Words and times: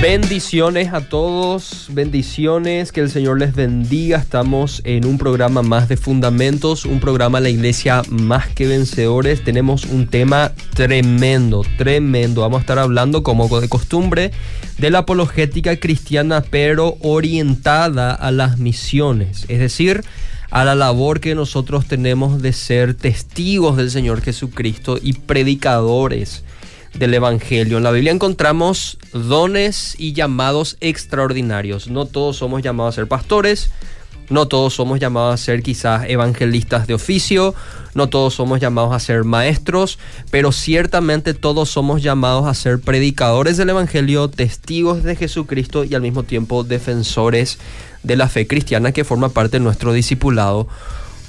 Bendiciones 0.00 0.94
a 0.94 1.02
todos, 1.02 1.88
bendiciones, 1.90 2.90
que 2.90 3.02
el 3.02 3.10
Señor 3.10 3.38
les 3.38 3.54
bendiga. 3.54 4.16
Estamos 4.16 4.80
en 4.84 5.04
un 5.04 5.18
programa 5.18 5.60
más 5.60 5.90
de 5.90 5.98
fundamentos, 5.98 6.86
un 6.86 7.00
programa 7.00 7.38
la 7.38 7.50
iglesia 7.50 8.00
más 8.08 8.48
que 8.48 8.66
vencedores. 8.66 9.44
Tenemos 9.44 9.84
un 9.84 10.06
tema 10.06 10.52
tremendo, 10.72 11.66
tremendo. 11.76 12.40
Vamos 12.40 12.56
a 12.56 12.60
estar 12.62 12.78
hablando, 12.78 13.22
como 13.22 13.60
de 13.60 13.68
costumbre, 13.68 14.30
de 14.78 14.88
la 14.88 15.00
apologética 15.00 15.76
cristiana, 15.76 16.42
pero 16.48 16.96
orientada 17.02 18.14
a 18.14 18.30
las 18.30 18.56
misiones. 18.56 19.44
Es 19.48 19.58
decir, 19.58 20.02
a 20.50 20.64
la 20.64 20.74
labor 20.74 21.20
que 21.20 21.34
nosotros 21.34 21.84
tenemos 21.84 22.40
de 22.40 22.54
ser 22.54 22.94
testigos 22.94 23.76
del 23.76 23.90
Señor 23.90 24.22
Jesucristo 24.22 24.98
y 25.00 25.12
predicadores 25.12 26.42
del 26.94 27.14
Evangelio. 27.14 27.78
En 27.78 27.84
la 27.84 27.90
Biblia 27.90 28.12
encontramos 28.12 28.98
dones 29.12 29.94
y 29.98 30.12
llamados 30.12 30.76
extraordinarios. 30.80 31.88
No 31.88 32.06
todos 32.06 32.36
somos 32.36 32.62
llamados 32.62 32.94
a 32.94 32.96
ser 32.96 33.08
pastores, 33.08 33.70
no 34.30 34.46
todos 34.46 34.74
somos 34.74 35.00
llamados 35.00 35.34
a 35.34 35.44
ser 35.44 35.62
quizás 35.62 36.08
evangelistas 36.08 36.86
de 36.86 36.94
oficio, 36.94 37.54
no 37.94 38.08
todos 38.08 38.34
somos 38.34 38.60
llamados 38.60 38.94
a 38.94 39.00
ser 39.00 39.24
maestros, 39.24 39.98
pero 40.30 40.52
ciertamente 40.52 41.34
todos 41.34 41.68
somos 41.68 42.02
llamados 42.02 42.46
a 42.46 42.54
ser 42.54 42.80
predicadores 42.80 43.56
del 43.56 43.70
Evangelio, 43.70 44.28
testigos 44.28 45.02
de 45.02 45.16
Jesucristo 45.16 45.84
y 45.84 45.94
al 45.94 46.02
mismo 46.02 46.22
tiempo 46.22 46.62
defensores 46.62 47.58
de 48.04 48.16
la 48.16 48.28
fe 48.28 48.46
cristiana 48.46 48.92
que 48.92 49.04
forma 49.04 49.30
parte 49.30 49.58
de 49.58 49.64
nuestro 49.64 49.92
discipulado 49.92 50.68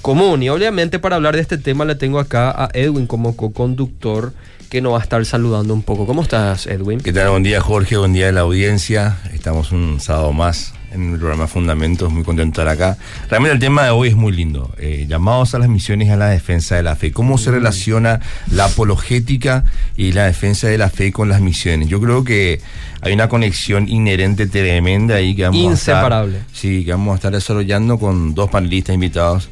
común. 0.04 0.44
Y 0.44 0.50
obviamente 0.50 1.00
para 1.00 1.16
hablar 1.16 1.36
de 1.36 1.41
este 1.41 1.58
tema 1.58 1.86
le 1.86 1.96
tengo 1.96 2.20
acá 2.20 2.52
a 2.52 2.70
Edwin 2.74 3.08
como 3.08 3.36
co-conductor 3.36 4.34
que 4.72 4.80
nos 4.82 4.94
va 4.94 5.00
a 5.00 5.02
estar 5.02 5.24
saludando 5.26 5.74
un 5.74 5.84
poco. 5.84 6.08
¿Cómo 6.08 6.22
estás, 6.22 6.66
Edwin? 6.66 7.02
¿Qué 7.02 7.12
tal? 7.12 7.30
Buen 7.30 7.44
día, 7.44 7.60
Jorge. 7.60 7.98
Buen 7.98 8.14
día 8.14 8.27
de 8.27 8.32
la 8.32 8.40
audiencia. 8.40 9.18
Estamos 9.34 9.74
un 9.74 10.00
sábado 10.00 10.32
más 10.32 10.74
en 10.94 11.12
el 11.12 11.20
programa 11.20 11.48
Fundamentos. 11.48 12.10
Muy 12.10 12.24
contento 12.24 12.62
de 12.62 12.72
estar 12.72 12.88
acá. 12.88 12.98
Realmente 13.30 13.55
el 13.55 13.60
tema 13.60 13.84
de 13.84 13.90
hoy 13.90 14.08
es 14.08 14.16
muy 14.16 14.32
lindo. 14.32 14.74
Eh, 14.78 15.08
llamados 15.10 15.54
a 15.55 15.60
las 15.60 15.68
misiones 15.68 16.08
y 16.08 16.12
a 16.12 16.16
la 16.16 16.30
defensa 16.30 16.78
de 16.78 16.84
la 16.84 16.96
fe. 16.96 17.12
¿Cómo 17.12 17.38
se 17.38 17.52
relaciona 17.52 18.22
la 18.50 18.63
apologética 18.63 19.66
y 19.98 20.13
la 20.13 20.24
defensa 20.24 20.70
de 20.70 20.78
la 20.78 20.90
fe 20.90 21.12
con 21.12 21.28
las 21.28 21.41
misiones? 21.41 21.90
Yo 21.90 22.00
creo 22.00 22.24
que 22.24 22.62
hay 23.02 23.12
una 23.12 23.28
conexión 23.28 23.90
inherente 23.90 24.48
tremenda 24.48 25.16
ahí 25.16 25.35
que 25.35 25.44
vamos 25.44 25.60
Inseparable. 25.60 26.38
A 26.38 26.40
estar, 26.40 26.56
sí, 26.56 26.85
que 26.85 26.91
vamos 26.91 27.12
a 27.12 27.16
estar 27.16 27.34
desarrollando 27.34 28.00
con 28.00 28.35
dos 28.35 28.50
panelistas 28.50 28.94
invitados 28.94 29.50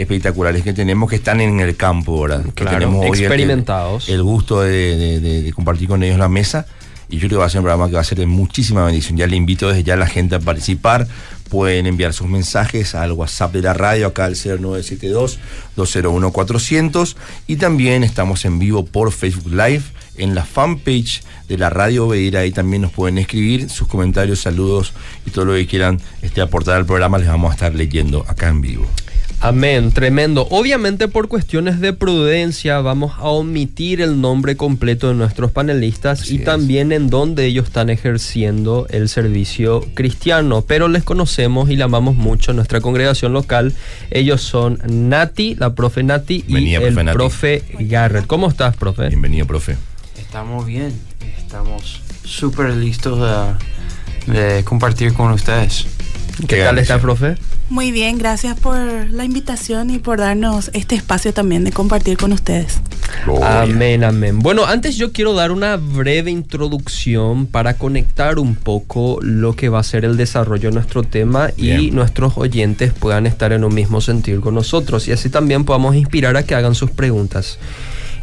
espectaculares 0.00 0.62
que 0.62 0.72
tenemos 0.72 1.08
que 1.10 1.16
están 1.16 1.40
en 1.40 1.60
el 1.60 1.76
campo, 1.76 2.22
¿verdad? 2.22 2.44
Que 2.44 2.52
Claro, 2.64 2.78
tenemos 2.78 3.04
hoy 3.04 3.18
experimentados. 3.18 4.08
El, 4.08 4.14
el 4.16 4.22
gusto 4.22 4.60
de, 4.62 4.96
de- 4.96 5.20
de- 5.20 5.42
de 5.42 5.52
compartir 5.52 5.88
con 5.88 6.02
ellos 6.02 6.18
la 6.18 6.28
mesa. 6.28 6.66
Y 7.10 7.16
yo 7.16 7.20
creo 7.28 7.30
que 7.30 7.36
va 7.36 7.46
a 7.46 7.48
ser 7.50 7.60
un 7.60 7.64
programa 7.64 7.88
que 7.88 7.94
va 7.94 8.00
a 8.02 8.04
ser 8.04 8.18
de 8.18 8.26
muchísima 8.26 8.84
bendición. 8.84 9.16
Ya 9.16 9.26
le 9.26 9.34
invito 9.36 9.68
desde 9.68 9.82
ya 9.82 9.94
a 9.94 9.96
la 9.96 10.06
gente 10.06 10.34
a 10.34 10.40
participar. 10.40 11.06
Pueden 11.48 11.86
enviar 11.86 12.12
sus 12.12 12.26
mensajes 12.28 12.94
al 12.94 13.12
WhatsApp 13.12 13.54
de 13.54 13.62
la 13.62 13.72
radio, 13.72 14.08
acá 14.08 14.26
al 14.26 14.34
0972-201-400. 15.76 17.16
Y 17.46 17.56
también 17.56 18.04
estamos 18.04 18.44
en 18.44 18.58
vivo 18.58 18.84
por 18.84 19.10
Facebook 19.12 19.50
Live 19.52 19.82
en 20.16 20.34
la 20.34 20.44
fanpage 20.44 21.22
de 21.48 21.56
la 21.58 21.70
Radio 21.70 22.08
Beira. 22.08 22.40
Ahí 22.40 22.50
también 22.50 22.82
nos 22.82 22.92
pueden 22.92 23.16
escribir 23.18 23.70
sus 23.70 23.88
comentarios, 23.88 24.40
saludos 24.40 24.92
y 25.26 25.30
todo 25.30 25.44
lo 25.46 25.54
que 25.54 25.66
quieran 25.66 26.00
este, 26.22 26.40
aportar 26.42 26.76
al 26.76 26.84
programa. 26.86 27.18
Les 27.18 27.28
vamos 27.28 27.50
a 27.50 27.54
estar 27.54 27.74
leyendo 27.74 28.24
acá 28.28 28.48
en 28.48 28.60
vivo. 28.60 28.86
Amén, 29.40 29.92
tremendo. 29.92 30.48
Obviamente 30.50 31.06
por 31.06 31.28
cuestiones 31.28 31.78
de 31.78 31.92
prudencia 31.92 32.80
vamos 32.80 33.12
a 33.18 33.28
omitir 33.28 34.00
el 34.00 34.20
nombre 34.20 34.56
completo 34.56 35.08
de 35.08 35.14
nuestros 35.14 35.52
panelistas 35.52 36.22
Así 36.22 36.34
y 36.34 36.38
es. 36.38 36.44
también 36.44 36.90
en 36.90 37.08
dónde 37.08 37.46
ellos 37.46 37.66
están 37.66 37.88
ejerciendo 37.88 38.88
el 38.90 39.08
servicio 39.08 39.84
cristiano, 39.94 40.64
pero 40.66 40.88
les 40.88 41.04
conocemos 41.04 41.70
y 41.70 41.76
la 41.76 41.84
amamos 41.84 42.16
mucho 42.16 42.50
en 42.50 42.56
nuestra 42.56 42.80
congregación 42.80 43.32
local. 43.32 43.74
Ellos 44.10 44.42
son 44.42 44.80
Nati, 44.88 45.54
la 45.54 45.72
profe 45.72 46.02
Nati 46.02 46.42
Bienvenida, 46.44 46.80
y 46.80 46.84
el 46.84 46.94
profe 46.94 47.04
Nati. 47.04 47.16
profe 47.16 47.62
Garrett. 47.78 48.26
¿Cómo 48.26 48.48
estás, 48.48 48.76
profe? 48.76 49.06
Bienvenido, 49.08 49.46
profe. 49.46 49.76
Estamos 50.18 50.66
bien, 50.66 50.92
estamos 51.38 52.02
súper 52.24 52.74
listos 52.74 53.20
de, 54.26 54.32
de 54.32 54.64
compartir 54.64 55.14
con 55.14 55.30
ustedes. 55.30 55.86
¿Qué 56.46 56.62
tal 56.62 56.78
está, 56.78 57.00
profe? 57.00 57.36
Muy 57.68 57.90
bien, 57.90 58.16
gracias 58.16 58.58
por 58.58 58.76
la 59.10 59.24
invitación 59.24 59.90
y 59.90 59.98
por 59.98 60.18
darnos 60.18 60.70
este 60.72 60.94
espacio 60.94 61.34
también 61.34 61.64
de 61.64 61.72
compartir 61.72 62.16
con 62.16 62.32
ustedes. 62.32 62.80
Gloria. 63.24 63.62
Amén, 63.62 64.04
amén. 64.04 64.38
Bueno, 64.38 64.64
antes 64.64 64.96
yo 64.96 65.12
quiero 65.12 65.34
dar 65.34 65.50
una 65.50 65.76
breve 65.76 66.30
introducción 66.30 67.46
para 67.46 67.74
conectar 67.74 68.38
un 68.38 68.54
poco 68.54 69.18
lo 69.20 69.56
que 69.56 69.68
va 69.68 69.80
a 69.80 69.82
ser 69.82 70.04
el 70.04 70.16
desarrollo 70.16 70.68
de 70.68 70.74
nuestro 70.74 71.02
tema 71.02 71.50
y 71.56 71.90
nuestros 71.90 72.38
oyentes 72.38 72.92
puedan 72.92 73.26
estar 73.26 73.52
en 73.52 73.64
un 73.64 73.74
mismo 73.74 74.00
sentir 74.00 74.40
con 74.40 74.54
nosotros 74.54 75.08
y 75.08 75.12
así 75.12 75.30
también 75.30 75.64
podamos 75.64 75.96
inspirar 75.96 76.36
a 76.36 76.44
que 76.44 76.54
hagan 76.54 76.74
sus 76.74 76.90
preguntas. 76.90 77.58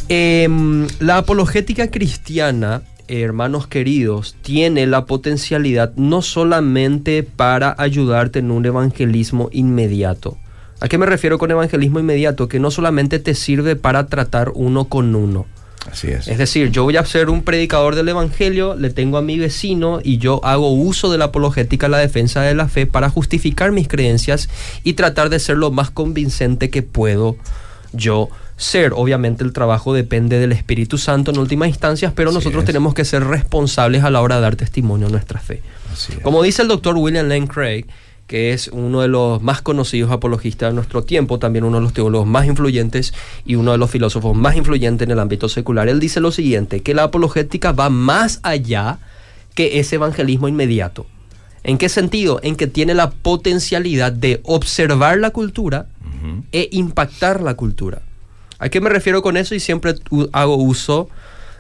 Em, 0.08 0.88
la 1.00 1.18
apologética 1.18 1.90
cristiana, 1.90 2.84
hermanos 3.08 3.68
queridos, 3.68 4.36
tiene 4.42 4.88
la 4.88 5.06
potencialidad 5.06 5.94
no 5.96 6.22
solamente 6.22 7.24
para 7.24 7.76
ayudarte 7.78 8.40
en 8.40 8.52
un 8.52 8.66
evangelismo 8.66 9.50
inmediato. 9.52 10.38
¿A 10.80 10.88
qué 10.88 10.98
me 10.98 11.06
refiero 11.06 11.38
con 11.38 11.52
evangelismo 11.52 12.00
inmediato? 12.00 12.48
Que 12.48 12.60
no 12.60 12.72
solamente 12.72 13.20
te 13.20 13.34
sirve 13.34 13.76
para 13.76 14.08
tratar 14.08 14.52
uno 14.56 14.86
con 14.86 15.16
uno. 15.16 15.46
Así 15.90 16.08
es. 16.08 16.28
Es 16.28 16.38
decir, 16.38 16.72
yo 16.72 16.84
voy 16.84 16.98
a 16.98 17.06
ser 17.06 17.30
un 17.30 17.44
predicador 17.44 17.96
del 17.96 18.10
Evangelio, 18.10 18.76
le 18.76 18.90
tengo 18.90 19.18
a 19.18 19.22
mi 19.22 19.38
vecino 19.38 20.00
y 20.04 20.18
yo 20.18 20.44
hago 20.44 20.74
uso 20.74 21.12
de 21.12 21.20
la 21.20 21.26
apologética, 21.26 21.88
la 21.88 22.00
defensa 22.00 22.42
de 22.42 22.56
la 22.56 22.68
fe, 22.68 22.88
para 22.88 23.10
justificar 23.10 23.72
mis 23.72 23.88
creencias 23.88 24.50
y 24.84 24.94
tratar 24.94 25.30
de 25.30 25.40
ser 25.40 25.58
lo 25.58 25.70
más 25.70 25.92
convincente 25.92 26.72
que 26.72 26.82
puedo 26.82 27.38
yo 27.96 28.30
ser. 28.58 28.94
Obviamente 28.96 29.44
el 29.44 29.54
trabajo 29.54 29.94
depende 29.94 30.40
del 30.40 30.52
Espíritu 30.52 30.98
Santo 30.98 31.32
en 31.32 31.38
últimas 31.38 31.70
instancias, 31.70 32.14
pero 32.16 32.30
Así 32.30 32.38
nosotros 32.38 32.64
es. 32.64 32.68
tenemos 32.68 32.94
que 32.94 33.06
ser 33.06 33.24
responsables 33.26 34.04
a 34.04 34.10
la 34.10 34.22
hora 34.22 34.36
de 34.36 34.42
dar 34.42 34.56
testimonio 34.56 35.08
a 35.08 35.10
nuestra 35.10 35.40
fe. 35.40 35.62
Como 36.24 36.44
dice 36.44 36.62
el 36.62 36.68
doctor 36.68 36.98
William 36.98 37.28
Lane 37.28 37.48
Craig, 37.48 37.86
que 38.28 38.54
es 38.54 38.70
uno 38.70 39.02
de 39.02 39.08
los 39.08 39.42
más 39.42 39.62
conocidos 39.62 40.12
apologistas 40.12 40.72
de 40.72 40.76
nuestro 40.76 41.04
tiempo, 41.04 41.38
también 41.38 41.64
uno 41.64 41.78
de 41.78 41.84
los 41.84 41.94
teólogos 41.94 42.28
más 42.28 42.48
influyentes 42.48 43.14
y 43.46 43.56
uno 43.56 43.72
de 43.72 43.78
los 43.78 43.92
filósofos 43.92 44.36
más 44.36 44.56
influyentes 44.56 45.06
en 45.06 45.12
el 45.12 45.20
ámbito 45.20 45.48
secular, 45.48 45.88
él 45.88 46.00
dice 46.00 46.20
lo 46.20 46.32
siguiente, 46.32 46.82
que 46.82 46.96
la 46.96 47.04
apologética 47.04 47.72
va 47.72 47.90
más 47.90 48.40
allá 48.44 48.98
que 49.54 49.80
ese 49.80 49.96
evangelismo 49.96 50.48
inmediato. 50.48 51.06
¿En 51.64 51.78
qué 51.78 51.88
sentido? 51.90 52.40
En 52.44 52.56
que 52.56 52.68
tiene 52.68 52.94
la 52.94 53.10
potencialidad 53.10 54.12
de 54.12 54.40
observar 54.44 55.18
la 55.18 55.32
cultura 55.32 55.88
e 56.52 56.70
impactar 56.72 57.42
la 57.42 57.54
cultura. 57.54 58.02
¿A 58.60 58.70
qué 58.70 58.82
me 58.82 58.90
refiero 58.90 59.22
con 59.22 59.38
eso? 59.38 59.56
Y 59.56 59.60
siempre 59.60 59.96
hago 60.32 60.56
uso 60.58 61.10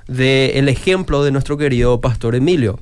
del 0.07 0.69
ejemplo 0.69 1.23
de 1.23 1.31
nuestro 1.31 1.57
querido 1.57 1.99
pastor 2.01 2.35
Emilio. 2.35 2.79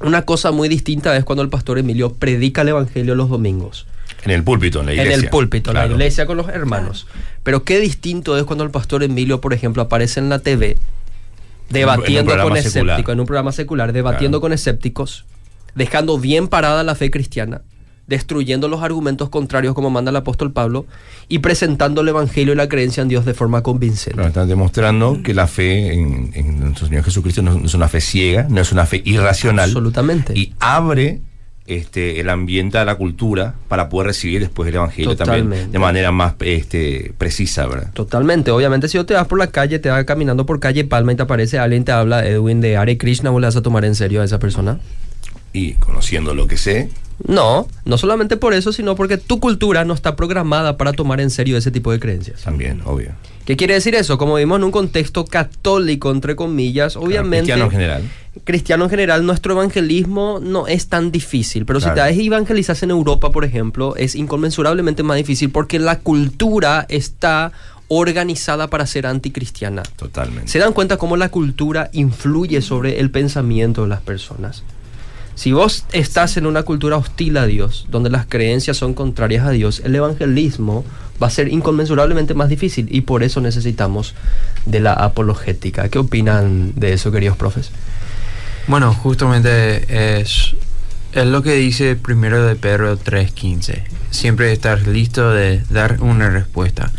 Una 0.00 0.22
cosa 0.22 0.50
muy 0.50 0.68
distinta 0.68 1.16
es 1.16 1.24
cuando 1.24 1.42
el 1.42 1.48
pastor 1.48 1.78
Emilio 1.78 2.12
predica 2.12 2.62
el 2.62 2.68
evangelio 2.68 3.14
los 3.14 3.28
domingos. 3.30 3.86
En 4.24 4.30
el 4.30 4.42
púlpito, 4.44 4.80
en 4.80 4.86
la 4.86 4.92
iglesia. 4.92 5.14
En 5.14 5.24
el 5.24 5.30
púlpito, 5.30 5.70
en 5.70 5.74
Claro. 5.74 5.88
la 5.88 5.94
iglesia 5.94 6.26
con 6.26 6.36
los 6.36 6.48
hermanos. 6.48 7.06
Pero 7.42 7.64
qué 7.64 7.80
distinto 7.80 8.36
es 8.38 8.44
cuando 8.44 8.64
el 8.64 8.70
pastor 8.70 9.02
Emilio, 9.02 9.40
por 9.40 9.52
ejemplo, 9.52 9.82
aparece 9.82 10.20
en 10.20 10.28
la 10.28 10.38
TV 10.38 10.76
debatiendo 11.70 12.36
con 12.42 12.56
escépticos, 12.56 13.12
en 13.12 13.20
un 13.20 13.26
programa 13.26 13.52
secular, 13.52 13.92
debatiendo 13.92 14.36
Claro. 14.38 14.40
con 14.42 14.52
escépticos, 14.52 15.24
dejando 15.74 16.18
bien 16.18 16.48
parada 16.48 16.82
la 16.84 16.94
fe 16.94 17.10
cristiana, 17.10 17.62
destruyendo 18.06 18.68
los 18.68 18.82
argumentos 18.82 19.28
contrarios 19.28 19.74
como 19.74 19.90
manda 19.90 20.10
el 20.10 20.16
apóstol 20.16 20.52
Pablo 20.52 20.86
y 21.28 21.38
presentando 21.38 22.02
el 22.02 22.08
evangelio 22.08 22.52
y 22.52 22.56
la 22.56 22.68
creencia 22.68 23.02
en 23.02 23.08
Dios 23.08 23.24
de 23.24 23.34
forma 23.34 23.62
convincente. 23.62 24.22
Están 24.26 24.48
demostrando 24.48 25.22
que 25.22 25.34
la 25.34 25.46
fe 25.46 25.94
en, 25.94 26.30
en 26.34 26.60
nuestro 26.60 26.86
Señor 26.86 27.04
Jesucristo 27.04 27.42
no, 27.42 27.64
es 27.64 27.74
una 27.74 27.88
fe 27.88 28.00
ciega, 28.00 28.46
no 28.48 28.60
es 28.60 28.72
una 28.72 28.86
fe 28.86 29.02
irracional. 29.04 29.70
Absolutamente. 29.70 30.36
Y 30.36 30.54
abre 30.60 31.20
este, 31.66 32.20
el 32.20 32.28
ambiente 32.28 32.76
a 32.76 32.84
la 32.84 32.96
cultura 32.96 33.54
para 33.68 33.88
poder 33.88 34.08
recibir 34.08 34.40
después 34.40 34.68
el 34.68 34.74
Evangelio 34.74 35.16
también 35.16 35.72
de 35.72 35.78
manera 35.78 36.12
más 36.12 36.34
este, 36.40 37.14
precisa, 37.16 37.66
¿verdad? 37.66 37.90
Totalmente, 37.94 38.50
obviamente 38.50 38.86
si 38.88 38.98
yo 38.98 39.06
te 39.06 39.14
vas 39.14 39.26
por 39.26 39.38
la 39.38 39.46
calle, 39.46 39.78
te 39.78 39.88
vas 39.88 40.04
caminando 40.04 40.44
por 40.44 40.60
calle 40.60 40.84
Palma 40.84 41.12
y 41.12 41.16
te 41.16 41.22
aparece 41.22 41.58
alguien 41.58 41.84
te 41.84 41.92
habla 41.92 42.26
Edwin 42.26 42.60
de 42.60 42.76
Hare 42.76 42.98
Krishna, 42.98 43.30
¿vos 43.30 43.40
le 43.40 43.46
vas 43.46 43.56
a 43.56 43.62
tomar 43.62 43.86
en 43.86 43.94
serio 43.94 44.20
a 44.20 44.24
esa 44.24 44.38
persona? 44.38 44.78
Y 45.54 45.72
conociendo 45.74 46.34
lo 46.34 46.46
que 46.46 46.58
sé, 46.58 46.90
No, 47.28 47.68
no 47.84 47.96
solamente 47.96 48.36
por 48.36 48.54
eso, 48.54 48.72
sino 48.72 48.96
porque 48.96 49.18
tu 49.18 49.38
cultura 49.38 49.84
no 49.84 49.94
está 49.94 50.16
programada 50.16 50.76
para 50.76 50.92
tomar 50.92 51.20
en 51.20 51.30
serio 51.30 51.56
ese 51.56 51.70
tipo 51.70 51.92
de 51.92 52.00
creencias. 52.00 52.42
también, 52.42 52.82
obvio. 52.84 53.12
¿Qué 53.46 53.56
quiere 53.56 53.74
decir 53.74 53.94
eso? 53.94 54.18
Como 54.18 54.34
vimos 54.34 54.58
en 54.58 54.64
un 54.64 54.72
contexto 54.72 55.24
católico, 55.24 56.10
entre 56.10 56.34
comillas, 56.34 56.96
obviamente... 56.96 57.52
cristiano 57.52 57.64
en 57.66 57.70
general. 57.70 58.02
cristiano 58.42 58.84
en 58.84 58.90
general, 58.90 59.24
nuestro 59.26 59.52
evangelismo 59.52 60.40
no 60.42 60.66
es 60.66 60.88
tan 60.88 61.12
difícil. 61.12 61.64
Pero 61.66 61.78
Claro. 61.78 62.10
si 62.10 62.18
te 62.18 62.24
evangelizas 62.26 62.82
en 62.82 62.90
Europa, 62.90 63.30
por 63.30 63.44
ejemplo, 63.44 63.94
es 63.96 64.16
inconmensurablemente 64.16 65.04
más 65.04 65.16
difícil 65.16 65.50
porque 65.50 65.78
la 65.78 66.00
cultura 66.00 66.84
está 66.88 67.52
organizada 67.88 68.68
para 68.68 68.86
ser 68.86 69.06
anticristiana. 69.06 69.82
Totalmente. 69.96 70.50
¿Se 70.50 70.58
dan 70.58 70.72
cuenta 70.72 70.96
cómo 70.96 71.16
la 71.16 71.28
cultura 71.28 71.90
influye 71.92 72.60
sobre 72.62 72.98
el 72.98 73.10
pensamiento 73.10 73.82
de 73.82 73.88
las 73.88 74.00
personas? 74.00 74.64
Si 75.34 75.52
vos 75.52 75.84
estás 75.92 76.36
en 76.36 76.46
una 76.46 76.62
cultura 76.62 76.96
hostil 76.96 77.36
a 77.36 77.46
Dios, 77.46 77.86
donde 77.90 78.10
las 78.10 78.26
creencias 78.26 78.76
son 78.76 78.94
contrarias 78.94 79.46
a 79.46 79.50
Dios, 79.50 79.82
el 79.84 79.94
evangelismo 79.94 80.84
va 81.22 81.26
a 81.26 81.30
ser 81.30 81.48
inconmensurablemente 81.48 82.34
más 82.34 82.48
difícil 82.48 82.88
y 82.90 83.02
por 83.02 83.22
eso 83.22 83.40
necesitamos 83.40 84.14
de 84.66 84.80
la 84.80 84.92
apologética. 84.92 85.88
¿Qué 85.88 85.98
opinan 85.98 86.72
de 86.76 86.92
eso, 86.92 87.10
queridos 87.10 87.36
profes? 87.36 87.70
Bueno, 88.66 88.94
justamente 88.94 90.20
es, 90.20 90.54
es 91.12 91.26
lo 91.26 91.42
que 91.42 91.54
dice 91.54 91.96
primero 91.96 92.44
de 92.46 92.56
Pedro 92.56 92.98
3.15. 92.98 93.82
Siempre 94.10 94.52
estar 94.52 94.86
listo 94.86 95.30
de 95.30 95.62
dar 95.68 96.00
una 96.00 96.30
respuesta. 96.30 96.90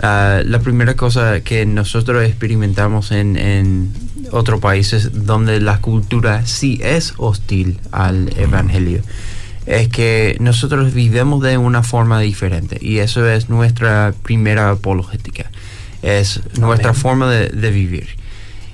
Ah, 0.00 0.42
la 0.44 0.60
primera 0.60 0.94
cosa 0.94 1.40
que 1.40 1.66
nosotros 1.66 2.24
experimentamos 2.24 3.10
en, 3.10 3.36
en 3.36 3.92
otros 4.30 4.60
países 4.60 5.26
donde 5.26 5.60
la 5.60 5.80
cultura 5.80 6.46
sí 6.46 6.78
es 6.82 7.14
hostil 7.16 7.80
al 7.90 8.30
evangelio 8.38 9.02
es 9.66 9.88
que 9.88 10.36
nosotros 10.40 10.94
vivimos 10.94 11.42
de 11.42 11.58
una 11.58 11.82
forma 11.82 12.20
diferente 12.20 12.78
y 12.80 12.98
eso 12.98 13.28
es 13.28 13.50
nuestra 13.50 14.14
primera 14.22 14.70
apologética, 14.70 15.50
es 16.02 16.40
nuestra 16.58 16.94
forma 16.94 17.28
de, 17.30 17.48
de, 17.48 17.70
vivir. 17.70 18.08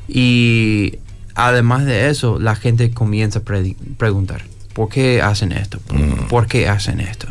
Y 0.07 0.99
además 1.35 1.85
de 1.85 2.11
eso, 2.11 2.39
la 2.39 2.55
gente 2.55 2.93
comienza 2.93 3.41
a 3.41 3.43
preguntar, 3.43 4.45
¿por 4.73 4.89
qué 4.89 5.21
hacen 5.21 5.51
esto? 5.51 5.81
Mm. 5.91 6.29
¿Por 6.29 6.47
qué 6.47 6.69
hacen 6.69 7.01
esto? 7.01 7.27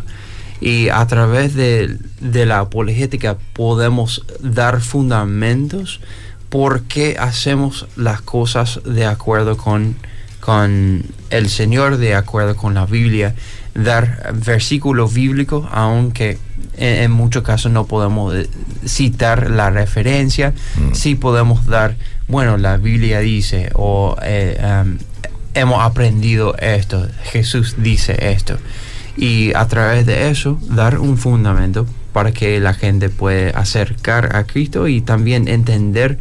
Y 0.66 0.88
a 0.88 1.06
través 1.08 1.56
de, 1.56 1.98
de 2.22 2.46
la 2.46 2.60
apologética 2.60 3.36
podemos 3.52 4.26
dar 4.40 4.80
fundamentos 4.80 6.00
por 6.48 6.84
qué 6.84 7.18
hacemos 7.20 7.86
las 7.98 8.22
cosas 8.22 8.80
de 8.86 9.06
acuerdo 9.06 9.58
con, 9.58 9.96
con 10.40 11.04
el 11.32 11.50
Señor, 11.50 11.98
de 11.98 12.16
acuerdo 12.16 12.56
con 12.56 12.76
la 12.76 12.86
Biblia, 12.86 13.36
dar 13.74 14.32
versículos 14.46 15.14
bíblicos, 15.14 15.68
aunque 15.72 16.38
en, 16.78 17.04
en 17.04 17.12
muchos 17.12 17.44
casos 17.44 17.72
no 17.72 17.86
podemos 17.86 18.34
eh, 18.34 18.48
citar 18.86 19.50
la 19.52 19.70
referencia, 19.70 20.54
Mm. 20.78 20.94
sí 20.94 21.16
podemos 21.16 21.66
dar, 21.66 21.96
bueno, 22.30 22.58
la 22.58 22.78
Biblia 22.78 23.20
dice, 23.20 23.70
o 23.74 24.16
eh, 24.24 24.58
um, 24.86 24.98
hemos 25.56 25.84
aprendido 25.84 26.56
esto, 26.58 27.06
Jesús 27.24 27.76
dice 27.80 28.32
esto. 28.32 28.58
Y 29.18 29.54
a 29.54 29.68
través 29.68 30.06
de 30.06 30.30
eso, 30.30 30.60
dar 30.70 31.00
un 31.00 31.18
fundamento 31.18 31.86
para 32.14 32.32
que 32.32 32.60
la 32.60 32.74
gente 32.74 33.10
pueda 33.10 33.52
acercar 33.52 34.36
a 34.36 34.44
Cristo 34.46 34.88
y 34.88 35.02
también 35.02 35.48
entender 35.48 36.18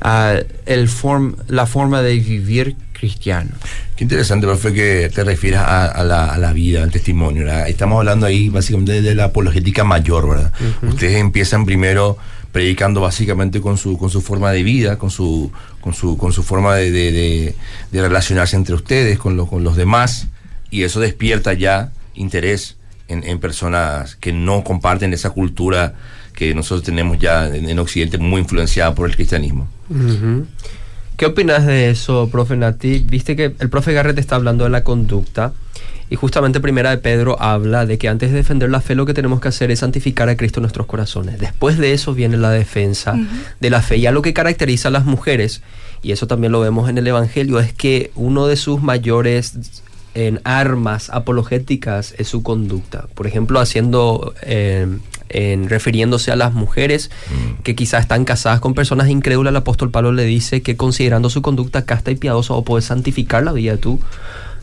ah, 0.00 0.36
el 0.66 0.88
form, 0.88 1.36
la 1.48 1.66
forma 1.66 2.02
de 2.02 2.14
vivir 2.18 2.76
cristiano. 2.92 3.50
Qué 3.96 4.04
interesante, 4.04 4.46
profe, 4.46 4.72
que 4.72 5.10
te 5.14 5.22
refieras 5.24 5.62
a, 5.66 5.86
a 5.86 6.04
la, 6.04 6.26
a 6.26 6.38
la 6.38 6.52
vida, 6.52 6.82
al 6.82 6.90
testimonio. 6.90 7.44
¿verdad? 7.44 7.68
Estamos 7.68 7.98
hablando 7.98 8.24
ahí 8.26 8.48
básicamente 8.48 9.02
de 9.02 9.14
la 9.14 9.24
apologética 9.24 9.84
mayor, 9.84 10.28
¿verdad? 10.28 10.52
Ustedes 10.82 11.16
empiezan 11.16 11.64
primero 11.66 12.16
predicando 12.52 13.00
básicamente 13.00 13.60
con 13.60 13.76
su, 13.76 13.98
con 13.98 14.10
su 14.10 14.20
forma 14.22 14.50
de 14.52 14.62
vida, 14.62 14.96
con 14.96 15.10
su, 15.10 15.50
con 15.80 15.92
su, 15.92 16.16
con 16.16 16.32
su 16.32 16.42
forma 16.42 16.76
de, 16.76 16.90
de- 16.90 17.12
de- 17.12 17.54
de 17.92 18.00
relacionarse 18.02 18.56
entre 18.56 18.74
ustedes, 18.74 19.18
con, 19.18 19.36
lo- 19.36 19.46
con 19.46 19.64
los 19.64 19.76
demás, 19.76 20.28
y 20.70 20.84
eso 20.84 21.00
despierta 21.00 21.52
ya 21.52 21.90
interés 22.14 22.76
en, 23.08 23.24
en 23.24 23.38
personas 23.38 24.16
que 24.16 24.32
no 24.32 24.64
comparten 24.64 25.12
esa 25.12 25.30
cultura 25.30 25.94
que 26.34 26.54
nosotros 26.54 26.84
tenemos 26.84 27.18
ya 27.18 27.46
en, 27.48 27.68
en 27.68 27.78
Occidente 27.78 28.18
muy 28.18 28.40
influenciada 28.40 28.94
por 28.94 29.08
el 29.08 29.14
cristianismo. 29.14 29.68
¿Qué 31.16 31.26
opinas 31.26 31.64
de 31.64 31.90
eso, 31.90 32.28
profe 32.30 32.56
Nati? 32.56 32.98
Viste 32.98 33.36
que 33.36 33.54
el 33.58 33.70
profe 33.70 33.92
Garrett 33.92 34.18
está 34.18 34.34
hablando 34.34 34.64
de 34.64 34.70
la 34.70 34.82
conducta 34.82 35.52
y 36.10 36.16
justamente 36.16 36.60
Primera 36.60 36.90
de 36.90 36.98
Pedro 36.98 37.40
habla 37.40 37.86
de 37.86 37.98
que 37.98 38.08
antes 38.08 38.30
de 38.30 38.36
defender 38.36 38.68
la 38.68 38.80
fe 38.80 38.94
lo 38.94 39.06
que 39.06 39.14
tenemos 39.14 39.40
que 39.40 39.48
hacer 39.48 39.70
es 39.70 39.78
santificar 39.78 40.28
a 40.28 40.36
Cristo 40.36 40.58
en 40.58 40.62
nuestros 40.62 40.86
corazones. 40.86 41.38
Después 41.38 41.78
de 41.78 41.92
eso 41.92 42.14
viene 42.14 42.36
la 42.36 42.50
defensa 42.50 43.16
de 43.60 43.70
la 43.70 43.80
fe. 43.80 44.00
Ya 44.00 44.10
lo 44.10 44.22
que 44.22 44.34
caracteriza 44.34 44.88
a 44.88 44.90
las 44.90 45.04
mujeres, 45.04 45.62
y 46.02 46.12
eso 46.12 46.26
también 46.26 46.52
lo 46.52 46.60
vemos 46.60 46.90
en 46.90 46.98
el 46.98 47.06
Evangelio, 47.06 47.60
es 47.60 47.72
que 47.72 48.10
uno 48.16 48.46
de 48.46 48.56
sus 48.56 48.82
mayores 48.82 49.82
en 50.14 50.40
armas 50.44 51.10
apologéticas 51.10 52.14
es 52.18 52.28
su 52.28 52.42
conducta. 52.42 53.06
Por 53.14 53.26
ejemplo, 53.26 53.60
haciendo, 53.60 54.34
eh, 54.42 54.86
en, 55.28 55.68
refiriéndose 55.68 56.30
a 56.30 56.36
las 56.36 56.54
mujeres 56.54 57.10
que 57.62 57.74
quizás 57.74 58.02
están 58.02 58.24
casadas 58.24 58.60
con 58.60 58.74
personas 58.74 59.08
incrédulas, 59.08 59.50
el 59.50 59.56
apóstol 59.56 59.90
Pablo 59.90 60.12
le 60.12 60.24
dice 60.24 60.62
que 60.62 60.76
considerando 60.76 61.30
su 61.30 61.42
conducta 61.42 61.84
casta 61.84 62.10
y 62.10 62.16
piadosa 62.16 62.54
o 62.54 62.64
puedes 62.64 62.84
santificar 62.84 63.42
la 63.42 63.52
vida 63.52 63.72
de 63.72 63.78
tu 63.78 64.00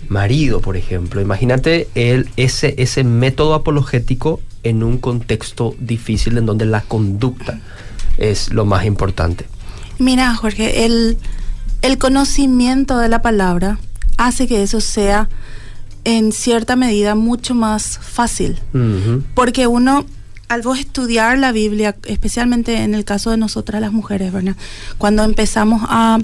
marido, 0.07 0.61
por 0.61 0.77
ejemplo. 0.77 1.21
Imagínate 1.21 1.87
el, 1.95 2.29
ese, 2.37 2.75
ese 2.77 3.03
método 3.03 3.53
apologético 3.53 4.39
en 4.63 4.83
un 4.83 4.97
contexto 4.97 5.75
difícil 5.79 6.37
en 6.37 6.45
donde 6.45 6.65
la 6.65 6.81
conducta 6.81 7.59
es 8.17 8.53
lo 8.53 8.65
más 8.65 8.85
importante. 8.85 9.45
Mira, 9.99 10.33
Jorge, 10.35 10.85
el, 10.85 11.17
el 11.81 11.97
conocimiento 11.97 12.97
de 12.97 13.09
la 13.09 13.21
palabra 13.21 13.79
hace 14.17 14.47
que 14.47 14.63
eso 14.63 14.81
sea 14.81 15.29
en 16.03 16.31
cierta 16.31 16.75
medida 16.75 17.15
mucho 17.15 17.53
más 17.55 17.99
fácil. 17.99 18.59
Porque 19.35 19.67
uno, 19.67 20.05
al 20.47 20.61
vos 20.61 20.79
estudiar 20.79 21.37
la 21.37 21.51
Biblia, 21.51 21.95
especialmente 22.05 22.83
en 22.83 22.95
el 22.95 23.05
caso 23.05 23.31
de 23.31 23.37
nosotras 23.37 23.81
las 23.81 23.91
mujeres, 23.91 24.31
¿verdad? 24.31 24.55
Cuando 24.97 25.23
empezamos 25.23 25.81
a, 25.85 26.19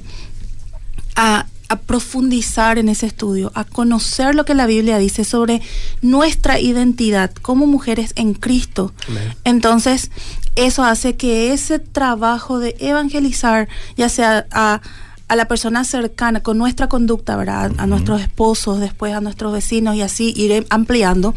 a, 1.15 1.45
a 1.69 1.75
profundizar 1.79 2.77
en 2.77 2.89
ese 2.89 3.06
estudio, 3.06 3.51
a 3.56 3.63
conocer 3.63 4.35
lo 4.35 4.45
que 4.45 4.53
la 4.53 4.65
Biblia 4.65 4.97
dice 4.97 5.24
sobre 5.24 5.62
nuestra 6.01 6.59
identidad 6.59 7.31
como 7.41 7.68
mujeres 7.68 8.13
en 8.15 8.33
Cristo, 8.33 8.94
Amén. 9.07 9.33
entonces 9.44 10.12
eso 10.56 10.83
hace 10.83 11.15
que 11.15 11.53
ese 11.53 11.77
trabajo 11.79 12.59
de 12.59 12.75
evangelizar, 12.79 13.68
ya 13.95 14.09
sea 14.09 14.47
a, 14.51 14.81
a 15.27 15.35
la 15.35 15.47
persona 15.47 15.83
cercana, 15.83 16.41
con 16.41 16.57
nuestra 16.57 16.88
conducta, 16.88 17.35
¿verdad? 17.35 17.71
A, 17.77 17.83
a 17.83 17.88
nuestros 17.88 18.21
esposos, 18.21 18.79
después 18.79 19.13
a 19.13 19.21
nuestros 19.21 19.53
vecinos 19.53 19.95
y 19.95 20.01
así 20.01 20.33
ir 20.35 20.65
ampliando, 20.69 21.35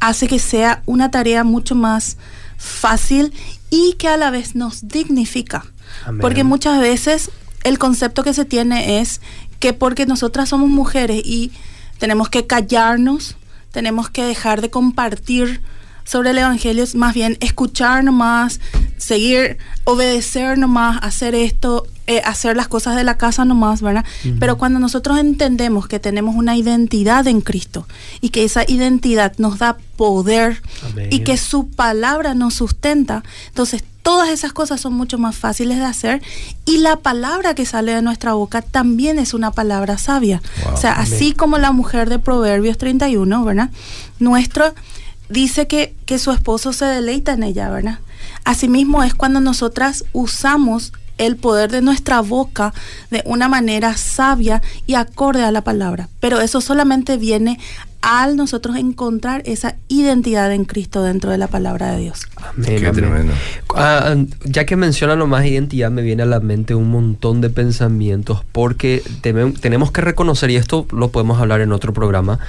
hace 0.00 0.26
que 0.26 0.38
sea 0.38 0.82
una 0.86 1.10
tarea 1.10 1.44
mucho 1.44 1.74
más 1.74 2.16
fácil 2.56 3.32
y 3.70 3.94
que 3.94 4.08
a 4.08 4.16
la 4.16 4.30
vez 4.30 4.54
nos 4.54 4.88
dignifica. 4.88 5.64
Amén. 6.04 6.20
Porque 6.20 6.44
muchas 6.44 6.80
veces 6.80 7.30
el 7.62 7.78
concepto 7.78 8.22
que 8.22 8.34
se 8.34 8.44
tiene 8.44 9.00
es 9.00 9.20
que 9.58 9.72
porque 9.72 10.06
nosotras 10.06 10.50
somos 10.50 10.68
mujeres 10.68 11.22
y 11.24 11.52
tenemos 11.98 12.28
que 12.28 12.46
callarnos, 12.46 13.36
tenemos 13.72 14.10
que 14.10 14.22
dejar 14.22 14.60
de 14.60 14.70
compartir 14.70 15.62
sobre 16.04 16.30
el 16.30 16.38
Evangelio, 16.38 16.84
es 16.84 16.94
más 16.94 17.14
bien 17.14 17.36
escuchar 17.40 18.04
nomás, 18.04 18.60
seguir, 18.98 19.58
obedecer 19.84 20.58
nomás, 20.58 20.98
hacer 21.02 21.34
esto, 21.34 21.86
eh, 22.06 22.20
hacer 22.24 22.56
las 22.56 22.68
cosas 22.68 22.96
de 22.96 23.04
la 23.04 23.16
casa 23.16 23.44
nomás, 23.44 23.80
¿verdad? 23.80 24.04
Pero 24.38 24.58
cuando 24.58 24.78
nosotros 24.78 25.18
entendemos 25.18 25.88
que 25.88 25.98
tenemos 25.98 26.36
una 26.36 26.56
identidad 26.56 27.26
en 27.26 27.40
Cristo 27.40 27.86
y 28.20 28.28
que 28.28 28.44
esa 28.44 28.64
identidad 28.68 29.32
nos 29.38 29.58
da 29.58 29.78
poder 29.96 30.62
Amén. 30.90 31.08
y 31.10 31.20
que 31.20 31.38
su 31.38 31.68
palabra 31.68 32.34
nos 32.34 32.54
sustenta, 32.54 33.22
entonces 33.48 33.84
todas 34.02 34.28
esas 34.28 34.52
cosas 34.52 34.82
son 34.82 34.92
mucho 34.92 35.16
más 35.16 35.34
fáciles 35.34 35.78
de 35.78 35.84
hacer 35.86 36.22
y 36.66 36.78
la 36.78 36.96
palabra 36.96 37.54
que 37.54 37.64
sale 37.64 37.94
de 37.94 38.02
nuestra 38.02 38.34
boca 38.34 38.60
también 38.60 39.18
es 39.18 39.32
una 39.32 39.50
palabra 39.50 39.96
sabia. 39.96 40.42
Wow. 40.64 40.74
O 40.74 40.76
sea, 40.76 40.92
Amén. 40.92 41.12
así 41.14 41.32
como 41.32 41.56
la 41.56 41.72
mujer 41.72 42.10
de 42.10 42.18
Proverbios 42.18 42.76
31, 42.76 43.44
¿verdad? 43.44 43.70
Nuestro 44.18 44.74
dice 45.28 45.66
que, 45.66 45.94
que 46.06 46.18
su 46.18 46.32
esposo 46.32 46.72
se 46.72 46.84
deleita 46.84 47.32
en 47.32 47.42
ella, 47.42 47.70
¿verdad? 47.70 47.98
Asimismo 48.44 49.02
es 49.02 49.14
cuando 49.14 49.40
nosotras 49.40 50.04
usamos 50.12 50.92
el 51.18 51.36
poder 51.36 51.70
de 51.70 51.80
nuestra 51.80 52.20
boca 52.20 52.74
de 53.10 53.22
una 53.24 53.48
manera 53.48 53.96
sabia 53.96 54.62
y 54.86 54.94
acorde 54.94 55.42
a 55.44 55.52
la 55.52 55.62
palabra. 55.62 56.08
Pero 56.20 56.40
eso 56.40 56.60
solamente 56.60 57.16
viene 57.16 57.58
al 58.00 58.36
nosotros 58.36 58.76
encontrar 58.76 59.42
esa 59.46 59.76
identidad 59.88 60.52
en 60.52 60.66
Cristo 60.66 61.02
dentro 61.02 61.30
de 61.30 61.38
la 61.38 61.46
palabra 61.46 61.92
de 61.92 62.00
Dios. 62.00 62.26
Amén, 62.36 62.66
Qué 62.78 62.86
amén. 62.86 62.92
tremendo. 62.92 63.32
Ah, 63.74 64.14
ya 64.44 64.66
que 64.66 64.76
mencionan 64.76 65.20
nomás 65.20 65.46
identidad, 65.46 65.90
me 65.90 66.02
viene 66.02 66.22
a 66.24 66.26
la 66.26 66.40
mente 66.40 66.74
un 66.74 66.90
montón 66.90 67.40
de 67.40 67.48
pensamientos 67.48 68.44
porque 68.52 69.02
tenemos 69.22 69.90
que 69.90 70.00
reconocer, 70.02 70.50
y 70.50 70.56
esto 70.56 70.86
lo 70.92 71.08
podemos 71.08 71.40
hablar 71.40 71.62
en 71.62 71.72
otro 71.72 71.94
programa, 71.94 72.40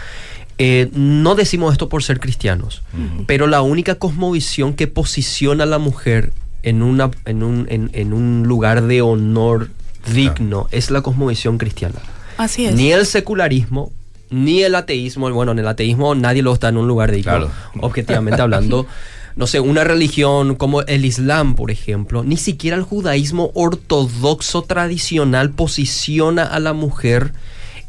eh, 0.58 0.90
no 0.94 1.36
decimos 1.36 1.72
esto 1.74 1.90
por 1.90 2.04
ser 2.04 2.20
cristianos, 2.20 2.82
pero 3.28 3.48
la 3.48 3.62
única 3.62 3.96
cosmovisión 3.96 4.74
que 4.74 4.88
posiciona 4.88 5.64
a 5.64 5.68
la 5.68 5.80
mujer 5.80 6.32
en, 6.64 6.82
una, 6.82 7.12
en, 7.26 7.44
un, 7.44 7.68
en, 7.70 7.90
en 7.94 8.14
un 8.14 8.44
lugar 8.48 8.84
de 8.84 9.02
honor 9.02 9.70
digno 10.14 10.68
es 10.72 10.92
la 10.92 11.02
cosmovisión 11.02 11.58
cristiana. 11.58 11.96
Así 12.38 12.66
es. 12.66 12.76
Ni 12.76 12.92
el 12.92 13.06
secularismo, 13.06 13.92
ni 14.30 14.64
el 14.64 14.76
ateísmo. 14.76 15.30
Bueno, 15.32 15.52
en 15.52 15.60
el 15.60 15.68
ateísmo 15.68 16.16
nadie 16.16 16.42
lo 16.42 16.54
está 16.54 16.70
en 16.70 16.78
un 16.78 16.88
lugar 16.88 17.12
digno, 17.12 17.32
Claro. 17.32 17.52
objetivamente 17.82 18.42
hablando. 18.42 18.86
No 19.38 19.48
sé, 19.48 19.60
una 19.60 19.84
religión 19.84 20.56
como 20.56 20.84
el 20.84 21.04
Islam, 21.04 21.56
por 21.56 21.70
ejemplo, 21.70 22.24
ni 22.24 22.38
siquiera 22.38 22.78
el 22.78 22.84
judaísmo 22.84 23.52
ortodoxo 23.54 24.62
tradicional 24.62 25.50
posiciona 25.52 26.44
a 26.46 26.62
la 26.62 26.72
mujer 26.72 27.34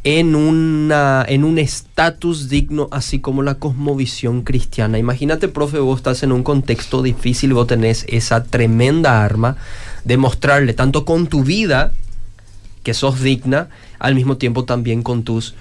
en, 0.07 0.37
una, 0.37 1.25
en 1.27 1.43
un 1.43 1.59
estatus 1.59 2.49
digno, 2.49 2.87
así 2.93 3.19
como 3.19 3.43
la 3.43 3.57
cosmovisión 3.57 4.43
cristiana. 4.43 5.01
Imagínate, 5.01 5.49
profe, 5.49 5.81
vos 5.81 5.99
estás 5.99 6.23
en 6.23 6.31
un 6.31 6.45
contexto 6.45 7.03
difícil, 7.03 7.55
vos 7.55 7.67
tenés 7.67 8.07
esa 8.09 8.45
tremenda 8.45 9.25
arma 9.25 9.57
de 10.05 10.17
mostrarle 10.17 10.75
tanto 10.75 11.05
con 11.05 11.27
tu 11.27 11.43
vida 11.43 11.91
que 12.85 12.95
sos 12.95 13.21
digna, 13.21 13.69
al 13.99 14.15
mismo 14.15 14.37
tiempo 14.37 14.65
también 14.65 15.03
con 15.03 15.25
tus 15.25 15.57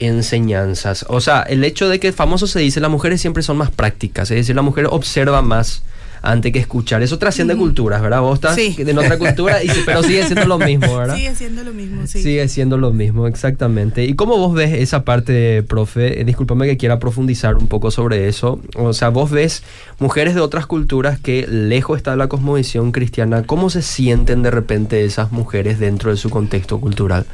enseñanzas. 0.00 1.06
O 1.08 1.20
sea, 1.20 1.42
el 1.42 1.62
hecho 1.62 1.88
de 1.88 2.00
que 2.00 2.12
famoso 2.12 2.48
se 2.48 2.58
dice 2.58 2.80
las 2.80 2.90
mujeres 2.90 3.20
siempre 3.20 3.44
son 3.44 3.58
más 3.58 3.70
prácticas, 3.70 4.28
es 4.32 4.38
decir, 4.38 4.56
la 4.56 4.62
mujer 4.62 4.88
observa 4.90 5.40
más 5.40 5.84
antes 6.24 6.52
que 6.52 6.58
escuchar. 6.58 7.02
Eso 7.02 7.18
trasciende 7.18 7.54
culturas, 7.56 8.00
¿verdad? 8.02 8.20
Vos 8.22 8.34
estás 8.36 8.54
Sí. 8.56 8.74
en 8.78 8.98
otra 8.98 9.18
cultura, 9.18 9.62
y, 9.62 9.68
pero 9.84 10.02
sigue 10.02 10.24
siendo 10.24 10.46
lo 10.46 10.58
mismo, 10.58 10.96
¿verdad? 10.98 11.16
Sigue 11.16 11.34
siendo 11.34 11.62
lo 11.62 11.72
mismo, 11.72 12.06
sí. 12.06 12.22
Sigue 12.22 12.48
siendo 12.48 12.78
lo 12.78 12.92
mismo, 12.92 13.26
exactamente. 13.26 14.04
¿Y 14.04 14.14
cómo 14.14 14.38
vos 14.38 14.54
ves 14.54 14.72
esa 14.72 15.04
parte, 15.04 15.62
profe? 15.62 16.20
Eh, 16.20 16.24
discúlpame 16.24 16.66
que 16.66 16.76
quiera 16.76 16.98
profundizar 16.98 17.56
un 17.56 17.66
poco 17.68 17.90
sobre 17.90 18.26
eso. 18.28 18.60
O 18.76 18.92
sea, 18.94 19.10
vos 19.10 19.30
ves 19.30 19.62
mujeres 19.98 20.34
de 20.34 20.40
otras 20.40 20.66
culturas 20.66 21.18
que 21.20 21.46
lejos 21.46 21.98
está 21.98 22.12
de 22.12 22.16
la 22.16 22.28
cosmovisión 22.28 22.90
cristiana. 22.90 23.42
¿Cómo 23.42 23.68
se 23.70 23.82
sienten 23.82 24.42
de 24.42 24.50
repente 24.50 25.04
esas 25.04 25.30
mujeres 25.30 25.78
dentro 25.78 26.10
de 26.10 26.16
su 26.16 26.30
contexto 26.30 26.80
cultural? 26.80 27.26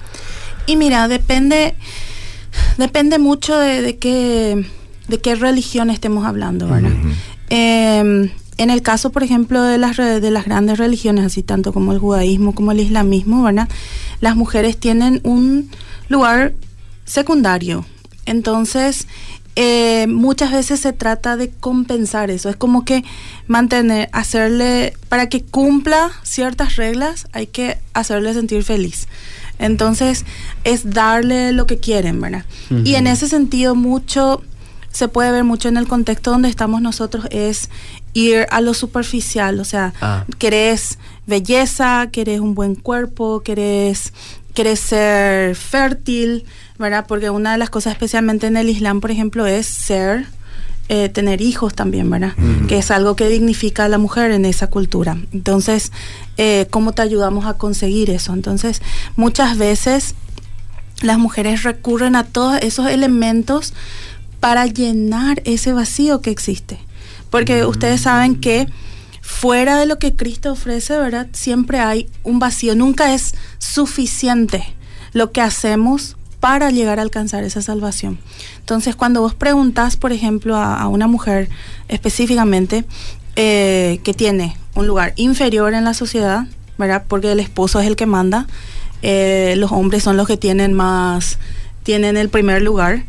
Y 0.67 0.77
mira, 0.77 1.07
depende, 1.09 1.75
depende 2.77 3.19
mucho 3.19 3.59
de, 3.59 3.83
de 3.83 3.97
qué, 3.99 4.65
de 5.09 5.19
qué 5.21 5.35
religión 5.37 5.91
estemos 5.91 6.25
hablando, 6.27 6.69
¿verdad? 6.69 6.91
Eh, 7.51 8.31
en 8.57 8.71
el 8.71 8.83
caso, 8.83 9.11
por 9.11 9.23
ejemplo, 9.23 9.63
de 9.63 9.79
las, 9.79 9.97
de 9.97 10.31
las 10.31 10.45
grandes 10.45 10.79
religiones, 10.79 11.25
así 11.25 11.43
tanto 11.43 11.73
como 11.73 11.93
el 11.93 11.99
judaísmo 11.99 12.55
como 12.55 12.73
el 12.73 12.81
islamismo, 12.81 13.43
¿verdad? 13.43 13.69
Las 14.21 14.37
mujeres 14.37 14.79
tienen 14.79 15.21
un 15.25 15.71
lugar 16.09 16.53
secundario. 17.05 17.87
Entonces, 18.27 19.07
eh, 19.57 20.07
muchas 20.09 20.53
veces 20.53 20.81
se 20.81 20.93
trata 20.93 21.37
de 21.37 21.51
compensar 21.51 22.31
eso. 22.31 22.49
Es 22.49 22.57
como 22.57 22.85
que 22.85 23.05
mantener, 23.47 24.09
hacerle, 24.13 24.95
para 25.09 25.29
que 25.29 25.43
cumpla 25.43 26.11
ciertas 26.23 26.77
reglas, 26.77 27.27
hay 27.33 27.47
que 27.47 27.79
hacerle 27.93 28.33
sentir 28.35 28.63
feliz. 28.63 29.09
Entonces, 29.59 30.25
es 30.65 30.91
darle 30.91 31.53
lo 31.53 31.67
que 31.67 31.79
quieren, 31.79 32.21
¿verdad? 32.21 32.45
Y 32.85 32.95
en 32.95 33.07
ese 33.07 33.29
sentido, 33.29 33.75
mucho 33.75 34.43
se 34.93 35.09
puede 35.09 35.31
ver 35.31 35.45
mucho 35.45 35.69
en 35.69 35.77
el 35.77 35.87
contexto 35.87 36.33
donde 36.33 36.49
estamos 36.49 36.83
nosotros 36.83 37.27
es 37.31 37.71
ir 38.13 38.47
a 38.51 38.61
lo 38.61 38.75
superficial, 38.75 39.61
o 39.61 39.65
sea, 39.65 39.93
Ah. 40.01 40.25
querés 40.39 40.99
belleza, 41.27 42.09
querés 42.11 42.41
un 42.41 42.55
buen 42.55 42.75
cuerpo, 42.75 43.41
querés, 43.43 44.13
querés 44.55 44.81
ser 44.81 45.55
fértil, 45.55 46.45
¿verdad? 46.79 47.05
Porque 47.07 47.31
una 47.31 47.53
de 47.53 47.59
las 47.59 47.71
cosas, 47.71 47.93
especialmente 47.93 48.47
en 48.49 48.57
el 48.57 48.69
Islam, 48.69 49.01
por 49.01 49.11
ejemplo, 49.11 49.47
es 49.47 49.67
ser, 49.67 50.27
eh, 50.89 51.09
tener 51.09 51.41
hijos 51.41 51.75
también, 51.75 52.11
¿verdad? 52.11 52.35
Que 52.67 52.79
es 52.79 52.91
algo 52.91 53.15
que 53.15 53.29
dignifica 53.29 53.85
a 53.85 53.89
la 53.89 53.99
mujer 53.99 54.33
en 54.33 54.45
esa 54.45 54.67
cultura. 54.67 55.17
Entonces, 55.33 55.93
eh, 56.37 56.67
¿cómo 56.71 56.91
te 56.93 57.03
ayudamos 57.03 57.47
a 57.47 57.55
conseguir 57.55 58.11
eso? 58.11 58.33
Entonces, 58.33 58.83
muchas 59.15 59.57
veces 59.57 60.17
las 61.03 61.17
mujeres 61.19 61.63
recurren 61.63 62.17
a 62.17 62.25
todos 62.25 62.59
esos 62.61 62.89
elementos 62.89 63.73
para 64.41 64.67
llenar 64.67 65.43
ese 65.45 65.73
vacío 65.73 66.23
que 66.23 66.31
existe. 66.31 66.81
Porque 67.31 67.65
ustedes 67.65 68.03
saben 68.03 68.37
que 68.37 68.67
fuera 69.23 69.79
de 69.79 69.87
lo 69.87 69.99
que 69.99 70.15
Cristo 70.15 70.53
ofrece, 70.53 70.99
¿verdad? 70.99 71.29
Siempre 71.33 71.79
hay 71.79 72.09
un 72.25 72.39
vacío, 72.39 72.75
nunca 72.75 73.15
es 73.15 73.35
suficiente 73.59 74.75
lo 75.13 75.33
que 75.33 75.41
hacemos 75.41 76.17
para 76.41 76.71
llegar 76.71 76.99
a 76.99 77.03
alcanzar 77.03 77.45
esa 77.45 77.63
salvación. 77.63 78.19
Entonces, 78.59 78.97
cuando 78.97 79.21
vos 79.21 79.35
preguntas, 79.35 79.97
por 79.97 80.13
ejemplo, 80.13 80.57
a, 80.57 80.81
a 80.81 80.89
una 80.89 81.07
mujer 81.07 81.49
específicamente 81.89 82.85
eh, 83.37 84.01
que 84.03 84.13
tiene 84.15 84.57
un 84.75 84.87
lugar 84.87 85.13
inferior 85.17 85.75
en 85.75 85.85
la 85.85 85.95
sociedad, 85.95 86.47
¿verdad? 86.79 87.05
Porque 87.07 87.31
el 87.33 87.41
esposo 87.41 87.81
es 87.81 87.87
el 87.87 87.97
que 87.97 88.07
manda, 88.07 88.47
eh, 89.03 89.55
los 89.57 89.73
hombres 89.73 90.03
son 90.03 90.17
los 90.17 90.27
que 90.27 90.37
tienen 90.37 90.73
más, 90.73 91.39
tienen 91.83 92.17
el 92.17 92.29
primer 92.29 92.63
lugar. 92.63 93.05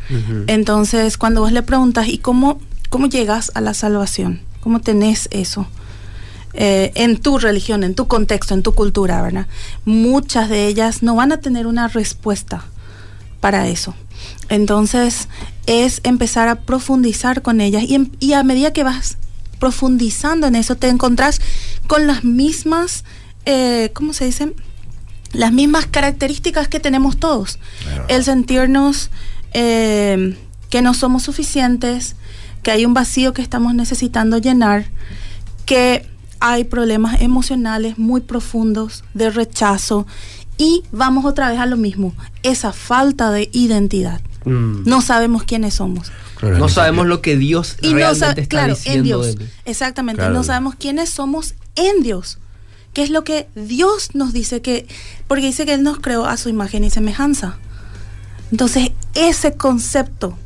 Entonces, 0.47 1.17
cuando 1.17 1.41
vos 1.41 1.51
le 1.51 1.63
preguntas, 1.63 2.07
¿y 2.07 2.17
cómo, 2.17 2.59
cómo 2.91 3.07
llegas 3.07 3.51
a 3.55 3.61
la 3.61 3.73
salvación? 3.73 4.41
¿Cómo 4.59 4.81
tenés 4.81 5.27
eso? 5.31 5.65
Eh, 6.53 6.91
en 6.95 7.17
tu 7.17 7.39
religión, 7.39 7.83
en 7.83 7.95
tu 7.95 8.07
contexto, 8.07 8.53
en 8.53 8.61
tu 8.61 8.73
cultura, 8.73 9.21
¿verdad? 9.21 9.47
Muchas 9.85 10.49
de 10.49 10.67
ellas 10.67 11.01
no 11.01 11.15
van 11.15 11.31
a 11.31 11.37
tener 11.37 11.65
una 11.65 11.87
respuesta 11.87 12.65
para 13.39 13.69
eso. 13.69 13.95
Entonces, 14.49 15.29
es 15.65 16.01
empezar 16.03 16.49
a 16.49 16.55
profundizar 16.55 17.41
con 17.41 17.61
ellas 17.61 17.83
y, 17.83 18.11
y 18.19 18.33
a 18.33 18.43
medida 18.43 18.73
que 18.73 18.83
vas 18.83 19.17
profundizando 19.57 20.47
en 20.47 20.55
eso, 20.55 20.75
te 20.75 20.89
encontrás 20.89 21.39
con 21.87 22.07
las 22.07 22.25
mismas, 22.25 23.05
eh, 23.45 23.91
¿cómo 23.93 24.11
se 24.11 24.25
dice? 24.25 24.53
Las 25.31 25.53
mismas 25.53 25.85
características 25.85 26.67
que 26.67 26.81
tenemos 26.81 27.17
todos. 27.17 27.57
Claro. 27.83 28.05
El 28.09 28.25
sentirnos 28.25 29.11
eh, 29.53 30.35
que 30.69 30.81
no 30.81 30.93
somos 30.93 31.23
suficientes, 31.23 32.15
que 32.63 32.71
hay 32.71 32.85
un 32.85 32.93
vacío 32.93 33.33
que 33.33 33.41
estamos 33.41 33.73
necesitando 33.75 34.37
llenar, 34.37 34.85
que 35.65 36.05
hay 36.39 36.63
problemas 36.63 37.21
emocionales 37.21 37.97
muy 37.97 38.21
profundos 38.21 39.03
de 39.13 39.29
rechazo 39.29 40.07
y 40.57 40.83
vamos 40.91 41.25
otra 41.25 41.49
vez 41.49 41.59
a 41.59 41.65
lo 41.65 41.77
mismo, 41.77 42.13
esa 42.43 42.71
falta 42.73 43.31
de 43.31 43.49
identidad. 43.51 44.21
Mm. 44.45 44.83
No 44.85 45.01
sabemos 45.01 45.43
quiénes 45.43 45.75
somos. 45.75 46.11
Claro, 46.35 46.57
no 46.57 46.69
sabemos 46.69 47.05
lo 47.05 47.21
que 47.21 47.37
Dios 47.37 47.77
Y 47.81 47.89
no 47.91 47.97
realmente 47.97 48.41
está 48.41 48.49
claro, 48.49 48.73
diciendo. 48.75 48.99
en 48.99 49.03
Dios. 49.03 49.35
de- 49.37 49.47
Exactamente, 49.65 50.19
Claro. 50.19 50.33
no 50.33 50.43
sabemos 50.43 50.75
quiénes 50.75 51.09
somos 51.11 51.53
en 51.75 52.01
Dios. 52.03 52.39
¿Qué 52.93 53.03
es 53.03 53.09
lo 53.11 53.23
que 53.23 53.47
Dios 53.55 54.15
nos 54.15 54.33
dice 54.33 54.61
que 54.61 54.87
porque 55.27 55.45
dice 55.45 55.65
que 55.65 55.73
él 55.75 55.83
nos 55.83 55.99
creó 55.99 56.25
a 56.25 56.37
su 56.37 56.49
imagen 56.49 56.83
y 56.83 56.89
semejanza? 56.89 57.57
Entonces, 58.51 58.89
ese 59.13 59.53
concepto 59.53 60.37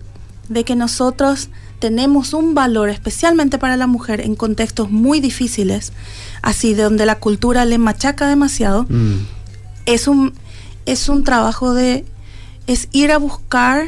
de 0.50 0.64
que 0.64 0.76
nosotros 0.76 1.50
tenemos 1.80 2.34
un 2.34 2.54
valor 2.54 2.90
especialmente 2.90 3.58
para 3.58 3.78
la 3.78 3.88
mujer 3.88 4.22
en 4.22 4.36
contextos 4.36 4.90
muy 4.92 5.20
difíciles, 5.20 5.94
así 6.42 6.74
de 6.74 6.84
donde 6.84 7.06
la 7.06 7.20
cultura 7.20 7.66
le 7.66 7.78
machaca 7.78 8.28
demasiado, 8.28 8.84
Mm. 8.90 9.26
es 9.86 10.08
un 10.08 10.34
es 10.86 11.10
un 11.10 11.24
trabajo 11.24 11.74
de 11.74 12.06
es 12.68 12.88
ir 12.92 13.12
a 13.12 13.18
buscar 13.18 13.88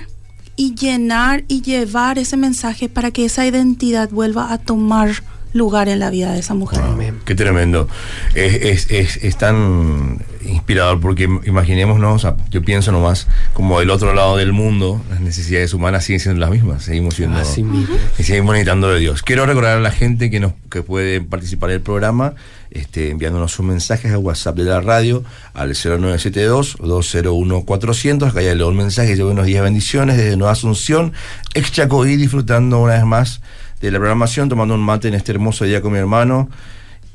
y 0.56 0.74
llenar 0.74 1.44
y 1.48 1.62
llevar 1.62 2.18
ese 2.18 2.38
mensaje 2.38 2.90
para 2.90 3.12
que 3.12 3.26
esa 3.26 3.46
identidad 3.46 4.10
vuelva 4.10 4.52
a 4.52 4.58
tomar 4.58 5.12
lugar 5.58 5.90
en 5.90 6.00
la 6.00 6.10
vida 6.10 6.32
de 6.34 6.40
esa 6.40 6.54
mujer. 6.54 6.80
Wow, 6.82 6.98
qué 7.26 7.36
tremendo. 7.36 7.88
Es, 8.36 8.54
es- 8.56 8.88
es- 8.92 9.18
es 9.24 9.38
tan 9.38 10.20
inspirador 10.46 11.00
porque 11.02 11.28
im- 11.28 11.42
imaginémonos, 11.46 12.16
o 12.16 12.20
sea, 12.20 12.36
yo 12.50 12.62
pienso 12.64 12.92
nomás, 12.92 13.28
como 13.54 13.80
del 13.80 13.90
otro 13.90 14.14
lado 14.14 14.38
del 14.38 14.54
mundo, 14.54 15.02
las 15.10 15.20
necesidades 15.20 15.74
humanas 15.74 16.06
siguen 16.06 16.20
siendo 16.22 16.40
las 16.40 16.50
mismas, 16.52 16.84
seguimos 16.84 17.16
siendo... 17.16 17.38
Así 17.40 17.64
mismo. 17.64 17.96
Y 18.18 18.24
seguimos 18.24 18.54
necesitando 18.54 18.90
de 18.90 19.00
Dios. 19.00 19.24
Quiero 19.24 19.46
recordar 19.46 19.78
a 19.78 19.82
la 19.82 19.92
gente 19.92 20.30
que 20.30 20.40
nos 20.40 20.54
que 20.72 20.84
puede 20.84 21.20
participar 21.22 21.70
del 21.72 21.82
programa 21.82 22.34
este, 22.72 23.10
enviándonos 23.12 23.52
sus 23.54 23.66
mensajes 23.66 24.12
a 24.14 24.18
WhatsApp 24.20 24.56
de 24.58 24.64
la 24.66 24.80
radio 24.82 25.24
al 25.54 25.72
0972-201-400. 25.74 28.30
Acá 28.30 28.42
ya 28.42 28.54
leo 28.56 28.68
un 28.70 28.78
mensaje, 28.78 29.16
yo 29.18 29.26
buenos 29.26 29.46
días, 29.46 29.64
bendiciones 29.64 30.18
desde 30.18 30.36
Nueva 30.38 30.54
Asunción, 30.54 31.14
ex 31.54 31.72
Chacoí, 31.72 32.16
disfrutando 32.16 32.80
una 32.80 32.94
vez 32.96 33.06
más 33.06 33.42
de 33.82 33.92
la 33.92 34.00
programación, 34.00 34.50
tomando 34.50 34.76
un 34.76 34.82
mate 34.82 35.08
en 35.08 35.14
este 35.14 35.32
hermoso 35.32 35.66
día 35.66 35.82
con 35.82 35.92
mi 35.92 36.00
hermano 36.00 36.50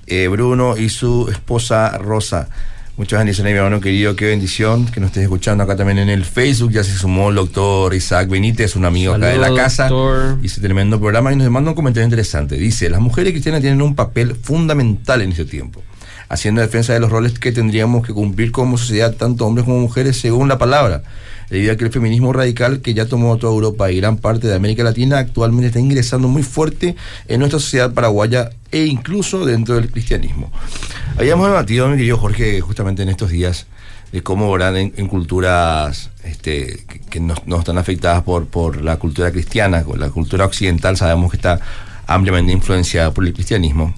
eh, 0.06 0.28
Bruno 0.28 0.76
y 0.76 0.88
su 0.88 1.28
esposa 1.30 1.96
Rosa. 1.98 2.48
Muchas 2.96 3.20
bendiciones, 3.20 3.54
mi 3.54 3.58
hermano 3.58 3.80
querido. 3.80 4.14
Qué 4.14 4.26
bendición 4.26 4.86
que 4.86 5.00
nos 5.00 5.08
estés 5.08 5.22
escuchando 5.22 5.64
acá 5.64 5.76
también 5.76 5.98
en 5.98 6.10
el 6.10 6.24
Facebook. 6.24 6.72
Ya 6.72 6.84
se 6.84 6.92
sumó 6.92 7.30
el 7.30 7.36
doctor 7.36 7.94
Isaac 7.94 8.28
Benítez, 8.28 8.76
un 8.76 8.84
amigo 8.84 9.14
acá 9.14 9.28
de 9.28 9.38
la 9.38 9.54
casa. 9.54 9.88
doctor. 9.88 10.38
Hizo 10.42 10.60
tremendo 10.60 11.00
programa 11.00 11.32
y 11.32 11.36
nos 11.36 11.48
manda 11.50 11.70
un 11.70 11.74
comentario 11.74 12.04
interesante. 12.04 12.56
Dice, 12.56 12.90
las 12.90 13.00
mujeres 13.00 13.32
cristianas 13.32 13.62
tienen 13.62 13.80
un 13.80 13.94
papel 13.94 14.34
fundamental 14.34 15.22
en 15.22 15.30
este 15.30 15.46
tiempo, 15.46 15.82
haciendo 16.28 16.60
defensa 16.60 16.92
de 16.92 17.00
los 17.00 17.10
roles 17.10 17.38
que 17.38 17.50
tendríamos 17.50 18.06
que 18.06 18.12
cumplir 18.12 18.52
como 18.52 18.76
sociedad, 18.76 19.14
tanto 19.14 19.46
hombres 19.46 19.64
como 19.64 19.80
mujeres, 19.80 20.20
según 20.20 20.48
la 20.48 20.58
palabra. 20.58 21.02
Debido 21.52 21.74
a 21.74 21.76
que 21.76 21.84
el 21.84 21.92
feminismo 21.92 22.32
radical 22.32 22.80
que 22.80 22.94
ya 22.94 23.04
tomó 23.04 23.36
toda 23.36 23.52
Europa 23.52 23.90
y 23.90 23.98
gran 23.98 24.16
parte 24.16 24.46
de 24.46 24.54
América 24.54 24.84
Latina 24.84 25.18
actualmente 25.18 25.66
está 25.66 25.80
ingresando 25.80 26.26
muy 26.26 26.42
fuerte 26.42 26.96
en 27.28 27.40
nuestra 27.40 27.60
sociedad 27.60 27.92
paraguaya 27.92 28.48
e 28.70 28.86
incluso 28.86 29.44
dentro 29.44 29.74
del 29.74 29.90
cristianismo. 29.90 30.50
Habíamos 31.18 31.48
debatido, 31.48 31.88
mi 31.88 31.98
querido 31.98 32.16
Jorge, 32.16 32.62
justamente 32.62 33.02
en 33.02 33.10
estos 33.10 33.28
días, 33.28 33.66
de 34.12 34.22
cómo 34.22 34.50
¿verdad? 34.50 34.78
En, 34.78 35.08
culturas 35.08 36.08
este, 36.24 36.86
que, 37.10 37.20
no, 37.20 37.34
están 37.58 37.76
afectadas 37.76 38.22
por, 38.22 38.46
por 38.46 38.80
la 38.80 38.96
cultura 38.96 39.30
cristiana, 39.30 39.84
la 39.98 40.08
cultura 40.08 40.46
occidental 40.46 40.96
sabemos 40.96 41.30
que 41.30 41.36
está 41.36 41.60
ampliamente 42.06 42.52
influenciada 42.52 43.12
por 43.12 43.26
el 43.26 43.34
cristianismo. 43.34 43.94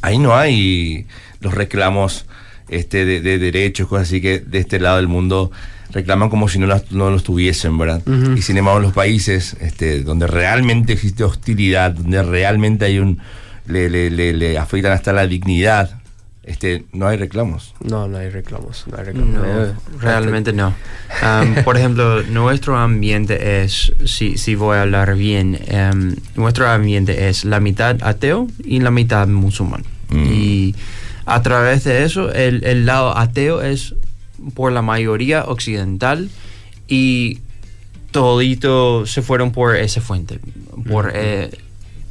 Ahí 0.00 0.16
no 0.16 0.34
hay 0.34 1.06
los 1.40 1.52
reclamos 1.52 2.24
este, 2.70 3.04
de 3.04 3.38
derechos, 3.38 3.86
cosas 3.86 4.08
así 4.08 4.22
que 4.22 4.38
de 4.40 4.60
este 4.60 4.80
lado 4.80 4.96
del 4.96 5.08
mundo 5.08 5.50
reclaman 5.92 6.28
como 6.30 6.48
si 6.48 6.58
no, 6.58 6.66
las- 6.66 6.90
no 6.92 7.10
los 7.10 7.22
tuviesen, 7.24 7.76
¿verdad? 7.78 8.02
Y 8.36 8.42
sin 8.42 8.56
embargo, 8.58 8.78
en 8.78 8.84
los 8.84 8.92
países 8.92 9.56
este, 9.60 10.02
donde 10.02 10.26
realmente 10.26 10.92
existe 10.92 11.24
hostilidad, 11.24 11.92
donde 11.92 12.22
realmente 12.22 12.84
hay 12.84 12.98
un. 12.98 13.18
le, 13.66 13.88
le, 13.90 14.10
le, 14.10 14.32
le 14.32 14.58
afectan 14.58 14.92
hasta 14.92 15.12
la 15.12 15.26
dignidad, 15.26 16.00
este, 16.42 16.86
no 16.94 17.06
hay 17.06 17.18
reclamos. 17.18 17.74
No, 17.84 18.08
no 18.08 18.16
hay 18.16 18.30
reclamos. 18.30 18.84
No 18.90 18.96
hay 18.96 19.04
reclamos. 19.04 19.34
No, 19.34 19.74
realmente 20.00 20.52
no. 20.54 20.74
Am, 21.20 21.56
por 21.64 21.76
ejemplo, 21.76 22.22
nuestro 22.30 22.78
ambiente 22.78 23.62
es, 23.62 23.92
si, 24.06 24.38
si 24.38 24.54
voy 24.54 24.78
a 24.78 24.82
hablar 24.82 25.14
bien, 25.16 25.58
em, 25.66 26.16
nuestro 26.36 26.66
ambiente 26.70 27.28
es 27.28 27.44
la 27.44 27.60
mitad 27.60 27.98
ateo 28.02 28.46
y 28.64 28.80
la 28.80 28.90
mitad 28.90 29.26
musulmán. 29.28 29.84
Mm. 30.08 30.24
Y 30.32 30.74
a 31.26 31.42
través 31.42 31.84
de 31.84 32.04
eso, 32.04 32.32
el, 32.32 32.64
el 32.64 32.86
lado 32.86 33.18
ateo 33.18 33.60
es 33.60 33.94
por 34.54 34.72
la 34.72 34.82
mayoría 34.82 35.44
occidental 35.44 36.30
y 36.88 37.40
todito 38.10 39.06
se 39.06 39.22
fueron 39.22 39.52
por 39.52 39.76
esa 39.76 40.00
fuente. 40.00 40.40
Por, 40.88 41.12
eh, 41.14 41.50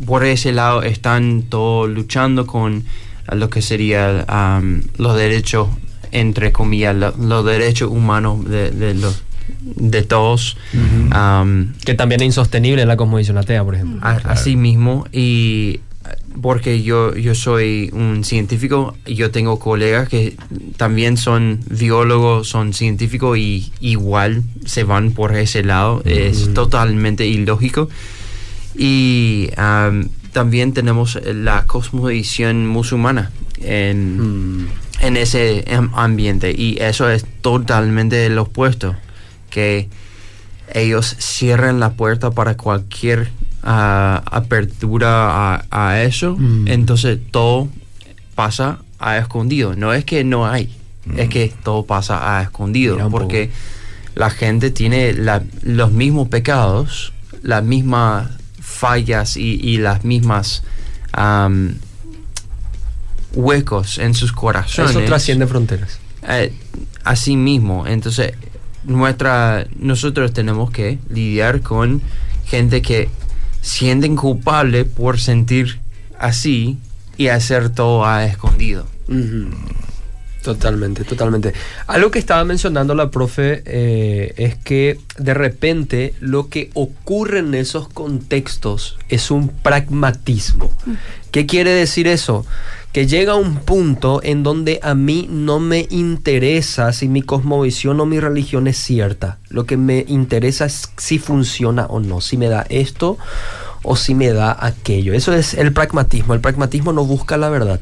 por 0.05 0.23
ese 0.25 0.51
lado 0.51 0.83
están 0.83 1.43
todos 1.43 1.89
luchando 1.89 2.45
con 2.45 2.83
lo 3.31 3.49
que 3.49 3.61
sería 3.61 4.23
am, 4.27 4.83
los 4.97 5.15
derechos, 5.17 5.67
entre 6.11 6.51
comillas, 6.51 6.95
lo- 6.95 7.15
los 7.17 7.45
derechos 7.45 7.89
humanos 7.91 8.45
de, 8.47 8.71
de 8.71 8.93
los 8.93 9.23
de 9.63 10.01
todos. 10.03 10.57
Que 11.83 11.93
también 11.93 12.21
es 12.21 12.25
insostenible 12.27 12.81
en 12.81 12.87
la 12.87 12.97
cosmovisión 12.97 13.37
atea, 13.37 13.63
por 13.63 13.75
ejemplo. 13.75 13.99
a- 14.03 14.11
Así 14.33 14.55
mismo, 14.55 15.07
y 15.11 15.79
porque 16.41 16.83
yo, 16.83 17.15
yo 17.15 17.33
soy 17.35 17.89
un 17.93 18.23
científico, 18.23 18.95
yo 19.05 19.31
tengo 19.31 19.59
colegas 19.59 20.07
que 20.09 20.35
también 20.77 21.17
son 21.17 21.59
biólogos, 21.69 22.47
son 22.47 22.73
científicos 22.73 23.37
y 23.37 23.71
igual 23.79 24.43
se 24.65 24.83
van 24.83 25.11
por 25.11 25.35
ese 25.35 25.63
lado, 25.63 26.01
es 26.05 26.53
totalmente 26.53 27.25
ilógico. 27.25 27.89
Y 28.75 29.49
am, 29.57 30.09
también 30.33 30.73
tenemos 30.73 31.19
la 31.25 31.65
cosmovisión 31.65 32.67
musulmana 32.67 33.31
en, 33.61 34.61
Mm. 34.61 34.67
en 35.01 35.17
ese 35.17 35.65
am- 35.75 35.91
ambiente 35.95 36.51
y 36.55 36.77
eso 36.79 37.09
es 37.09 37.25
totalmente 37.41 38.29
lo 38.29 38.43
opuesto 38.43 38.95
que 39.49 39.87
ellos 40.73 41.15
cierran 41.19 41.79
la 41.79 41.93
puerta 41.93 42.29
para 42.31 42.55
cualquier 42.57 43.29
apertura 43.69 45.55
a, 45.55 45.65
a 45.71 46.01
eso 46.01 46.35
Mm. 46.37 46.67
entonces 46.69 47.19
todo 47.31 47.67
pasa 48.35 48.79
a 48.99 49.17
escondido 49.17 49.75
no 49.75 49.93
es 49.93 50.05
que 50.05 50.23
no 50.23 50.45
hay 50.47 50.73
es 51.17 51.27
que 51.29 51.53
todo 51.63 51.85
pasa 51.85 52.37
a 52.37 52.43
escondido 52.43 52.95
Mira 52.95 53.09
porque 53.09 53.51
la 54.15 54.29
gente 54.29 54.71
tiene 54.71 55.13
la- 55.13 55.43
los 55.63 55.91
mismos 55.91 56.27
pecados 56.29 57.13
las 57.43 57.63
mismas 57.63 58.29
fallas 58.61 59.35
y, 59.37 59.59
y 59.61 59.77
las 59.77 60.03
mismas 60.05 60.63
huecos 63.33 63.97
en 63.97 64.13
sus 64.13 64.31
corazones 64.31 64.91
Eso 64.91 65.01
trasciende 65.03 65.47
fronteras. 65.47 65.99
eh, 66.27 66.53
así 67.03 67.35
mismo. 67.37 67.85
Entonces, 67.87 68.33
nuestra, 68.83 69.67
nosotros 69.77 70.33
tenemos 70.33 70.71
que 70.71 70.97
lidiar 71.09 71.61
con 71.61 72.01
gente 72.45 72.81
que 72.81 73.09
sienten 73.67 74.15
culpable 74.15 74.85
por 74.85 75.19
sentir 75.19 75.79
así 76.17 76.77
y 77.17 77.27
hacer 77.27 77.69
todo 77.69 78.05
a 78.05 78.23
escondido. 78.25 78.87
Totalmente, 80.41 81.03
totalmente. 81.03 81.51
Algo 81.87 82.09
que 82.09 82.19
estaba 82.19 82.45
mencionando 82.45 82.95
la 82.95 83.11
profe 83.11 83.63
eh, 83.65 84.33
es 84.37 84.55
que 84.55 84.97
de 85.17 85.33
repente 85.33 86.13
lo 86.21 86.47
que 86.47 86.69
ocurre 86.75 87.39
en 87.39 87.53
esos 87.55 87.89
contextos 87.89 88.97
es 89.09 89.31
un 89.31 89.49
pragmatismo. 89.49 90.71
¿Qué 91.31 91.45
quiere 91.45 91.71
decir 91.71 92.07
eso? 92.07 92.45
Que 92.93 93.05
llega 93.05 93.35
un 93.35 93.57
punto 93.57 94.21
en 94.23 94.41
donde 94.43 94.79
a 94.81 94.95
mí 94.95 95.27
no 95.29 95.59
me 95.59 95.87
interesa 95.91 96.91
si 96.93 97.07
mi 97.07 97.21
cosmovisión 97.21 97.99
o 97.99 98.05
mi 98.05 98.19
religión 98.19 98.67
es 98.67 98.77
cierta. 98.77 99.37
Lo 99.49 99.65
que 99.65 99.77
me 99.77 100.05
interesa 100.07 100.65
es 100.65 100.89
si 100.97 101.19
funciona 101.19 101.85
o 101.85 101.99
no, 101.99 102.21
si 102.21 102.37
me 102.37 102.47
da 102.47 102.65
esto 102.69 103.17
o 103.83 103.95
si 103.95 104.15
me 104.15 104.33
da 104.33 104.57
aquello. 104.59 105.13
Eso 105.13 105.33
es 105.33 105.53
el 105.53 105.73
pragmatismo. 105.73 106.33
El 106.33 106.41
pragmatismo 106.41 106.91
no 106.91 107.05
busca 107.05 107.37
la 107.37 107.49
verdad. 107.49 107.79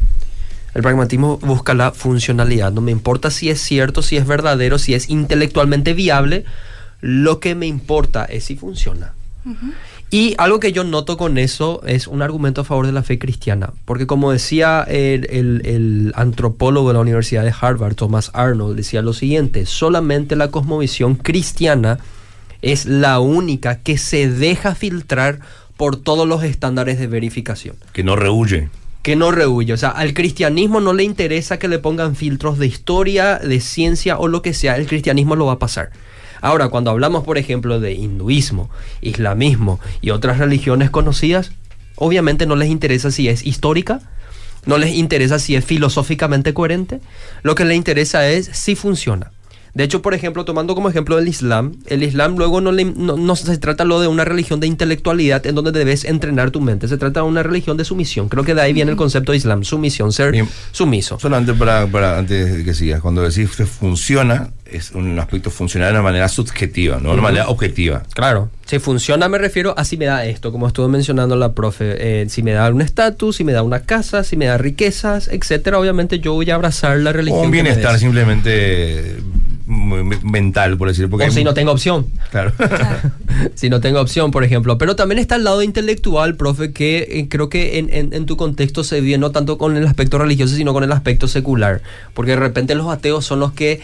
El 0.74 0.82
pragmatismo 0.82 1.38
busca 1.38 1.74
la 1.74 1.92
funcionalidad. 1.92 2.72
No 2.74 2.82
me 2.82 2.92
importa 2.92 3.32
si 3.32 3.50
es 3.50 3.62
cierto, 3.62 4.02
si 4.02 4.18
es 4.18 4.28
verdadero, 4.28 4.78
si 4.78 4.94
es 4.94 5.10
intelectualmente 5.10 5.94
viable. 5.94 6.44
Lo 7.00 7.40
que 7.40 7.56
me 7.56 7.66
importa 7.66 8.26
es 8.26 8.44
si 8.44 8.58
funciona. 8.58 9.14
Y 10.12 10.36
algo 10.38 10.60
que 10.60 10.72
yo 10.72 10.84
noto 10.84 11.18
con 11.18 11.38
eso 11.38 11.82
es 11.86 12.08
un 12.08 12.22
argumento 12.22 12.62
a 12.62 12.64
favor 12.64 12.86
de 12.86 12.92
la 12.94 13.04
fe 13.04 13.20
cristiana. 13.20 13.72
Porque 13.86 14.08
como 14.08 14.32
decía 14.32 14.84
el, 14.88 15.28
el- 15.30 15.62
el 15.66 16.12
antropólogo 16.16 16.88
de 16.90 16.94
la 16.94 17.00
Universidad 17.02 17.44
de 17.44 17.54
Harvard, 17.60 17.96
Thomas 17.96 18.32
Arnold, 18.34 18.78
decía 18.78 19.02
lo 19.02 19.14
siguiente, 19.14 19.66
solamente 19.66 20.36
la 20.36 20.50
cosmovisión 20.52 21.16
cristiana 21.16 22.00
es 22.62 22.86
la 22.86 23.20
única 23.20 23.80
que 23.80 23.98
se 23.98 24.30
deja 24.30 24.74
filtrar 24.76 25.40
por 25.76 25.98
todos 25.98 26.28
los 26.28 26.44
estándares 26.44 26.98
de 26.98 27.08
verificación 27.08 27.76
Que 27.92 28.04
no 28.04 28.16
rehuye. 28.16 28.70
que 29.02 29.16
no 29.18 29.32
rehuye. 29.32 29.74
O 29.74 29.78
sea, 29.78 29.90
al 29.90 30.14
cristianismo 30.14 30.80
no 30.80 30.94
le 30.94 31.04
interesa 31.04 31.60
que 31.60 31.68
le 31.68 31.80
pongan 31.80 32.16
filtros 32.16 32.58
de 32.58 32.68
historia, 32.68 33.38
de 33.40 33.60
ciencia 33.60 34.18
o 34.18 34.28
lo 34.30 34.42
que 34.42 34.54
sea. 34.54 34.78
El 34.78 34.88
cristianismo 34.88 35.36
lo 35.36 35.48
va 35.48 35.54
a 35.54 35.60
pasar. 35.60 35.92
Ahora, 36.42 36.70
cuando 36.70 36.92
hablamos, 36.92 37.24
por 37.24 37.38
ejemplo, 37.38 37.80
de 37.80 37.94
hinduismo, 37.94 38.70
islamismo 39.02 39.80
y 40.02 40.12
otras 40.12 40.38
religiones 40.38 40.90
conocidas, 40.90 41.52
obviamente 41.96 42.46
no 42.46 42.56
les 42.56 42.70
interesa 42.70 43.12
si 43.12 43.30
es 43.30 43.46
histórica, 43.46 44.02
no 44.66 44.78
les 44.78 44.96
interesa 44.96 45.40
si 45.40 45.56
es 45.56 45.64
filosóficamente 45.64 46.54
coherente, 46.54 47.02
lo 47.44 47.56
que 47.56 47.66
les 47.66 47.78
interesa 47.78 48.28
es 48.28 48.48
si 48.48 48.76
funciona. 48.76 49.32
De 49.76 49.84
hecho, 49.84 50.02
por 50.02 50.14
ejemplo, 50.14 50.46
tomando 50.46 50.74
como 50.74 50.90
ejemplo 50.90 51.20
el 51.20 51.28
Islam, 51.28 51.74
el 51.88 52.02
Islam 52.02 52.38
luego 52.38 52.62
no, 52.62 52.72
le- 52.72 52.86
no, 52.86 53.18
no 53.18 53.36
se 53.36 53.58
trata 53.58 53.84
lo 53.84 54.00
de 54.00 54.08
una 54.08 54.24
religión 54.24 54.62
de 54.62 54.68
intelectualidad 54.68 55.46
en 55.46 55.54
donde 55.54 55.72
debes 55.74 56.06
entrenar 56.06 56.50
tu 56.52 56.62
mente, 56.62 56.88
se 56.88 56.98
trata 56.98 57.20
de 57.20 57.26
una 57.28 57.44
religión 57.44 57.76
de 57.76 57.84
sumisión. 57.84 58.30
Creo 58.30 58.46
que 58.46 58.56
de 58.56 58.62
ahí 58.62 58.72
viene 58.72 58.92
el 58.92 58.98
concepto 58.98 59.34
de 59.34 59.38
Islam, 59.38 59.66
sumisión, 59.66 60.14
ser 60.14 60.32
Bien. 60.32 60.48
sumiso. 60.72 61.20
Solamente 61.20 61.54
para, 61.54 61.86
para 61.88 62.18
antes 62.18 62.56
de 62.58 62.64
que 62.64 62.74
sigas, 62.74 63.02
cuando 63.02 63.22
decís 63.22 63.54
que 63.56 63.66
funciona, 63.66 64.52
es 64.66 64.92
un 64.92 65.20
aspecto 65.20 65.52
funcional 65.52 65.90
de 65.90 66.00
una 66.00 66.04
manera 66.04 66.30
subjetiva, 66.30 66.96
no 67.02 67.10
de 67.10 67.14
una 67.16 67.22
manera 67.24 67.50
objetiva. 67.50 68.04
Claro, 68.14 68.50
si 68.66 68.80
funciona 68.80 69.28
me 69.28 69.38
refiero 69.38 69.78
a 69.78 69.84
si 69.84 69.98
me 69.98 70.06
da 70.06 70.26
esto, 70.26 70.54
como 70.54 70.68
estuvo 70.68 70.88
mencionando 70.88 71.36
la 71.36 71.52
profe, 71.52 72.22
eh, 72.22 72.30
si 72.30 72.44
me 72.44 72.54
da 72.54 72.70
un 72.70 72.82
estatus, 72.82 73.36
si 73.36 73.44
me 73.44 73.52
da 73.52 73.62
una 73.62 73.82
casa, 73.82 74.24
si 74.24 74.38
me 74.38 74.46
da 74.46 74.58
riquezas, 74.58 75.28
etcétera, 75.28 75.78
obviamente 75.80 76.20
yo 76.20 76.32
voy 76.34 76.50
a 76.50 76.56
abrazar 76.56 76.98
la 77.00 77.10
O 77.10 77.14
religión. 77.14 77.46
un 77.46 77.52
que 77.52 77.58
me 77.58 77.64
bienestar 77.64 78.00
simplemente 78.00 79.18
mental, 79.68 80.78
por 80.78 80.88
decir. 80.88 81.10
Porque 81.10 81.28
O 81.28 81.32
si 81.32 81.44
no 81.44 81.54
tengo 81.54 81.72
opción. 81.72 82.08
Claro. 82.32 82.52
si 83.56 83.70
no 83.70 83.82
tengo 83.82 84.00
opción, 84.02 84.32
por 84.32 84.44
ejemplo. 84.44 84.78
Pero 84.78 84.96
también 84.96 85.20
está 85.20 85.36
el 85.36 85.44
lado 85.44 85.62
intelectual, 85.64 86.36
profe, 86.36 86.72
que 86.72 87.08
eh, 87.10 87.28
creo 87.30 87.50
que 87.50 87.80
en, 87.80 87.92
en- 87.94 88.14
en 88.14 88.26
tu 88.26 88.38
contexto 88.38 88.84
se 88.84 89.02
vive 89.02 89.18
no 89.18 89.32
tanto 89.32 89.58
con 89.58 89.76
el 89.78 89.86
aspecto 89.88 90.18
religioso, 90.18 90.56
sino 90.56 90.74
con 90.74 90.84
el 90.84 90.92
aspecto 90.92 91.28
secular. 91.28 91.82
Porque 92.14 92.32
de 92.32 92.38
repente 92.38 92.76
los 92.76 92.88
ateos 92.92 93.26
son 93.26 93.40
los 93.40 93.52
que 93.54 93.82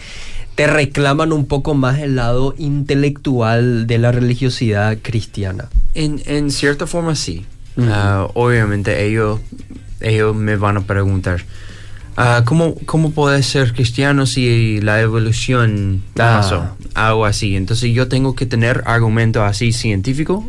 te 0.54 0.66
reclaman 0.66 1.32
un 1.32 1.46
poco 1.46 1.74
más 1.74 1.98
el 2.00 2.14
lado 2.16 2.54
intelectual 2.58 3.86
de 3.86 3.98
la 3.98 4.12
religiosidad 4.12 4.98
cristiana. 5.02 5.68
En, 5.94 6.20
en 6.26 6.50
cierta 6.50 6.86
forma 6.86 7.14
sí. 7.16 7.44
Ah, 7.78 8.28
obviamente 8.34 9.06
ellos, 9.06 9.40
ellos 10.00 10.36
me 10.36 10.56
van 10.56 10.76
a 10.76 10.80
preguntar, 10.82 11.42
ah, 12.16 12.42
¿cómo, 12.44 12.74
¿cómo 12.86 13.10
puedes 13.12 13.46
ser 13.46 13.72
cristiano 13.72 14.26
si 14.26 14.80
la 14.80 15.00
evolución 15.00 16.02
Ah. 16.18 16.40
pasó? 16.40 16.76
Algo 16.94 17.24
así. 17.26 17.56
Entonces 17.56 17.92
yo 17.94 18.08
tengo 18.08 18.34
que 18.34 18.46
tener 18.46 18.82
argumentos 18.86 19.42
así 19.42 19.72
científicos, 19.72 20.44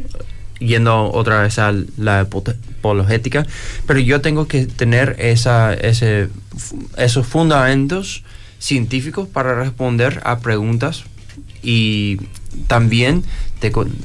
yendo 0.59 1.11
otra 1.11 1.41
vez 1.41 1.59
a 1.59 1.73
la 1.97 2.21
apo- 2.29 2.43
apologética, 2.79 3.45
pero 3.87 3.99
yo 3.99 4.21
tengo 4.21 4.47
que 4.47 4.65
tener 4.65 5.15
esa, 5.19 5.73
ese, 5.73 6.29
esos 6.97 7.25
fundamentos 7.27 8.23
científicos 8.59 9.27
para 9.27 9.55
responder 9.55 10.21
a 10.23 10.39
preguntas 10.39 11.03
y 11.63 12.17
también 12.67 13.23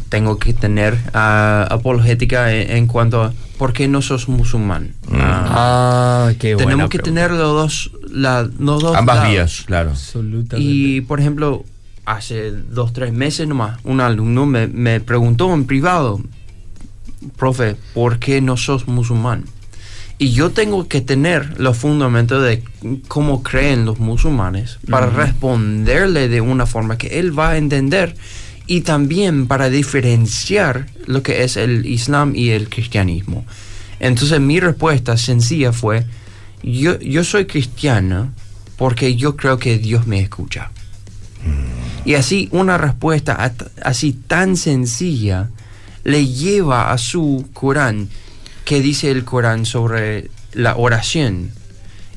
tengo 0.08 0.38
que 0.38 0.52
tener 0.54 0.96
ah, 1.14 1.66
apologética 1.70 2.54
en, 2.54 2.70
en 2.70 2.86
cuanto 2.86 3.22
a 3.22 3.32
por 3.58 3.72
qué 3.72 3.88
no 3.88 4.00
sos 4.02 4.28
musulmán. 4.28 4.94
Ah, 5.12 6.28
Ah, 6.30 6.32
qué 6.38 6.54
buena 6.54 6.70
tenemos 6.70 6.90
que 6.90 6.98
pregunta. 6.98 7.20
tener 7.28 7.38
los 7.38 7.52
dos, 7.54 7.90
la- 8.10 8.48
los 8.58 8.80
dos 8.82 8.96
Ambas 8.96 9.16
lados. 9.16 9.30
vías, 9.32 9.62
claro. 9.66 9.90
Absolutamente. 9.90 10.70
Y 10.72 11.00
por 11.00 11.18
ejemplo, 11.20 11.64
hace 12.04 12.52
dos, 12.52 12.92
tres 12.92 13.12
meses 13.12 13.48
nomás, 13.48 13.78
un 13.84 14.00
alumno 14.00 14.46
me, 14.46 14.68
me 14.68 15.00
preguntó 15.00 15.52
en 15.52 15.64
privado, 15.64 16.20
profe, 17.36 17.74
¿por 17.94 18.18
qué 18.20 18.40
no 18.40 18.56
sos 18.56 18.86
musulmán? 18.86 19.44
Y 20.18 20.32
yo 20.32 20.50
tengo 20.50 20.88
que 20.88 21.00
tener 21.00 21.60
los 21.60 21.76
fundamentos 21.76 22.42
de 22.42 22.64
cómo 23.06 23.42
creen 23.44 23.84
los 23.84 24.00
musulmanes 24.00 24.78
para 24.90 25.06
responderle 25.06 26.28
de 26.28 26.40
una 26.40 26.66
forma 26.66 26.98
que 26.98 27.20
él 27.20 27.38
va 27.38 27.50
a 27.50 27.56
entender 27.56 28.16
y 28.66 28.80
también 28.80 29.46
para 29.46 29.70
diferenciar 29.70 30.86
lo 31.06 31.22
que 31.22 31.44
es 31.44 31.56
el 31.56 31.86
Islam 31.86 32.34
y 32.34 32.50
el 32.50 32.68
cristianismo. 32.68 33.44
Entonces 34.00 34.40
mi 34.40 34.60
respuesta 34.60 35.16
sencilla 35.16 35.72
fue, 35.72 36.04
yo, 36.62 36.98
yo 36.98 37.22
soy 37.22 37.46
cristiano 37.46 38.32
porque 38.76 39.16
yo 39.16 39.36
creo 39.36 39.58
que 39.58 39.78
Dios 39.78 40.06
me 40.06 40.20
escucha. 40.20 40.70
Y 42.04 42.14
así 42.14 42.48
una 42.52 42.78
respuesta 42.78 43.54
así 43.82 44.12
tan 44.12 44.56
sencilla 44.56 45.50
le 46.04 46.26
lleva 46.26 46.92
a 46.92 46.98
su 46.98 47.46
Corán, 47.52 48.08
que 48.68 48.82
dice 48.82 49.10
el 49.10 49.24
Corán 49.24 49.64
sobre 49.64 50.28
la 50.52 50.76
oración. 50.76 51.52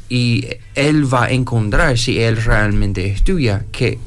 Y 0.10 0.48
él 0.76 1.12
va 1.12 1.24
a 1.24 1.32
encontrar, 1.32 1.98
si 1.98 2.20
él 2.20 2.36
realmente 2.44 3.06
estudia, 3.06 3.64
que 3.72 4.00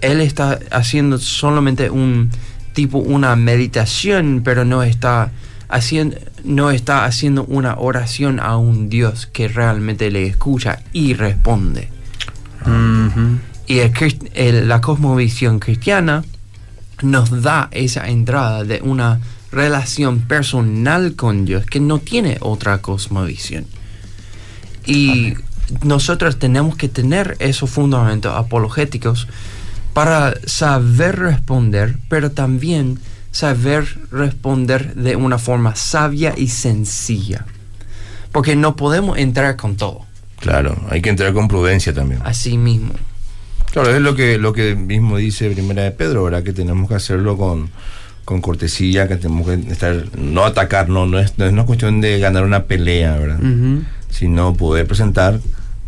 él 0.00 0.22
está 0.22 0.58
haciendo 0.70 1.18
solamente 1.18 1.90
un 1.90 2.30
tipo, 2.72 2.96
una 2.96 3.36
meditación, 3.36 4.40
pero 4.42 4.64
no 4.64 4.82
está 4.84 5.32
haciendo, 5.68 6.16
no 6.44 6.70
está 6.70 7.04
haciendo 7.04 7.44
una 7.44 7.74
oración 7.76 8.40
a 8.40 8.56
un 8.56 8.88
Dios 8.88 9.26
que 9.26 9.46
realmente 9.46 10.10
le 10.10 10.26
escucha 10.26 10.82
y 10.94 11.12
responde. 11.12 11.90
Y 13.66 13.80
la 14.62 14.80
cosmovisión 14.80 15.58
cristiana 15.58 16.24
nos 17.02 17.42
da 17.42 17.68
esa 17.70 18.08
entrada 18.08 18.64
de 18.64 18.80
una 18.80 19.20
relación 19.56 20.20
personal 20.20 21.16
con 21.16 21.46
Dios 21.46 21.64
que 21.64 21.80
no 21.80 21.98
tiene 21.98 22.36
otra 22.40 22.78
cosmovisión. 22.82 23.66
Y 24.84 25.34
nosotros 25.82 26.38
tenemos 26.38 26.76
que 26.76 26.88
tener 26.88 27.36
esos 27.40 27.70
fundamentos 27.70 28.36
apologéticos 28.36 29.26
para 29.94 30.34
saber 30.46 31.18
responder, 31.18 31.96
pero 32.08 32.30
también 32.30 33.00
saber 33.32 33.86
responder 34.10 34.94
de 34.94 35.16
una 35.16 35.38
forma 35.38 35.74
sabia 35.74 36.34
y 36.36 36.48
sencilla. 36.48 37.46
Porque 38.32 38.56
no 38.56 38.76
podemos 38.76 39.16
entrar 39.18 39.56
con 39.56 39.76
todo. 39.76 40.04
Claro, 40.38 40.76
hay 40.90 41.00
que 41.00 41.08
entrar 41.08 41.32
con 41.32 41.48
prudencia 41.48 41.94
también. 41.94 42.20
Así 42.24 42.58
mismo. 42.58 42.92
Claro, 43.72 43.94
es 43.94 44.02
lo 44.02 44.14
que, 44.14 44.36
lo 44.36 44.52
que 44.52 44.74
mismo 44.74 45.16
dice 45.16 45.50
Primera 45.50 45.82
de 45.82 45.92
Pedro, 45.92 46.24
¿verdad? 46.24 46.42
Que 46.42 46.52
tenemos 46.52 46.88
que 46.88 46.94
hacerlo 46.94 47.38
con, 47.38 47.70
con 48.26 48.40
cortesía, 48.40 49.06
que 49.06 49.16
tenemos 49.16 49.46
que 49.46 49.54
estar, 49.70 50.04
no 50.18 50.44
atacar, 50.44 50.88
no, 50.88 51.06
no, 51.06 51.20
es, 51.20 51.38
no 51.38 51.46
es 51.46 51.52
una 51.52 51.64
cuestión 51.64 52.00
de 52.00 52.18
ganar 52.18 52.42
una 52.42 52.64
pelea, 52.64 53.16
¿verdad? 53.16 53.38
Sino 54.10 54.52
poder 54.54 54.84
presentar 54.86 55.38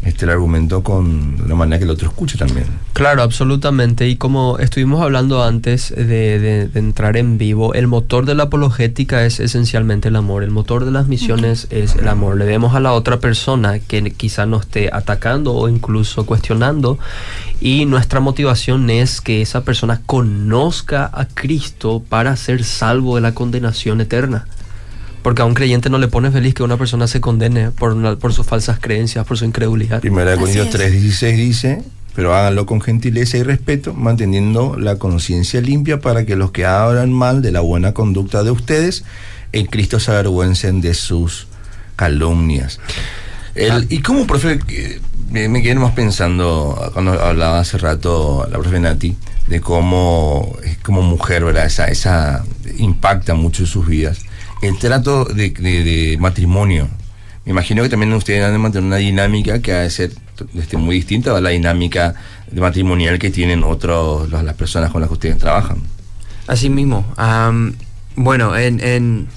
este, 0.02 0.24
el 0.24 0.30
argumento 0.30 0.82
con 0.82 1.36
de 1.36 1.42
una 1.42 1.54
manera 1.54 1.78
que 1.78 1.84
el 1.84 1.90
otro 1.90 2.08
escuche 2.08 2.38
también. 2.38 2.66
Claro, 2.92 3.22
absolutamente. 3.22 4.08
Y 4.08 4.16
como 4.16 4.58
estuvimos 4.58 5.02
hablando 5.02 5.42
antes 5.42 5.90
de, 5.94 6.70
entrar 6.74 7.16
en 7.16 7.36
vivo, 7.36 7.74
el 7.74 7.86
motor 7.86 8.24
de 8.24 8.34
la 8.34 8.44
apologética 8.44 9.24
es 9.24 9.40
esencialmente 9.40 10.08
el 10.08 10.16
amor. 10.16 10.44
El 10.44 10.50
motor 10.50 10.84
de 10.84 10.92
las 10.92 11.08
misiones 11.08 11.66
es 11.70 11.96
el 11.96 12.08
amor. 12.08 12.36
Le 12.36 12.44
vemos 12.44 12.74
a 12.74 12.80
la 12.80 12.92
otra 12.92 13.18
persona 13.18 13.78
que 13.80 14.10
quizá 14.12 14.46
nos 14.46 14.62
esté 14.62 14.90
atacando 14.92 15.54
o 15.54 15.68
incluso 15.68 16.26
cuestionando 16.26 16.98
y 17.60 17.86
nuestra 17.86 18.20
motivación 18.20 18.88
es 18.88 19.20
que 19.20 19.42
esa 19.42 19.62
persona 19.64 20.00
conozca 20.06 21.10
a 21.12 21.26
Cristo 21.26 22.02
para 22.08 22.36
ser 22.36 22.62
salvo 22.62 23.16
de 23.16 23.20
la 23.20 23.34
condenación 23.34 24.00
eterna. 24.00 24.46
Porque 25.28 25.42
a 25.42 25.44
un 25.44 25.52
creyente 25.52 25.90
no 25.90 25.98
le 25.98 26.08
pone 26.08 26.30
feliz 26.30 26.54
que 26.54 26.62
una 26.62 26.78
persona 26.78 27.06
se 27.06 27.20
condene 27.20 27.70
por, 27.70 28.18
por 28.18 28.32
sus 28.32 28.46
falsas 28.46 28.78
creencias, 28.80 29.26
por 29.26 29.36
su 29.36 29.44
incredulidad. 29.44 30.00
Primera 30.00 30.30
de 30.30 30.38
Corintios 30.38 30.70
3:16 30.70 31.36
dice, 31.36 31.82
pero 32.14 32.34
háganlo 32.34 32.64
con 32.64 32.80
gentileza 32.80 33.36
y 33.36 33.42
respeto, 33.42 33.92
manteniendo 33.92 34.78
la 34.78 34.96
conciencia 34.96 35.60
limpia 35.60 36.00
para 36.00 36.24
que 36.24 36.34
los 36.34 36.50
que 36.50 36.64
hablan 36.64 37.12
mal 37.12 37.42
de 37.42 37.52
la 37.52 37.60
buena 37.60 37.92
conducta 37.92 38.42
de 38.42 38.52
ustedes, 38.52 39.04
en 39.52 39.66
Cristo 39.66 40.00
se 40.00 40.12
avergüencen 40.12 40.80
de 40.80 40.94
sus 40.94 41.46
calumnias. 41.94 42.80
Ah. 43.70 43.82
¿Y 43.86 43.98
cómo, 43.98 44.26
profe, 44.26 44.58
me, 45.30 45.62
quedé 45.62 45.74
más 45.74 45.92
pensando 45.92 46.90
cuando 46.94 47.22
hablaba 47.22 47.60
hace 47.60 47.76
rato 47.76 48.48
la 48.50 48.58
profe 48.58 48.80
Nati, 48.80 49.14
de 49.46 49.60
cómo 49.60 50.56
como 50.82 51.02
mujer, 51.02 51.44
¿verdad? 51.44 51.66
Esa, 51.66 51.88
esa 51.88 52.46
impacta 52.78 53.34
mucho 53.34 53.64
en 53.64 53.66
sus 53.66 53.86
vidas 53.86 54.20
el 54.62 54.78
trato 54.78 55.24
de, 55.24 56.16
matrimonio. 56.20 56.88
Me 57.44 57.52
imagino 57.52 57.82
que 57.82 57.88
también 57.88 58.12
ustedes 58.12 58.44
han 58.44 58.52
de 58.52 58.58
mantener 58.58 58.86
una 58.86 58.96
dinámica 58.96 59.60
que 59.62 59.72
ha 59.72 59.80
de 59.80 59.90
ser 59.90 60.12
este, 60.54 60.76
muy 60.76 60.96
distinta 60.96 61.36
a 61.36 61.40
la 61.40 61.50
dinámica 61.50 62.14
matrimonial 62.52 63.18
que 63.18 63.30
tienen 63.30 63.64
otros, 63.64 64.30
las 64.30 64.54
personas 64.54 64.90
con 64.90 65.00
las 65.00 65.08
que 65.08 65.14
ustedes 65.14 65.38
trabajan. 65.38 65.78
Así 66.46 66.68
mismo. 66.68 67.06
bueno, 68.16 68.56
en, 68.56 68.80
en, 68.80 69.28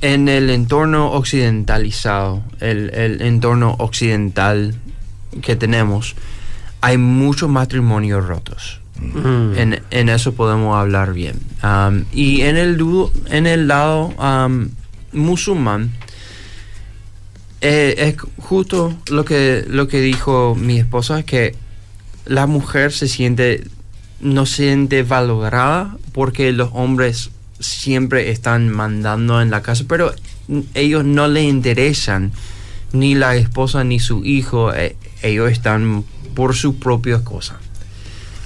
en, 0.00 0.28
el 0.28 0.50
entorno 0.50 1.12
occidentalizado, 1.12 2.42
el, 2.60 2.90
el, 2.94 3.22
entorno 3.22 3.76
occidental 3.78 4.74
que 5.40 5.56
tenemos, 5.56 6.14
hay 6.80 6.98
muchos 6.98 7.48
matrimonios 7.48 8.26
rotos. 8.26 8.81
Mm. 9.00 9.82
En, 9.90 10.08
eso 10.08 10.34
podemos 10.34 10.76
hablar 10.76 11.12
bien. 11.12 11.40
Y 12.12 12.42
en 12.42 12.56
el, 12.56 12.82
en 13.30 13.46
el 13.46 13.68
lado 13.68 14.14
musulmán, 15.12 15.92
eh, 17.60 17.94
es 17.98 18.16
justo 18.38 18.92
lo 19.08 19.24
que, 19.24 19.64
lo 19.68 19.86
que 19.86 20.00
dijo 20.00 20.56
mi 20.58 20.78
esposa, 20.78 21.22
que 21.22 21.54
la 22.26 22.48
mujer 22.48 22.92
se 22.92 23.06
siente, 23.06 23.64
no 24.20 24.46
se 24.46 24.64
siente 24.64 25.04
valorada 25.04 25.96
porque 26.12 26.50
los 26.52 26.70
hombres 26.72 27.30
siempre 27.60 28.30
están 28.30 28.68
mandando 28.68 29.40
en 29.40 29.50
la 29.50 29.62
casa, 29.62 29.84
pero 29.86 30.12
ellos 30.74 31.04
no 31.04 31.28
le 31.28 31.42
interesan 31.42 32.32
ni 32.92 33.14
la 33.14 33.36
esposa 33.36 33.84
ni 33.84 34.00
su 34.00 34.24
hijo, 34.24 34.74
eh, 34.74 34.96
ellos 35.22 35.50
están 35.50 36.04
por 36.34 36.56
su 36.56 36.80
propia 36.80 37.22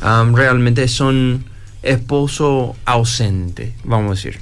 realmente 0.00 0.88
son 0.88 1.44
esposo 1.82 2.76
ausente, 2.84 3.74
vamos 3.84 4.10
a 4.10 4.14
decir. 4.14 4.40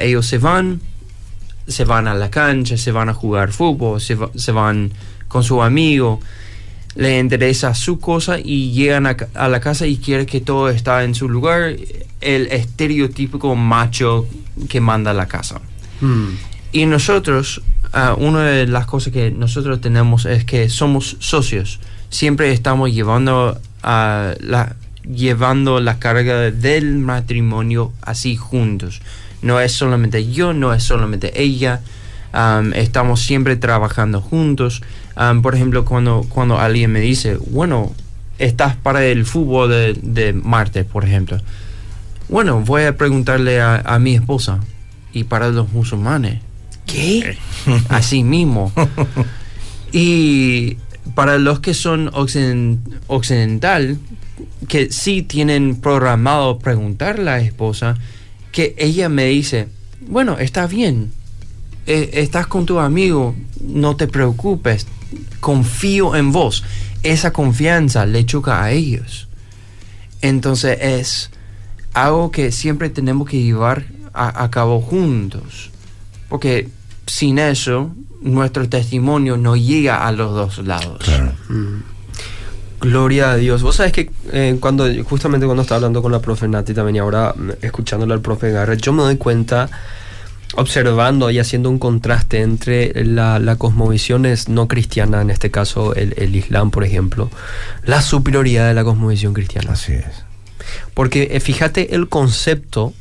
ellos 0.00 0.26
se 0.26 0.38
van, 0.38 0.80
se 1.66 1.84
van 1.84 2.08
a 2.08 2.14
la 2.14 2.30
cancha, 2.30 2.76
se 2.76 2.92
van 2.92 3.08
a 3.08 3.14
jugar 3.14 3.52
fútbol, 3.52 4.00
se, 4.00 4.52
van 4.52 4.92
con 5.28 5.42
su 5.42 5.62
amigo, 5.62 6.20
le 6.96 7.18
interesa 7.18 7.74
su 7.74 8.00
cosa 8.00 8.38
y 8.38 8.72
llegan 8.72 9.06
a, 9.06 9.48
la 9.48 9.60
casa 9.60 9.86
y 9.86 9.96
quiere 9.96 10.26
que 10.26 10.40
todo 10.40 10.68
está 10.68 11.04
en 11.04 11.14
su 11.14 11.28
lugar, 11.28 11.76
el 12.20 12.46
estereotípico 12.48 13.54
macho 13.54 14.26
que 14.68 14.80
manda 14.80 15.14
la 15.14 15.26
casa. 15.26 15.60
Hmm. 16.00 16.30
Y 16.72 16.86
nosotros, 16.86 17.62
ah, 17.92 18.14
una 18.16 18.44
de 18.44 18.66
las 18.66 18.86
cosas 18.86 19.12
que 19.12 19.30
nosotros 19.30 19.80
tenemos 19.80 20.24
es 20.26 20.44
que 20.44 20.68
somos 20.68 21.16
socios, 21.20 21.80
siempre 22.10 22.52
estamos 22.52 22.92
llevando 22.92 23.60
la, 23.82 24.76
llevando 25.04 25.80
la 25.80 25.98
carga 25.98 26.50
del 26.50 26.98
matrimonio 26.98 27.92
así 28.02 28.36
juntos. 28.36 29.00
No 29.42 29.60
es 29.60 29.72
solamente 29.72 30.30
yo, 30.30 30.52
no 30.52 30.74
es 30.74 30.82
solamente 30.82 31.42
ella. 31.42 31.80
estamos 32.74 33.22
siempre 33.22 33.56
trabajando 33.56 34.20
juntos. 34.20 34.82
por 35.42 35.54
ejemplo, 35.54 35.84
cuando, 35.84 36.26
cuando 36.28 36.58
alguien 36.58 36.92
me 36.92 37.00
dice, 37.00 37.38
bueno, 37.50 37.92
estás 38.38 38.76
para 38.76 39.04
el 39.04 39.24
fútbol 39.24 39.70
de, 39.70 39.98
de 40.02 40.32
martes, 40.32 40.84
por 40.84 41.04
ejemplo. 41.04 41.38
Bueno, 42.28 42.60
voy 42.60 42.84
a 42.84 42.96
preguntarle 42.96 43.60
a, 43.60 43.76
a 43.76 43.98
mi 43.98 44.14
esposa. 44.14 44.60
¿Y 45.12 45.24
para 45.24 45.48
los 45.48 45.72
musulmanes? 45.72 46.40
¿Qué? 46.86 47.36
Así 47.88 48.22
mismo. 48.22 48.72
y 49.92 50.76
para 51.14 51.38
los 51.38 51.60
que 51.60 51.74
son 51.74 52.10
occidental, 52.14 53.98
que 54.68 54.90
sí 54.90 55.22
tienen 55.22 55.76
programado 55.76 56.58
preguntar 56.58 57.18
a 57.18 57.22
la 57.22 57.40
esposa, 57.40 57.96
que 58.52 58.74
ella 58.78 59.08
me 59.08 59.26
dice, 59.26 59.68
bueno, 60.06 60.38
está 60.38 60.66
bien, 60.66 61.12
eh, 61.86 62.10
estás 62.14 62.46
con 62.46 62.66
tu 62.66 62.78
amigo, 62.78 63.34
no 63.60 63.96
te 63.96 64.06
preocupes, 64.06 64.86
confío 65.40 66.16
en 66.16 66.32
vos. 66.32 66.64
Esa 67.02 67.32
confianza 67.32 68.06
le 68.06 68.26
choca 68.26 68.62
a 68.62 68.72
ellos. 68.72 69.28
Entonces 70.22 70.78
es 70.80 71.30
algo 71.94 72.30
que 72.30 72.52
siempre 72.52 72.90
tenemos 72.90 73.28
que 73.28 73.42
llevar 73.42 73.86
a 74.12 74.50
cabo 74.50 74.80
juntos. 74.80 75.70
Porque 76.28 76.68
sin 77.10 77.40
eso 77.40 77.90
nuestro 78.20 78.68
testimonio 78.68 79.36
no 79.36 79.56
llega 79.56 80.06
a 80.06 80.12
los 80.12 80.32
dos 80.32 80.64
lados. 80.64 81.04
Mm. 81.48 81.80
Gloria 82.80 83.32
a 83.32 83.36
Dios. 83.36 83.62
Vos 83.62 83.76
sabés 83.76 83.92
que 83.92 84.10
eh, 84.32 84.56
cuando 84.60 84.86
justamente 85.02 85.44
cuando 85.44 85.62
estaba 85.62 85.76
hablando 85.76 86.02
con 86.02 86.12
la 86.12 86.20
profe 86.20 86.46
Nati 86.46 86.72
también 86.72 86.96
y 86.96 86.98
ahora 87.00 87.34
mm, 87.36 87.50
escuchándole 87.62 88.14
al 88.14 88.20
profe 88.20 88.52
Garrett, 88.52 88.80
yo 88.80 88.92
me 88.92 89.02
doy 89.02 89.16
cuenta 89.16 89.68
observando 90.54 91.30
y 91.30 91.40
haciendo 91.40 91.68
un 91.68 91.80
contraste 91.80 92.42
entre 92.42 93.04
la, 93.04 93.40
la 93.40 93.56
cosmovisión 93.56 94.24
es 94.24 94.48
no 94.48 94.68
cristiana, 94.68 95.20
en 95.20 95.30
este 95.30 95.50
caso 95.50 95.96
el, 95.96 96.14
el 96.16 96.36
Islam, 96.36 96.70
por 96.70 96.84
ejemplo, 96.84 97.28
la 97.84 98.02
superioridad 98.02 98.68
de 98.68 98.74
la 98.74 98.84
cosmovisión 98.84 99.34
cristiana. 99.34 99.72
Así 99.72 99.94
es. 99.94 100.24
Porque 100.94 101.30
eh, 101.32 101.40
fíjate 101.40 101.96
el 101.96 102.08
concepto 102.08 102.94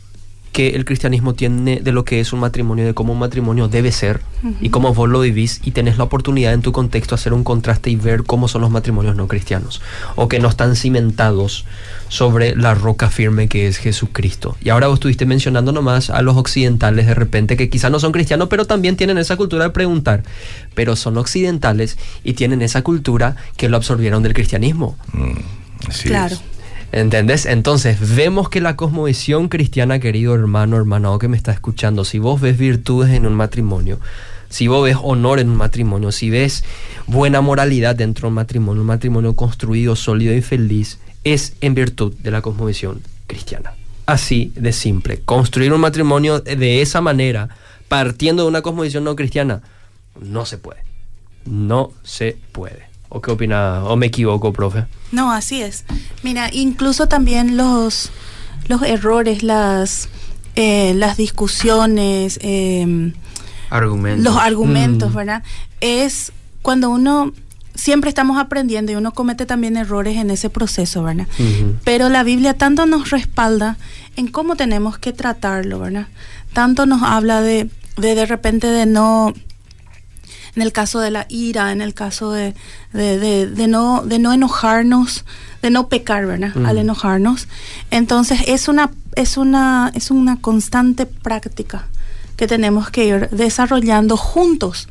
que 0.51 0.69
el 0.69 0.83
cristianismo 0.85 1.33
tiene 1.35 1.79
de 1.79 1.91
lo 1.91 2.03
que 2.03 2.19
es 2.19 2.33
un 2.33 2.39
matrimonio, 2.39 2.85
de 2.85 2.93
cómo 2.93 3.13
un 3.13 3.19
matrimonio 3.19 3.67
debe 3.67 3.91
ser 3.91 4.21
y 4.61 4.69
cómo 4.69 4.93
vos 4.93 5.07
lo 5.09 5.19
vivís 5.19 5.61
y 5.63 5.71
tenés 5.71 5.97
la 5.97 6.05
oportunidad 6.05 6.53
en 6.53 6.61
tu 6.61 6.71
contexto 6.71 7.13
hacer 7.15 7.33
un 7.33 7.43
contraste 7.43 7.89
y 7.89 7.95
ver 7.95 8.23
cómo 8.23 8.47
son 8.47 8.61
los 8.61 8.71
matrimonios 8.71 9.15
no 9.15 9.27
cristianos 9.27 9.81
o 10.15 10.27
que 10.27 10.39
no 10.39 10.47
están 10.49 10.75
cimentados 10.75 11.65
sobre 12.07 12.55
la 12.55 12.73
roca 12.73 13.09
firme 13.09 13.47
que 13.47 13.67
es 13.67 13.77
Jesucristo. 13.77 14.57
Y 14.61 14.69
ahora 14.69 14.87
vos 14.87 14.95
estuviste 14.95 15.25
mencionando 15.25 15.71
nomás 15.71 16.09
a 16.09 16.21
los 16.21 16.35
occidentales 16.37 17.05
de 17.05 17.13
repente 17.13 17.55
que 17.55 17.69
quizás 17.69 17.91
no 17.91 17.99
son 17.99 18.11
cristianos, 18.11 18.47
pero 18.49 18.65
también 18.65 18.95
tienen 18.95 19.17
esa 19.17 19.35
cultura 19.37 19.65
de 19.65 19.69
preguntar, 19.69 20.23
pero 20.73 20.95
son 20.95 21.17
occidentales 21.17 21.97
y 22.23 22.33
tienen 22.33 22.61
esa 22.61 22.81
cultura 22.81 23.35
que 23.57 23.69
lo 23.69 23.77
absorbieron 23.77 24.23
del 24.23 24.33
cristianismo. 24.33 24.97
Mm, 25.13 25.89
así 25.89 26.07
Claro. 26.09 26.35
es. 26.35 26.58
¿Entendés? 26.91 27.45
Entonces, 27.45 28.15
vemos 28.15 28.49
que 28.49 28.61
la 28.61 28.75
cosmovisión 28.75 29.47
cristiana, 29.47 29.99
querido 29.99 30.33
hermano, 30.33 30.75
hermanado 30.75 31.19
que 31.19 31.27
me 31.27 31.37
está 31.37 31.51
escuchando, 31.51 32.03
si 32.03 32.17
vos 32.17 32.41
ves 32.41 32.57
virtudes 32.57 33.13
en 33.13 33.27
un 33.27 33.35
matrimonio, 33.35 33.99
si 34.49 34.67
vos 34.67 34.83
ves 34.83 34.97
honor 35.01 35.39
en 35.39 35.49
un 35.49 35.55
matrimonio, 35.55 36.11
si 36.11 36.31
ves 36.31 36.63
buena 37.05 37.41
moralidad 37.41 37.95
dentro 37.95 38.23
de 38.23 38.27
un 38.29 38.35
matrimonio, 38.35 38.81
un 38.81 38.87
matrimonio 38.87 39.35
construido, 39.35 39.95
sólido 39.95 40.33
y 40.33 40.41
feliz, 40.41 40.99
es 41.23 41.55
en 41.61 41.75
virtud 41.75 42.13
de 42.15 42.31
la 42.31 42.41
cosmovisión 42.41 43.01
cristiana. 43.27 43.73
Así 44.07 44.51
de 44.55 44.73
simple. 44.73 45.19
Construir 45.19 45.71
un 45.71 45.81
matrimonio 45.81 46.39
de 46.39 46.81
esa 46.81 47.01
manera, 47.01 47.49
partiendo 47.87 48.43
de 48.43 48.49
una 48.49 48.63
cosmovisión 48.63 49.03
no 49.03 49.15
cristiana, 49.15 49.61
no 50.19 50.47
se 50.47 50.57
puede. 50.57 50.81
No 51.45 51.91
se 52.01 52.35
puede. 52.51 52.88
¿O 53.09 53.21
qué 53.21 53.31
opina? 53.31 53.83
¿O 53.85 53.95
me 53.95 54.05
equivoco, 54.07 54.53
profe? 54.53 54.85
No, 55.11 55.31
así 55.31 55.61
es. 55.61 55.83
Mira, 56.23 56.49
incluso 56.53 57.07
también 57.07 57.57
los, 57.57 58.11
los 58.67 58.83
errores, 58.83 59.41
las, 59.43 60.09
eh, 60.55 60.93
las 60.95 61.17
discusiones, 61.17 62.39
eh, 62.41 63.11
Argumentos. 63.71 64.23
los 64.23 64.35
argumentos, 64.41 65.11
Mm. 65.11 65.15
¿verdad? 65.15 65.43
Es 65.81 66.31
cuando 66.61 66.89
uno 66.89 67.31
siempre 67.73 68.09
estamos 68.09 68.37
aprendiendo 68.37 68.91
y 68.91 68.95
uno 68.95 69.11
comete 69.13 69.45
también 69.45 69.77
errores 69.77 70.17
en 70.17 70.29
ese 70.31 70.49
proceso, 70.49 71.01
¿verdad? 71.03 71.27
Pero 71.83 72.09
la 72.09 72.23
Biblia 72.23 72.53
tanto 72.55 72.85
nos 72.85 73.09
respalda 73.09 73.77
en 74.17 74.27
cómo 74.27 74.55
tenemos 74.55 74.97
que 74.99 75.13
tratarlo, 75.13 75.79
¿verdad? 75.79 76.07
Tanto 76.53 76.85
nos 76.85 77.01
habla 77.03 77.41
de 77.41 77.69
de, 77.97 78.15
de 78.15 78.25
repente 78.25 78.67
de 78.67 78.85
no 78.85 79.33
en 80.55 80.61
el 80.61 80.71
caso 80.71 80.99
de 80.99 81.11
la 81.11 81.25
ira, 81.29 81.71
en 81.71 81.81
el 81.81 81.93
caso 81.93 82.31
de, 82.31 82.53
de, 82.93 83.19
de- 83.19 83.47
de 83.47 83.67
no, 83.67 84.03
de 84.05 84.19
no 84.19 84.33
enojarnos, 84.33 85.25
de 85.61 85.69
no 85.69 85.87
pecar, 85.89 86.25
¿verdad? 86.25 86.51
Al 86.65 86.77
enojarnos. 86.77 87.47
Entonces 87.91 88.39
es 88.47 88.67
una, 88.67 88.91
es 89.15 89.37
una, 89.37 89.91
es 89.93 90.11
una 90.11 90.39
constante 90.41 91.05
práctica 91.05 91.87
que 92.37 92.47
tenemos 92.47 92.89
que 92.89 93.05
ir 93.05 93.29
desarrollando 93.31 94.15
juntos, 94.17 94.87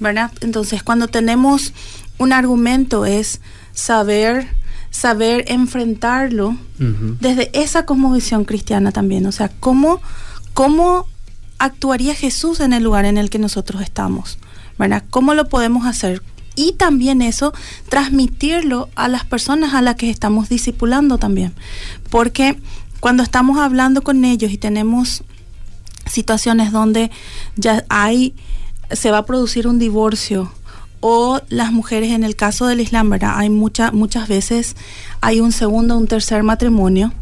¿verdad? 0.00 0.30
Entonces 0.40 0.82
cuando 0.82 1.08
tenemos 1.08 1.72
un 2.18 2.32
argumento 2.32 3.04
es 3.06 3.40
saber, 3.72 4.48
saber 4.90 5.44
enfrentarlo 5.48 6.56
desde 7.20 7.50
esa 7.52 7.84
cosmovisión 7.86 8.44
cristiana 8.44 8.92
también, 8.92 9.26
o 9.26 9.32
sea, 9.32 9.50
cómo, 9.60 10.00
cómo 10.54 11.06
actuaría 11.58 12.14
Jesús 12.14 12.60
en 12.60 12.72
el 12.72 12.82
lugar 12.82 13.04
en 13.04 13.18
el 13.18 13.30
que 13.30 13.38
nosotros 13.38 13.82
estamos, 13.82 14.38
¿verdad? 14.82 15.04
¿Cómo 15.10 15.34
lo 15.34 15.48
podemos 15.48 15.86
hacer? 15.86 16.22
Y 16.56 16.72
también 16.72 17.22
eso, 17.22 17.54
transmitirlo 17.88 18.88
a 18.96 19.06
las 19.06 19.24
personas 19.24 19.74
a 19.74 19.80
las 19.80 19.94
que 19.94 20.10
estamos 20.10 20.48
discipulando 20.48 21.18
también, 21.18 21.54
porque 22.10 22.58
cuando 22.98 23.22
estamos 23.22 23.58
hablando 23.58 24.02
con 24.02 24.24
ellos 24.24 24.50
y 24.50 24.58
tenemos 24.58 25.22
situaciones 26.06 26.72
donde 26.72 27.12
ya 27.54 27.84
hay, 27.88 28.34
se 28.90 29.12
va 29.12 29.18
a 29.18 29.26
producir 29.26 29.68
un 29.68 29.78
divorcio 29.78 30.52
o 31.00 31.40
las 31.48 31.70
mujeres 31.72 32.10
en 32.10 32.24
el 32.24 32.34
caso 32.34 32.66
del 32.66 32.80
Islam, 32.80 33.08
¿verdad? 33.08 33.34
Hay 33.36 33.50
mucha, 33.50 33.92
muchas 33.92 34.26
veces 34.26 34.74
hay 35.20 35.40
un 35.40 35.52
segundo, 35.52 35.96
un 35.96 36.08
tercer 36.08 36.42
matrimonio 36.42 37.12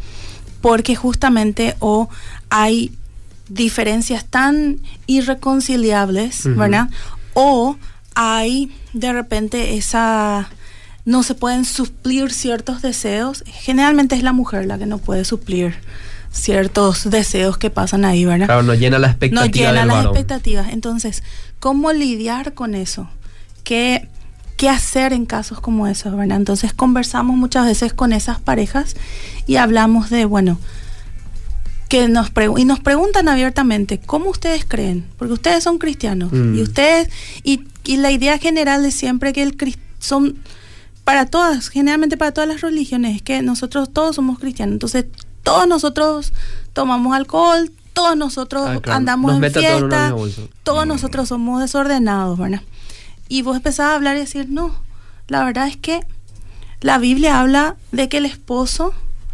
porque 0.63 0.97
justamente 0.97 1.77
o 1.79 2.09
hay 2.49 2.93
diferencias 3.51 4.25
tan 4.25 4.79
irreconciliables. 5.07 6.45
¿verdad? 6.57 6.89
O 7.41 7.77
hay 8.15 8.71
de 8.93 9.13
repente 9.13 9.77
esa 9.77 10.49
no 11.05 11.23
se 11.23 11.35
pueden 11.35 11.65
suplir 11.65 12.33
ciertos 12.33 12.83
deseos. 12.83 13.43
Generalmente 13.47 14.15
es 14.15 14.23
la 14.23 14.33
mujer 14.33 14.67
la 14.67 14.79
que 14.79 14.87
no 14.87 14.99
puede 14.99 15.25
suplir 15.25 15.75
ciertos 16.31 17.11
deseos 17.11 17.59
que 17.59 17.71
pasan 17.71 18.05
ahí, 18.05 18.25
¿verdad? 18.25 18.47
Claro, 18.47 18.63
no 18.63 18.75
llena 18.75 18.99
la 18.99 19.09
no 19.09 19.13
expectativa 19.13 19.69
llena 19.69 19.81
del 19.81 19.89
las 19.89 19.97
varón. 19.97 20.17
expectativas. 20.17 20.69
Entonces, 20.73 21.23
¿cómo 21.59 21.93
lidiar 21.93 22.55
con 22.55 22.75
eso? 22.75 23.09
¿Qué, 23.65 24.09
¿Qué 24.57 24.69
hacer 24.69 25.13
en 25.13 25.27
casos 25.27 25.61
como 25.61 25.87
esos, 25.87 26.15
verdad? 26.17 26.37
Entonces, 26.37 26.73
conversamos 26.73 27.37
muchas 27.37 27.67
veces 27.67 27.93
con 27.93 28.13
esas 28.13 28.39
parejas 28.39 28.95
y 29.47 29.57
hablamos 29.57 30.11
de, 30.11 30.25
bueno, 30.27 30.59
que 31.91 32.09
nos 32.09 32.31
y 32.57 32.65
nos 32.65 32.81
preguntan 32.81 33.29
abiertamente, 33.29 33.99
¿cómo 34.01 34.31
ustedes 34.31 34.65
creen? 34.65 35.05
Porque 35.19 35.35
ustedes 35.35 35.63
son 35.65 35.77
cristianos 35.79 36.33
Mm. 36.33 36.55
y 36.55 36.63
ustedes 36.63 37.11
y, 37.43 37.65
y 37.85 37.97
la 37.99 38.11
idea 38.13 38.39
general 38.39 38.85
es 38.87 38.95
siempre 38.95 39.33
que 39.35 39.43
el 39.43 39.57
son 39.99 40.39
para 41.05 41.27
todas, 41.27 41.69
generalmente 41.69 42.17
para 42.17 42.33
todas 42.33 42.49
las 42.49 42.61
religiones, 42.61 43.17
es 43.17 43.23
que 43.23 43.43
nosotros 43.43 43.93
todos 43.93 44.15
somos 44.17 44.39
cristianos. 44.39 44.75
Entonces, 44.75 45.07
todos 45.43 45.67
nosotros 45.67 46.33
tomamos 46.73 47.17
alcohol, 47.17 47.73
todos 47.93 48.17
nosotros 48.17 48.63
Ah, 48.69 48.79
claro. 48.81 48.97
andamos 48.99 49.33
Nos 49.33 49.43
en 49.43 49.53
todos 49.53 49.65
fiesta, 49.67 50.15
todos 50.63 50.87
nosotros 50.87 51.29
somos 51.29 51.61
desordenados, 51.61 52.39
¿verdad? 52.39 52.63
Y 53.29 53.43
vos 53.43 53.57
empezás 53.57 53.87
a 53.87 53.95
hablar 53.97 54.17
y 54.17 54.21
decir, 54.21 54.47
no, 54.49 54.77
la 55.27 55.43
verdad 55.45 55.67
es 55.67 55.77
que 55.77 56.01
la 56.81 56.99
Biblia 56.99 57.41
habla 57.41 57.75
de 57.91 58.09
que 58.09 58.19
el 58.19 58.27
esposo 58.27 58.93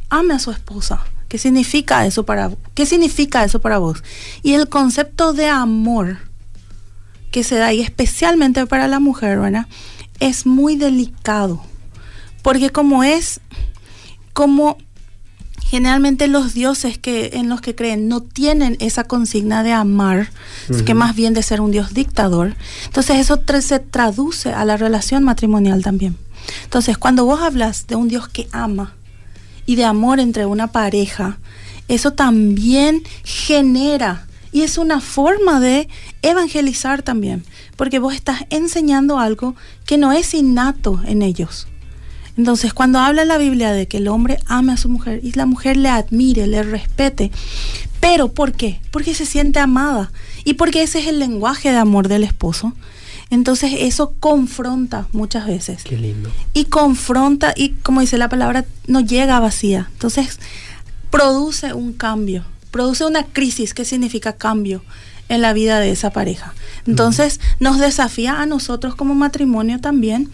ame 0.09 0.33
a 0.35 0.39
su 0.39 0.51
esposa. 0.53 1.05
¿Qué 1.29 1.39
significa 1.39 2.07
eso 2.07 2.25
para 2.25 2.51
qué 2.75 2.87
significa 2.87 3.45
eso 3.45 3.61
para 3.61 3.79
vos? 3.79 4.03
Y 4.43 4.53
el 4.55 4.69
concepto 4.69 5.33
de 5.33 5.49
amor 5.49 6.19
que 7.31 7.43
se 7.45 7.57
da 7.57 7.73
y 7.73 7.81
especialmente 7.81 8.65
para 8.67 8.87
la 8.89 9.01
mujer, 9.01 9.39
¿verdad? 9.41 9.67
Es 10.21 10.47
muy 10.47 10.77
delicado. 10.77 11.63
Porque 12.43 12.71
como 12.71 13.03
es 13.03 13.41
como 14.33 14.79
generalmente 15.65 16.29
los 16.29 16.55
dioses 16.55 16.97
que 16.97 17.31
en 17.35 17.49
los 17.49 17.61
que 17.61 17.75
creen 17.75 18.07
no 18.07 18.21
tienen 18.21 18.77
esa 18.79 19.03
consigna 19.03 19.65
de 19.65 19.73
amar, 19.73 20.31
que 20.85 20.95
más 20.95 21.17
bien 21.17 21.35
de 21.35 21.43
ser 21.43 21.61
un 21.61 21.73
dios 21.73 21.93
dictador. 21.93 22.55
Entonces 22.85 23.17
eso 23.19 23.41
tra- 23.41 23.61
se 23.61 23.81
traduce 23.81 24.53
a 24.53 24.65
la 24.65 24.77
relación 24.77 25.25
matrimonial 25.25 25.83
también. 25.83 26.17
Entonces, 26.63 26.97
cuando 26.97 27.25
vos 27.25 27.41
hablas 27.41 27.89
de 27.89 27.97
un 27.97 28.07
dios 28.07 28.29
que 28.29 28.47
ama 28.53 28.95
y 29.67 29.77
de 29.77 29.85
amor 29.85 30.21
entre 30.21 30.47
una 30.47 30.69
pareja, 30.69 31.39
eso 31.89 32.13
también 32.13 33.03
genera 33.25 34.27
y 34.53 34.63
es 34.63 34.79
una 34.79 35.01
forma 35.01 35.61
de 35.61 35.89
evangelizar 36.23 37.03
también, 37.03 37.45
porque 37.77 37.99
vos 37.99 38.15
estás 38.15 38.45
enseñando 38.49 39.19
algo 39.19 39.55
que 39.85 39.99
no 39.99 40.13
es 40.13 40.33
innato 40.33 41.01
en 41.05 41.21
ellos. 41.21 41.69
Entonces, 42.39 42.73
cuando 42.73 42.99
habla 42.99 43.25
la 43.25 43.39
Biblia 43.39 43.73
de 43.73 43.87
que 43.87 43.99
el 43.99 44.09
hombre 44.09 44.39
ame 44.47 44.73
a 44.73 44.77
su 44.77 44.89
mujer 44.89 45.21
y 45.23 45.33
la 45.33 45.47
mujer 45.47 45.77
le 45.77 45.89
admire, 45.89 46.47
le 46.47 46.63
respete, 46.63 47.31
pero 48.01 48.33
¿por 48.33 48.53
qué? 48.53 48.81
Porque 48.91 49.15
se 49.15 49.27
siente 49.27 49.59
amada 49.59 50.11
y 50.45 50.55
porque 50.55 50.83
ese 50.83 51.01
es 51.01 51.07
el 51.07 51.19
lenguaje 51.19 51.71
de 51.71 51.79
amor 51.79 52.09
del 52.09 52.25
esposo. 52.25 52.73
Entonces, 53.31 53.73
eso 53.79 54.15
confronta 54.21 55.09
muchas 55.13 55.47
veces. 55.47 55.83
Qué 55.83 55.97
lindo. 55.97 56.31
y 56.53 56.67
confronta 56.67 57.53
y 57.57 57.71
como 57.71 58.01
dice 58.01 58.19
la 58.19 58.29
palabra 58.29 58.65
no 58.87 59.01
llega 59.01 59.41
vacía. 59.41 59.89
Entonces 59.93 60.39
produce 61.11 61.73
un 61.73 61.93
cambio 61.93 62.45
produce 62.77 63.07
una 63.07 63.25
crisis 63.25 63.73
que 63.73 63.87
significa 63.87 64.35
cambio 64.35 64.83
en 65.31 65.41
la 65.41 65.55
vida 65.55 65.81
de 65.81 65.91
esa 65.91 66.11
pareja. 66.11 66.53
Entonces 66.87 67.41
nos 67.59 67.79
desafía 67.79 68.43
a 68.43 68.45
nosotros 68.45 68.95
como 68.95 69.15
matrimonio 69.15 69.81
también 69.81 70.29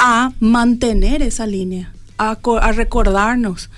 a 0.00 0.32
mantener 0.40 1.22
esa 1.22 1.46
línea 1.46 1.92
a, 2.18 2.36
a 2.60 2.72
recordarnos 2.72 3.70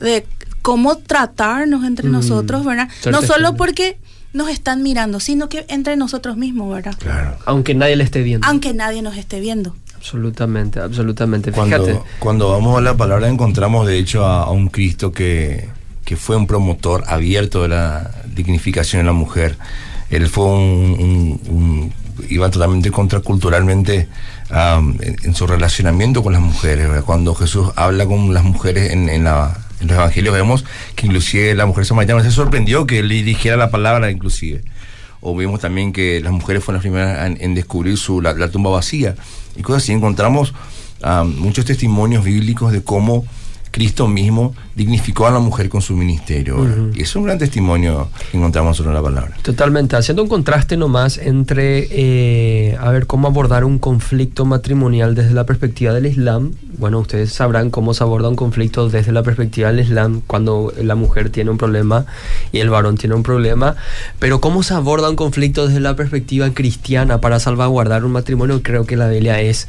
de 0.00 0.26
cómo 0.62 0.96
tratarnos 0.96 1.84
entre 1.84 2.08
Mm, 2.08 2.12
nosotros 2.12 2.64
verdad 2.64 2.88
no 3.10 3.20
solo 3.20 3.54
porque 3.54 3.98
nos 4.36 4.48
están 4.50 4.82
mirando 4.82 5.18
sino 5.20 5.48
que 5.48 5.64
entre 5.68 5.96
nosotros 5.96 6.36
mismos 6.36 6.72
verdad 6.74 6.94
Claro. 6.98 7.36
Aunque 7.46 7.74
nadie 7.74 7.96
le 7.96 8.04
esté 8.04 8.22
viendo. 8.22 8.46
aunque 8.46 8.72
nadie 8.74 9.02
nos 9.02 9.16
esté 9.16 9.40
viendo 9.40 9.74
Absolutamente, 9.96 10.78
absolutamente. 10.78 11.50
Cuando, 11.50 11.84
Fíjate. 11.84 12.00
cuando 12.20 12.50
vamos 12.50 12.78
a 12.78 12.80
la 12.80 12.96
palabra 12.96 13.28
encontramos 13.28 13.88
de 13.88 13.98
hecho 13.98 14.24
a, 14.24 14.44
a 14.44 14.50
un 14.50 14.68
Cristo 14.68 15.10
que, 15.10 15.68
que 16.04 16.16
fue 16.16 16.36
un 16.36 16.46
promotor 16.46 17.02
abierto 17.08 17.62
de 17.62 17.68
la 17.68 18.12
dignificación 18.32 19.00
de 19.02 19.06
la 19.06 19.12
mujer. 19.12 19.56
Él 20.10 20.28
fue 20.28 20.44
un, 20.44 21.40
un- 21.48 21.92
iba 22.30 22.48
totalmente 22.50 22.90
contraculturalmente 22.92 24.08
en, 24.50 25.16
en 25.24 25.34
su 25.34 25.46
relacionamiento 25.46 26.22
con 26.22 26.34
las 26.34 26.42
mujeres. 26.42 26.86
¿verdad? 26.88 27.04
Cuando 27.04 27.34
Jesús 27.34 27.70
habla 27.74 28.06
con 28.06 28.32
las 28.32 28.44
mujeres 28.44 28.92
en, 28.92 29.08
en 29.08 29.24
la- 29.24 29.58
en 29.80 29.88
los 29.88 29.96
evangelios, 29.96 30.34
vemos 30.34 30.64
que 30.94 31.06
inclusive 31.06 31.54
la 31.54 31.66
mujer 31.66 31.84
samaritana 31.84 32.22
se 32.22 32.30
sorprendió 32.30 32.86
que 32.86 33.00
él 33.00 33.08
dirigiera 33.08 33.56
la 33.56 33.70
palabra 33.70 34.10
inclusive. 34.10 34.62
O 35.20 35.34
vemos 35.34 35.60
también 35.60 35.92
que 35.92 36.20
las 36.20 36.32
mujeres 36.32 36.62
fueron 36.62 36.76
las 36.76 36.82
primeras 36.82 37.40
en, 37.40 37.54
descubrir 37.54 37.96
su, 37.98 38.20
la, 38.20 38.48
tumba 38.50 38.70
vacía. 38.70 39.16
Y 39.56 39.62
cosas 39.62 39.82
así. 39.82 39.92
Encontramos 39.92 40.54
am, 41.02 41.34
muchos 41.36 41.64
testimonios 41.64 42.24
bíblicos 42.24 42.72
de 42.72 42.82
cómo 42.82 43.24
Cristo 43.76 44.08
mismo 44.08 44.54
dignificó 44.74 45.26
a 45.26 45.30
la 45.30 45.38
mujer 45.38 45.68
con 45.68 45.82
su 45.82 45.94
ministerio. 45.94 46.66
Y 46.94 47.02
es 47.02 47.14
un 47.14 47.24
gran 47.24 47.36
testimonio 47.36 48.08
que 48.30 48.38
encontramos 48.38 48.78
sobre 48.78 48.94
la 48.94 49.02
palabra. 49.02 49.36
Totalmente, 49.42 49.96
haciendo 49.96 50.22
un 50.22 50.30
contraste 50.30 50.78
nomás 50.78 51.18
entre, 51.18 51.86
eh, 51.90 52.78
a 52.80 52.90
ver, 52.90 53.06
cómo 53.06 53.28
abordar 53.28 53.66
un 53.66 53.78
conflicto 53.78 54.46
matrimonial 54.46 55.14
desde 55.14 55.34
la 55.34 55.44
perspectiva 55.44 55.92
del 55.92 56.06
Islam. 56.06 56.52
Bueno, 56.78 57.00
ustedes 57.00 57.34
sabrán 57.34 57.68
cómo 57.68 57.92
se 57.92 58.02
aborda 58.02 58.30
un 58.30 58.36
conflicto 58.36 58.88
desde 58.88 59.12
la 59.12 59.22
perspectiva 59.22 59.70
del 59.70 59.80
Islam 59.80 60.22
cuando 60.26 60.72
la 60.82 60.94
mujer 60.94 61.28
tiene 61.28 61.50
un 61.50 61.58
problema 61.58 62.06
y 62.52 62.60
el 62.60 62.70
varón 62.70 62.96
tiene 62.96 63.14
un 63.14 63.22
problema. 63.22 63.76
Pero 64.18 64.40
cómo 64.40 64.62
se 64.62 64.72
aborda 64.72 65.10
un 65.10 65.16
conflicto 65.16 65.66
desde 65.66 65.80
la 65.80 65.94
perspectiva 65.96 66.48
cristiana 66.54 67.20
para 67.20 67.40
salvaguardar 67.40 68.06
un 68.06 68.12
matrimonio, 68.12 68.62
creo 68.62 68.86
que 68.86 68.96
la 68.96 69.08
Biblia 69.08 69.38
es 69.42 69.68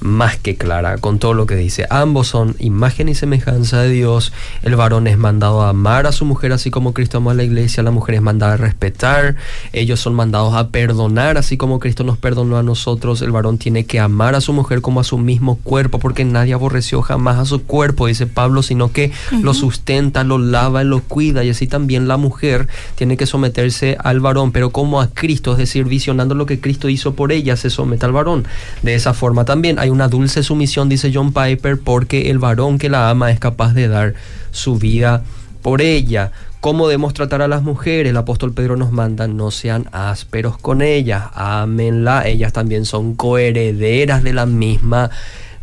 más 0.00 0.36
que 0.36 0.56
clara 0.56 0.98
con 0.98 1.18
todo 1.18 1.34
lo 1.34 1.46
que 1.46 1.56
dice. 1.56 1.86
Ambos 1.90 2.28
son 2.28 2.56
imagen 2.58 3.08
y 3.08 3.14
semejanza 3.14 3.80
de 3.82 3.90
Dios. 3.90 4.32
El 4.62 4.76
varón 4.76 5.06
es 5.06 5.18
mandado 5.18 5.62
a 5.62 5.70
amar 5.70 6.06
a 6.06 6.12
su 6.12 6.24
mujer 6.24 6.52
así 6.52 6.70
como 6.70 6.94
Cristo 6.94 7.18
amó 7.18 7.30
a 7.30 7.34
la 7.34 7.44
iglesia. 7.44 7.82
La 7.82 7.90
mujer 7.90 8.16
es 8.16 8.22
mandada 8.22 8.54
a 8.54 8.56
respetar. 8.56 9.36
Ellos 9.72 10.00
son 10.00 10.14
mandados 10.14 10.54
a 10.54 10.68
perdonar 10.68 11.36
así 11.36 11.56
como 11.56 11.78
Cristo 11.78 12.04
nos 12.04 12.18
perdonó 12.18 12.56
a 12.56 12.62
nosotros. 12.62 13.22
El 13.22 13.32
varón 13.32 13.58
tiene 13.58 13.84
que 13.84 14.00
amar 14.00 14.34
a 14.34 14.40
su 14.40 14.52
mujer 14.52 14.80
como 14.80 15.00
a 15.00 15.04
su 15.04 15.18
mismo 15.18 15.56
cuerpo 15.56 15.98
porque 15.98 16.24
nadie 16.24 16.54
aborreció 16.54 17.02
jamás 17.02 17.38
a 17.38 17.44
su 17.44 17.62
cuerpo, 17.62 18.06
dice 18.06 18.26
Pablo, 18.26 18.62
sino 18.62 18.92
que 18.92 19.12
lo 19.42 19.54
sustenta, 19.54 20.24
lo 20.24 20.38
lava, 20.38 20.84
lo 20.84 21.00
cuida 21.00 21.44
y 21.44 21.50
así 21.50 21.66
también 21.66 22.08
la 22.08 22.16
mujer 22.16 22.68
tiene 22.94 23.16
que 23.16 23.26
someterse 23.26 23.96
al 24.02 24.20
varón, 24.20 24.52
pero 24.52 24.70
como 24.70 25.00
a 25.00 25.08
Cristo, 25.08 25.52
es 25.52 25.58
decir, 25.58 25.84
visionando 25.84 26.34
lo 26.34 26.46
que 26.46 26.60
Cristo 26.60 26.88
hizo 26.88 27.14
por 27.14 27.32
ella, 27.32 27.56
se 27.56 27.70
somete 27.70 28.06
al 28.06 28.12
varón. 28.12 28.44
De 28.82 28.94
esa 28.94 29.14
forma 29.14 29.44
también 29.44 29.78
hay 29.78 29.89
una 29.90 30.08
dulce 30.08 30.42
sumisión, 30.42 30.88
dice 30.88 31.10
John 31.12 31.32
Piper, 31.32 31.78
porque 31.78 32.30
el 32.30 32.38
varón 32.38 32.78
que 32.78 32.88
la 32.88 33.10
ama 33.10 33.30
es 33.30 33.38
capaz 33.38 33.74
de 33.74 33.88
dar 33.88 34.14
su 34.50 34.78
vida 34.78 35.22
por 35.62 35.82
ella. 35.82 36.32
¿Cómo 36.60 36.88
debemos 36.88 37.14
tratar 37.14 37.40
a 37.42 37.48
las 37.48 37.62
mujeres? 37.62 38.10
El 38.10 38.16
apóstol 38.16 38.52
Pedro 38.52 38.76
nos 38.76 38.92
manda, 38.92 39.26
no 39.26 39.50
sean 39.50 39.88
ásperos 39.92 40.58
con 40.58 40.82
ellas, 40.82 41.24
ámenla, 41.34 42.26
ellas 42.26 42.52
también 42.52 42.84
son 42.84 43.14
coherederas 43.14 44.22
de 44.22 44.34
la 44.34 44.46
misma 44.46 45.10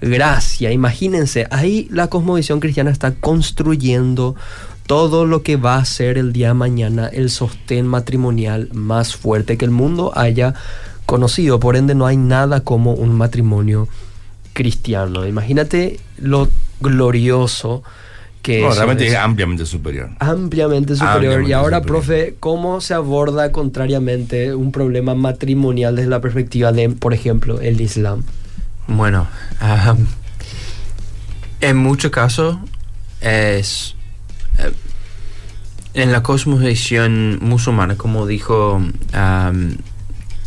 gracia. 0.01 0.71
Imagínense, 0.71 1.47
ahí 1.51 1.87
la 1.91 2.07
cosmovisión 2.07 2.59
cristiana 2.59 2.89
está 2.89 3.11
construyendo 3.11 4.35
todo 4.87 5.25
lo 5.25 5.43
que 5.43 5.57
va 5.57 5.75
a 5.75 5.85
ser 5.85 6.17
el 6.17 6.33
día 6.33 6.47
de 6.47 6.53
mañana 6.53 7.07
el 7.07 7.29
sostén 7.29 7.85
matrimonial 7.85 8.69
más 8.73 9.15
fuerte 9.15 9.57
que 9.57 9.65
el 9.65 9.71
mundo 9.71 10.13
haya 10.15 10.53
conocido. 11.05 11.59
Por 11.59 11.75
ende, 11.75 11.93
no 11.93 12.07
hay 12.07 12.17
nada 12.17 12.61
como 12.61 12.93
un 12.93 13.13
matrimonio 13.13 13.87
cristiano. 14.57 15.27
Imagínate 15.27 15.99
lo 16.19 16.49
glorioso 16.81 17.83
que 18.41 18.61
No, 18.61 18.73
realmente 18.73 19.05
es. 19.07 19.15
ampliamente 19.15 19.65
superior. 19.67 20.09
ampliamente 20.19 20.95
superior. 20.95 21.15
Ampliamente 21.15 21.49
y 21.49 21.53
ahora, 21.53 21.77
superior. 21.77 21.85
profe, 22.01 22.35
¿cómo 22.39 22.81
se 22.81 22.95
aborda 22.95 23.51
contrariamente 23.51 24.55
un 24.55 24.71
problema 24.71 25.13
matrimonial 25.13 25.95
desde 25.95 26.09
la 26.09 26.21
perspectiva 26.21 26.71
de, 26.71 26.89
por 26.89 27.13
ejemplo, 27.13 27.61
el 27.61 27.79
Islam? 27.81 28.23
Bueno, 28.87 29.27
en 31.61 31.77
muchos 31.77 32.09
casos 32.11 32.57
es 33.21 33.95
eh, 34.57 34.71
en 35.93 36.11
la 36.11 36.23
cosmovisión 36.23 37.37
musulmana, 37.41 37.95
como 37.95 38.25
dijo 38.25 38.81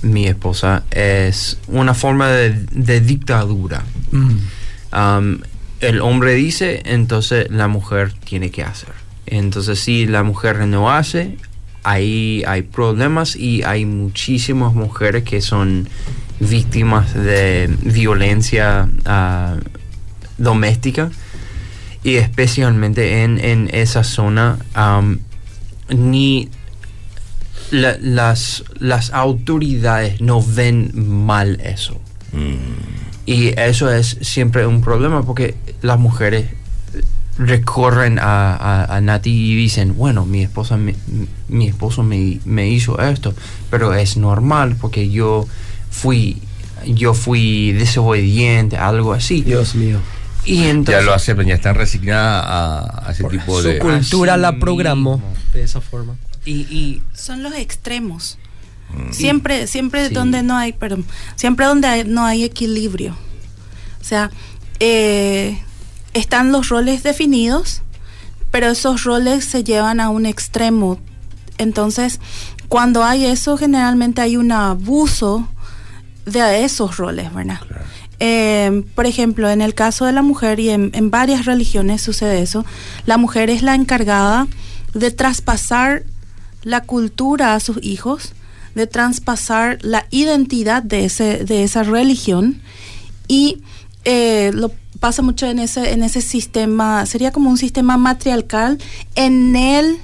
mi 0.03 0.27
esposa, 0.27 0.85
es 0.91 1.59
una 1.69 1.93
forma 1.93 2.29
de, 2.31 2.65
de 2.73 3.01
dictadura. 3.03 3.83
Am, 4.93 5.41
el 5.81 6.01
hombre 6.01 6.35
dice, 6.35 6.83
entonces 6.85 7.47
la 7.51 7.69
mujer 7.69 8.13
tiene 8.25 8.51
que 8.51 8.63
hacer. 8.63 8.91
Entonces 9.27 9.79
si 9.79 10.07
la 10.07 10.23
mujer 10.23 10.67
no 10.67 10.91
hace, 10.91 11.37
ahí 11.85 12.43
hay 12.47 12.63
problemas 12.63 13.37
y 13.37 13.63
hay 13.63 13.85
muchísimas 13.87 14.75
mujeres 14.75 15.23
que 15.25 15.41
son 15.41 15.89
víctimas 16.41 17.15
de 17.15 17.75
violencia 17.83 18.89
ah, 19.07 19.57
doméstica 20.39 21.11
y 22.03 22.17
especialmente 22.17 23.23
en, 23.25 23.69
esa 23.73 24.05
zona 24.05 24.59
am, 24.75 25.21
ni 25.89 26.49
la- 27.71 27.99
las, 28.01 28.65
las 28.79 29.13
autoridades 29.13 30.21
no 30.21 30.43
ven 30.43 30.91
mal 31.25 31.61
eso. 31.63 32.01
Y 33.27 33.49
eso 33.61 33.91
es 33.93 34.17
siempre 34.23 34.67
un 34.67 34.81
problema 34.81 35.23
porque 35.23 35.55
las 35.83 35.99
mujeres 35.99 36.47
recorren 37.39 38.19
a, 38.19 38.55
a, 38.55 38.97
a 38.97 39.01
Nati 39.01 39.31
y 39.31 39.55
dicen, 39.55 39.97
bueno, 39.97 40.27
mi 40.27 40.43
esposa 40.43 40.77
me- 40.77 40.97
mi 41.49 41.69
esposo 41.69 42.03
me, 42.03 42.39
me 42.45 42.69
hizo 42.69 43.01
esto, 43.01 43.35
pero 43.71 43.95
es 43.95 44.17
normal 44.17 44.77
porque 44.81 45.09
yo 45.11 45.47
fui 45.91 46.43
yo 46.87 47.13
fui 47.13 47.73
desobediente, 47.73 48.77
algo 48.79 49.13
así. 49.13 49.43
Dios 49.43 49.75
mío. 49.75 49.99
Y 50.47 50.65
entonces 50.65 51.03
Ya 51.03 51.07
lo 51.07 51.15
aceptan, 51.15 51.47
ya 51.47 51.55
están 51.55 51.75
resignadas 51.75 52.45
a, 52.47 53.09
a 53.09 53.13
ese 53.13 53.25
tipo 53.25 53.61
Su 53.61 53.69
de... 53.69 53.79
cultura 53.79 54.33
Así 54.35 54.41
la 54.43 54.59
programó 54.59 55.23
de 55.53 55.63
esa 55.63 55.83
forma. 55.83 56.17
y, 56.47 56.53
y 56.63 57.03
Son 57.15 57.43
los 57.43 57.55
extremos. 57.55 58.39
Mm. 58.95 59.13
Siempre, 59.13 59.67
siempre 59.67 60.09
Sí. 60.09 60.15
donde 60.15 60.43
no 60.43 60.57
hay, 60.57 60.73
perdón, 60.73 61.05
siempre 61.37 61.67
donde 61.67 61.89
hay- 61.89 62.05
no 62.05 62.25
hay 62.25 62.45
equilibrio. 62.45 63.17
O 64.01 64.05
sea, 64.05 64.31
eh, 64.81 65.59
están 66.15 66.53
los 66.53 66.69
roles 66.69 67.03
definidos, 67.03 67.83
pero 68.51 68.69
esos 68.69 69.05
roles 69.05 69.45
se 69.45 69.63
llevan 69.63 70.01
a 70.01 70.09
un 70.11 70.27
extremo. 70.27 70.99
Entonces, 71.59 72.19
cuando 72.69 73.05
hay 73.05 73.27
eso, 73.27 73.57
generalmente 73.59 74.21
hay 74.23 74.37
un 74.37 74.51
abuso 74.53 75.47
de 76.27 76.65
esos 76.65 76.97
roles, 76.97 77.33
¿verdad? 77.35 77.61
Eh, 78.19 78.85
por 78.95 79.07
ejemplo, 79.07 79.49
en 79.51 79.61
el 79.63 79.75
caso 79.75 80.05
de 80.05 80.13
la 80.13 80.23
mujer 80.23 80.61
y 80.61 80.71
en, 80.71 80.91
en 80.95 81.11
varias 81.11 81.47
religiones 81.47 82.03
sucede 82.03 82.43
eso, 82.43 82.65
la 83.07 83.17
mujer 83.17 83.51
es 83.51 83.63
la 83.63 83.75
encargada 83.75 84.47
de 84.95 85.11
traspasar 85.11 86.03
la 86.63 86.83
cultura 86.83 87.55
a 87.55 87.61
sus 87.61 87.79
hijos, 87.83 88.33
de 88.75 88.87
traspasar 88.87 89.79
la 89.83 90.07
identidad 90.11 90.83
de, 90.83 91.05
ese, 91.05 91.45
de 91.45 91.65
esa 91.65 91.83
religión 91.83 92.61
y 93.29 93.63
eh, 94.05 94.51
lo 94.55 94.73
pasa 95.01 95.23
mucho 95.23 95.47
en 95.47 95.59
ese, 95.59 95.93
en 95.93 96.03
ese 96.03 96.21
sistema, 96.21 97.07
sería 97.07 97.33
como 97.33 97.51
un 97.51 97.57
sistema 97.57 97.97
matriarcal 97.97 98.79
en 99.15 99.57
el, 99.57 99.99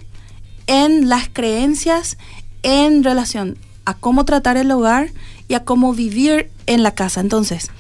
en 0.67 1.09
las 1.09 1.29
creencias 1.29 2.17
en 2.63 3.05
relación 3.05 3.59
a 3.85 3.95
cómo 3.95 4.25
tratar 4.25 4.57
el 4.57 4.71
hogar 4.71 5.11
y 5.49 5.55
a 5.55 5.65
cómo 5.65 5.93
vivir 5.93 6.51
en 6.67 6.83
la 6.83 6.93
casa. 6.93 7.21
Entonces, 7.21 7.71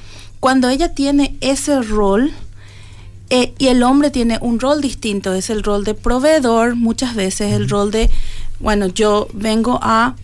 cuando 0.40 0.68
ella 0.68 0.94
tiene 0.94 1.37
ese 1.40 1.83
rol, 1.83 2.33
eh, 3.31 3.55
y 3.59 3.66
el 3.66 3.83
hombre 3.83 4.11
tiene 4.11 4.38
un 4.40 4.61
rol 4.61 4.81
distinto, 4.81 5.33
es 5.33 5.51
el 5.51 5.64
rol 5.64 5.83
de 5.85 5.94
proveedor, 5.94 6.77
muchas 6.77 7.16
veces 7.16 7.53
el 7.55 7.68
rol 7.68 7.90
de, 7.90 8.09
bueno, 8.61 8.87
yo 8.87 9.27
vengo 9.33 9.81
a 9.83 10.14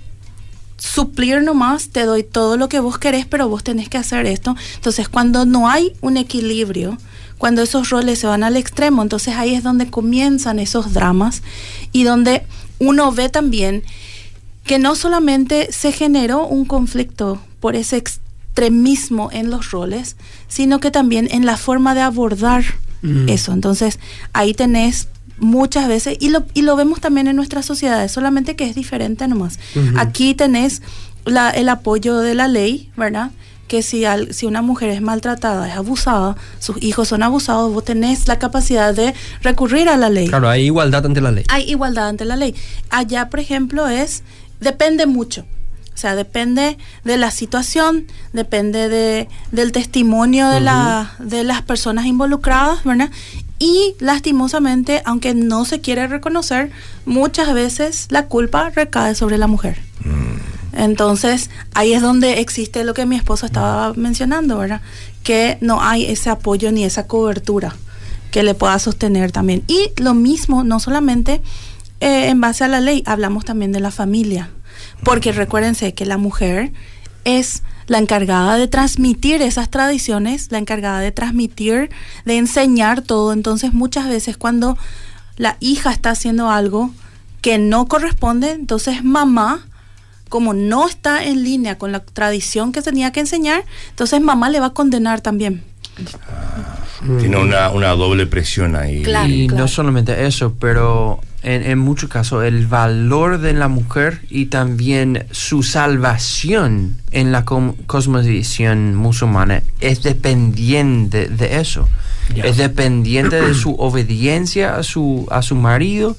suplir 0.83 1.43
nomás, 1.43 1.91
te 1.91 2.05
doy 2.05 2.25
todo 2.25 2.57
lo 2.57 2.69
que 2.69 2.81
vos 2.81 2.99
querés, 2.99 3.25
pero 3.25 3.49
vos 3.49 3.63
tenés 3.63 3.89
que 3.89 3.99
hacer 3.99 4.27
esto. 4.27 4.57
Entonces, 4.75 5.09
cuando 5.09 5.47
no 5.47 5.69
hay 5.69 5.93
un 6.01 6.17
equilibrio, 6.17 6.99
cuando 7.39 7.63
esos 7.63 7.91
roles 7.91 8.19
se 8.19 8.27
van 8.27 8.43
al 8.43 8.57
extremo, 8.57 9.01
entonces 9.03 9.37
ahí 9.37 9.55
es 9.55 9.63
donde 9.63 9.89
comienzan 9.89 10.59
esos 10.59 10.93
dramas 10.93 11.43
y 11.93 12.03
donde 12.03 12.45
uno 12.81 13.13
ve 13.13 13.29
también 13.29 13.85
que 14.65 14.81
no 14.81 14.97
solamente 14.97 15.73
se 15.73 15.93
generó 15.93 16.47
un 16.47 16.65
conflicto 16.65 17.41
por 17.61 17.77
ese 17.77 17.97
extremismo 17.97 19.31
en 19.33 19.51
los 19.51 19.71
roles, 19.71 20.17
sino 20.49 20.81
que 20.81 20.91
también 20.91 21.29
en 21.31 21.47
la 21.47 21.57
forma 21.57 21.95
de 21.95 22.01
abordar 22.01 22.65
Mm. 23.03 23.29
eso. 23.29 23.53
Entonces, 23.53 23.99
ahí 24.33 24.55
tenés 24.55 25.09
muchas 25.43 25.89
veces, 25.89 26.17
y 26.21 26.31
lo, 26.31 26.45
y 26.55 26.63
lo 26.63 26.77
vemos 26.77 27.01
también 27.01 27.27
en 27.29 27.37
nuestras 27.37 27.67
sociedades, 27.67 28.13
solamente 28.13 28.57
que 28.57 28.65
es 28.65 28.75
diferente 28.75 29.27
nomás. 29.29 29.59
Aquí 29.97 30.35
tenés 30.35 30.81
la, 31.27 31.51
el 31.51 31.69
apoyo 31.69 32.19
de 32.19 32.35
la 32.35 32.49
ley, 32.49 32.91
¿verdad? 32.97 33.31
Que 33.69 33.83
si, 33.83 34.05
al- 34.05 34.33
si 34.35 34.47
una 34.47 34.63
mujer 34.63 34.91
es 34.91 35.01
maltratada, 35.03 35.69
es 35.69 35.75
abusada, 35.77 36.37
sus 36.59 36.83
hijos 36.83 37.09
son 37.09 37.23
abusados, 37.23 37.73
vos 37.73 37.85
tenés 37.85 38.29
la 38.29 38.39
capacidad 38.39 38.95
de 38.95 39.15
recurrir 39.43 39.89
a 39.89 39.97
la 39.97 40.11
ley 40.11 40.29
Claro, 40.29 40.49
hay 40.49 40.65
igualdad 40.67 41.05
ante 41.07 41.21
la 41.21 41.31
ley. 41.33 41.45
hay 41.49 41.69
igualdad 41.71 42.09
ante 42.09 42.25
la 42.25 42.37
ley. 42.37 42.55
Allá, 42.91 43.29
por 43.29 43.41
ejemplo, 43.41 43.89
es 43.89 44.23
depende 44.61 45.07
mucho. 45.07 45.45
O 45.95 45.99
sea, 46.03 46.15
depende 46.17 46.79
de 47.05 47.17
la 47.19 47.31
situación, 47.31 48.07
depende 48.33 48.89
de, 48.89 49.29
del 49.53 49.73
testimonio 49.73 50.49
de, 50.49 50.61
la, 50.61 51.13
de 51.19 51.45
las 51.45 51.61
personas 51.63 52.07
involucradas, 52.07 52.83
¿verdad? 52.83 53.11
Y 53.63 53.95
lastimosamente, 54.01 55.03
aunque 55.05 55.35
no 55.35 55.65
se 55.65 55.81
quiere 55.81 56.09
reconocer, 56.09 56.73
muchas 57.07 57.55
veces 57.55 58.09
la 58.11 58.27
culpa 58.27 58.71
recae 58.71 59.15
sobre 59.15 59.39
la 59.39 59.47
mujer. 59.47 59.79
Entonces, 60.73 61.49
ahí 61.73 61.93
es 61.93 62.03
donde 62.03 62.41
existe 62.41 62.83
lo 62.83 62.93
que 62.93 63.07
mi 63.07 63.15
esposo 63.15 63.47
estaba 63.47 63.95
mencionando, 63.95 64.59
¿verdad? 64.59 64.81
Que 65.23 65.59
no 65.61 65.81
hay 65.81 66.07
ese 66.07 66.29
apoyo 66.29 66.73
ni 66.73 66.83
esa 66.83 67.07
cobertura 67.07 67.77
que 68.33 68.43
le 68.43 68.55
pueda 68.55 68.81
sostener 68.81 69.31
también. 69.31 69.63
Y 69.69 69.93
lo 69.97 70.13
mismo, 70.15 70.65
no 70.65 70.81
solamente 70.81 71.41
eh, 72.01 72.31
en 72.31 72.41
base 72.41 72.65
a 72.65 72.69
la 72.69 72.81
ley, 72.81 73.05
hablamos 73.07 73.45
también 73.45 73.71
de 73.71 73.79
la 73.79 73.93
familia. 73.93 74.51
Porque 75.05 75.31
recuérdense 75.31 75.95
que 75.95 76.05
la 76.05 76.19
mujer 76.19 76.73
es 77.25 77.63
la 77.87 77.99
encargada 77.99 78.57
de 78.57 78.69
transmitir 78.69 79.43
esas 79.43 79.71
tradiciones, 79.71 80.49
la 80.51 80.59
encargada 80.59 81.01
de 81.01 81.13
transmitir, 81.13 81.91
de 82.25 82.37
enseñar 82.37 83.03
todo. 83.03 83.33
Entonces 83.33 83.73
muchas 83.73 84.09
veces 84.09 84.37
cuando 84.37 84.77
la 85.37 85.57
hija 85.61 85.91
está 85.91 86.11
haciendo 86.11 86.51
algo 86.51 86.91
que 87.41 87.59
no 87.59 87.87
corresponde, 87.87 88.53
entonces 88.53 89.03
mamá, 89.03 89.67
como 90.29 90.55
no 90.55 90.89
está 90.89 91.25
en 91.25 91.43
línea 91.43 91.77
con 91.77 91.93
la 91.93 92.01
tradición 92.01 92.73
que 92.73 92.83
tenía 92.83 93.13
que 93.13 93.21
enseñar, 93.21 93.65
entonces 93.91 94.21
mamá 94.21 94.49
le 94.49 94.61
va 94.61 94.67
a 94.67 94.75
condenar 94.75 95.21
también. 95.21 95.72
Tiene 97.19 97.37
una, 97.37 97.71
una 97.71 97.89
doble 97.91 98.27
presión 98.27 98.77
ahí. 98.77 99.03
Claro. 99.03 99.29
y 99.29 99.49
no 99.49 99.69
solamente 99.69 100.27
eso, 100.27 100.55
pero 100.59 101.21
en, 101.43 101.65
en 101.65 101.79
muchos 101.79 102.09
casos 102.09 102.45
el 102.45 102.67
valor 102.67 103.39
de 103.39 103.53
la 103.53 103.69
mujer 103.69 104.23
y 104.31 104.47
también 104.47 105.27
su 105.33 105.63
salvación 105.63 106.97
en 107.11 107.33
la 107.33 107.45
cosmovisión 107.45 108.95
musulmana 108.95 109.63
es 109.81 110.03
dependiente 110.03 111.29
de 111.29 111.61
eso. 111.61 111.89
Es 112.35 112.57
dependiente 112.57 113.41
de 113.41 113.55
su 113.55 113.75
obediencia 113.79 114.77
a 114.77 114.83
su, 114.83 115.27
a 115.31 115.43
su 115.43 115.57
marido 115.57 116.17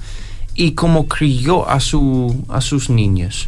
y 0.56 0.72
cómo 0.72 1.08
crió 1.08 1.68
a, 1.68 1.80
su, 1.80 2.44
a 2.50 2.62
sus 2.62 2.90
niños. 2.90 3.48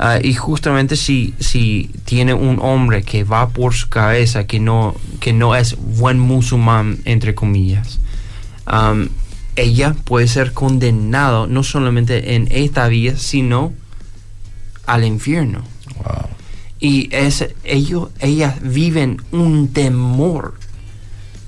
Ah, 0.00 0.20
y 0.22 0.32
justamente 0.34 0.94
si, 0.94 1.34
si 1.40 1.90
tiene 2.04 2.32
un 2.32 2.60
hombre 2.60 3.02
que 3.02 3.24
va 3.24 3.48
por 3.48 3.74
su 3.74 3.88
cabeza, 3.88 4.46
que 4.46 4.60
no, 4.60 4.94
que 5.18 5.32
no 5.32 5.56
es 5.56 5.76
buen 5.76 6.20
musulmán, 6.20 7.00
entre 7.04 7.34
comillas, 7.34 7.98
ella 9.56 9.96
puede 10.04 10.28
ser 10.28 10.52
condenado 10.52 11.48
no 11.48 11.64
solamente 11.64 12.36
en 12.36 12.46
esta 12.52 12.86
vida, 12.86 13.16
sino 13.16 13.72
al 14.86 15.04
infierno. 15.04 15.62
Wow. 15.96 16.28
Y 16.78 17.08
es, 17.12 17.48
ellos, 17.64 18.10
ellas 18.20 18.54
viven 18.62 19.20
un 19.32 19.72
temor 19.72 20.54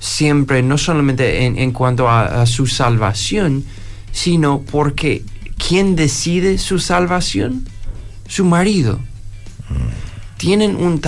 siempre, 0.01 0.61
no 0.61 0.77
solamente 0.77 1.45
en, 1.45 1.57
en 1.57 1.71
cuanto 1.71 2.09
a, 2.09 2.41
a 2.41 2.45
su 2.47 2.67
salvación, 2.67 3.63
sino 4.11 4.59
porque 4.59 5.23
¿quién 5.57 5.95
decide 5.95 6.57
su 6.57 6.79
salvación? 6.79 7.65
Su 8.31 8.45
marido. 8.45 8.99
Tienen 10.37 10.77
un 10.77 11.01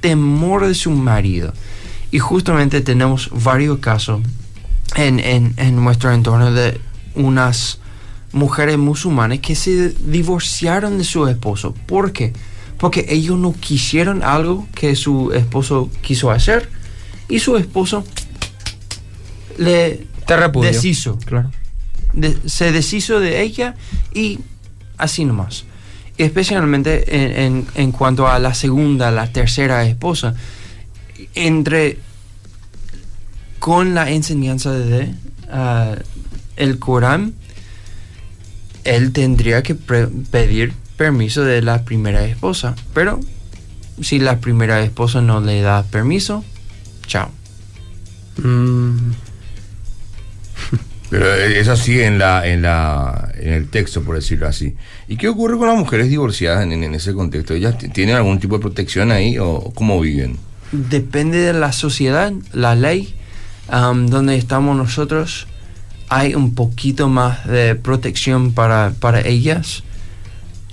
temor 0.00 0.66
de 0.66 0.74
su 0.74 0.90
marido. 0.90 1.52
Y 2.10 2.18
justamente 2.18 2.80
tenemos 2.80 3.28
varios 3.44 3.78
casos 3.80 4.20
en, 4.96 5.20
en, 5.20 5.52
en 5.58 5.76
nuestro 5.76 6.10
entorno 6.10 6.50
de 6.52 6.80
unas 7.14 7.78
mujeres 8.32 8.78
musulmanas 8.78 9.40
que 9.40 9.54
se 9.54 9.90
divorciaron 9.90 10.96
de 10.96 11.04
su 11.04 11.26
esposo. 11.28 11.74
¿Por 11.86 12.12
qué? 12.12 12.32
Porque 12.78 13.04
ellos 13.10 13.38
no 13.38 13.52
quisieron 13.52 14.22
algo 14.22 14.66
que 14.74 14.96
su 14.96 15.32
esposo 15.32 15.90
quiso 16.00 16.30
hacer 16.30 16.70
y 17.28 17.40
su 17.40 17.56
esposo 17.58 18.04
le 19.58 20.06
deshizo. 20.72 21.18
Claro. 21.26 21.50
De- 22.14 22.38
se 22.46 22.72
deshizo 22.72 23.20
de 23.20 23.42
ella 23.42 23.74
y 24.14 24.38
así 24.96 25.24
nomás. 25.26 25.64
Especialmente 26.24 27.04
en, 27.16 27.40
en- 27.56 27.66
en 27.74 27.92
cuanto 27.92 28.28
a 28.28 28.38
la 28.38 28.52
segunda, 28.54 29.10
la 29.10 29.32
tercera 29.32 29.84
esposa. 29.84 30.34
Entre 31.34 31.98
con 33.58 33.94
la 33.94 34.10
enseñanza 34.10 34.72
de 34.72 35.14
ah, 35.50 35.94
el 36.56 36.78
Corán, 36.78 37.34
él 38.84 39.12
tendría 39.12 39.62
que 39.62 39.74
pedir 39.74 40.72
permiso 40.96 41.42
de 41.44 41.62
la 41.62 41.84
primera 41.84 42.24
esposa. 42.24 42.74
Pero 42.94 43.20
si 44.00 44.18
la 44.18 44.40
primera 44.40 44.80
esposa 44.82 45.20
no 45.22 45.40
le 45.40 45.60
da 45.62 45.82
permiso, 45.84 46.44
chao. 47.06 47.30
Mm, 48.42 49.12
Pero 51.10 51.34
es 51.34 51.66
así 51.66 52.00
en 52.00 52.18
la, 52.18 52.46
en 52.46 52.62
la, 52.62 53.32
en 53.36 53.52
el 53.52 53.68
texto, 53.68 54.02
por 54.02 54.14
decirlo 54.14 54.46
así. 54.46 54.76
¿Y 55.08 55.16
qué 55.16 55.28
ocurre 55.28 55.58
con 55.58 55.66
las 55.66 55.76
mujeres 55.76 56.08
divorciadas 56.08 56.62
en, 56.62 56.72
en 56.72 56.94
ese 56.94 57.12
contexto? 57.12 57.52
¿Ellas 57.52 57.76
tienen 57.92 58.14
algún 58.14 58.38
tipo 58.38 58.54
de 58.56 58.62
protección 58.62 59.10
ahí 59.10 59.36
o 59.38 59.72
cómo 59.74 60.00
viven? 60.00 60.38
depende 60.72 61.38
de 61.38 61.52
la 61.52 61.72
sociedad, 61.72 62.32
la 62.52 62.74
ley, 62.74 63.14
donde 63.68 64.36
estamos 64.36 64.76
nosotros, 64.76 65.46
hay 66.08 66.34
un 66.34 66.54
poquito 66.54 67.08
más 67.08 67.46
de 67.46 67.76
protección 67.76 68.52
para, 68.52 68.92
para 68.98 69.20
ellas 69.20 69.84